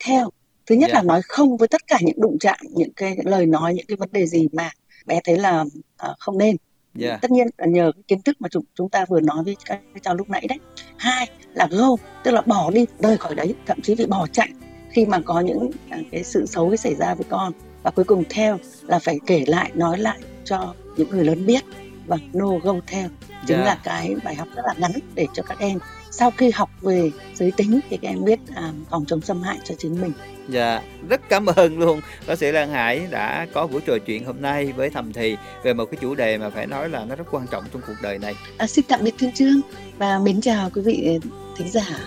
theo 0.05 0.31
thứ 0.67 0.75
nhất 0.75 0.91
yeah. 0.91 0.95
là 0.95 1.01
dạ. 1.03 1.07
nói 1.07 1.21
không 1.29 1.57
với 1.57 1.69
tất 1.69 1.87
cả 1.87 1.99
những 2.03 2.21
đụng 2.21 2.37
chạm 2.41 2.59
những 2.71 2.93
cái 2.93 3.17
lời 3.25 3.47
nói 3.47 3.75
những 3.75 3.87
cái 3.87 3.97
vấn 3.97 4.09
đề 4.13 4.27
gì 4.27 4.49
mà 4.53 4.71
bé 5.07 5.21
thấy 5.25 5.37
là 5.39 5.61
uh, 5.61 6.17
không 6.19 6.39
nên 6.39 6.57
yeah. 7.01 7.11
Dạ. 7.11 7.19
tất 7.23 7.31
nhiên 7.31 7.47
là 7.59 7.67
nhờ 7.67 7.93
cái 7.95 8.03
kiến 8.09 8.23
thức 8.23 8.37
mà 8.41 8.49
chúng 8.49 8.65
chúng 8.75 8.89
ta 8.89 9.05
vừa 9.09 9.21
nói 9.21 9.45
với 9.45 9.57
các 9.65 9.81
cháu 10.03 10.15
lúc 10.15 10.31
nãy 10.31 10.47
đấy 10.49 10.59
hai 10.97 11.29
là 11.55 11.69
go 11.71 11.89
tức 12.25 12.31
là 12.31 12.41
bỏ 12.41 12.71
đi 12.71 12.87
rời 12.99 13.17
khỏi 13.17 13.35
đấy 13.35 13.55
thậm 13.67 13.81
chí 13.81 13.95
bị 13.95 14.07
bỏ 14.07 14.27
chạy 14.33 14.49
khi 14.91 15.07
mà 15.07 15.21
có 15.25 15.41
những 15.41 15.67
uh, 15.67 16.07
cái 16.13 16.25
sự 16.25 16.47
xấu 16.47 16.77
xảy 16.77 16.95
ra 16.95 17.15
với 17.15 17.25
con 17.29 17.53
và 17.83 17.91
cuối 17.91 18.05
cùng 18.05 18.25
theo 18.31 18.59
là 18.87 18.99
phải 18.99 19.19
kể 19.27 19.45
lại 19.47 19.71
nói 19.75 19.99
lại 19.99 20.19
cho 20.45 20.75
những 20.97 21.11
người 21.11 21.25
lớn 21.25 21.47
biết 21.47 21.65
và 22.07 22.17
no 22.33 22.49
go 22.63 22.75
theo 22.87 23.09
chính 23.47 23.57
yeah. 23.57 23.67
là 23.67 23.79
cái 23.85 24.15
bài 24.25 24.35
học 24.35 24.49
rất 24.55 24.63
là 24.67 24.75
ngắn 24.79 24.93
để 25.15 25.27
cho 25.35 25.43
các 25.43 25.59
em 25.59 25.79
sau 26.11 26.31
khi 26.31 26.51
học 26.51 26.71
về 26.81 27.11
giới 27.35 27.51
tính 27.51 27.81
thì 27.91 27.97
các 27.97 28.09
em 28.09 28.25
biết 28.25 28.39
à, 28.55 28.73
phòng 28.91 29.05
chống 29.07 29.21
xâm 29.21 29.43
hại 29.43 29.59
cho 29.65 29.75
chính 29.79 30.01
mình. 30.01 30.13
Dạ, 30.49 30.83
rất 31.09 31.21
cảm 31.29 31.47
ơn 31.47 31.79
luôn 31.79 32.01
bác 32.27 32.39
sĩ 32.39 32.53
Lan 32.53 32.71
Hải 32.71 33.07
đã 33.11 33.47
có 33.53 33.67
buổi 33.67 33.81
trò 33.81 33.99
chuyện 34.07 34.25
hôm 34.25 34.43
nay 34.43 34.73
với 34.73 34.91
Thầm 34.91 35.13
Thì 35.13 35.37
về 35.65 35.75
một 35.75 35.85
cái 35.85 35.99
chủ 36.01 36.15
đề 36.15 36.39
mà 36.39 36.51
phải 36.51 36.67
nói 36.67 36.89
là 36.89 37.05
nó 37.05 37.17
rất 37.17 37.25
quan 37.31 37.47
trọng 37.47 37.65
trong 37.73 37.83
cuộc 37.87 37.95
đời 38.03 38.19
này. 38.19 38.35
À, 38.59 38.67
xin 38.67 38.85
tạm 38.89 39.01
biệt 39.03 39.15
Thiên 39.19 39.33
Trương 39.33 39.61
và 39.99 40.19
mến 40.19 40.41
chào 40.41 40.71
quý 40.75 40.83
vị 40.83 41.19
thính 41.57 41.71
giả. 41.71 41.99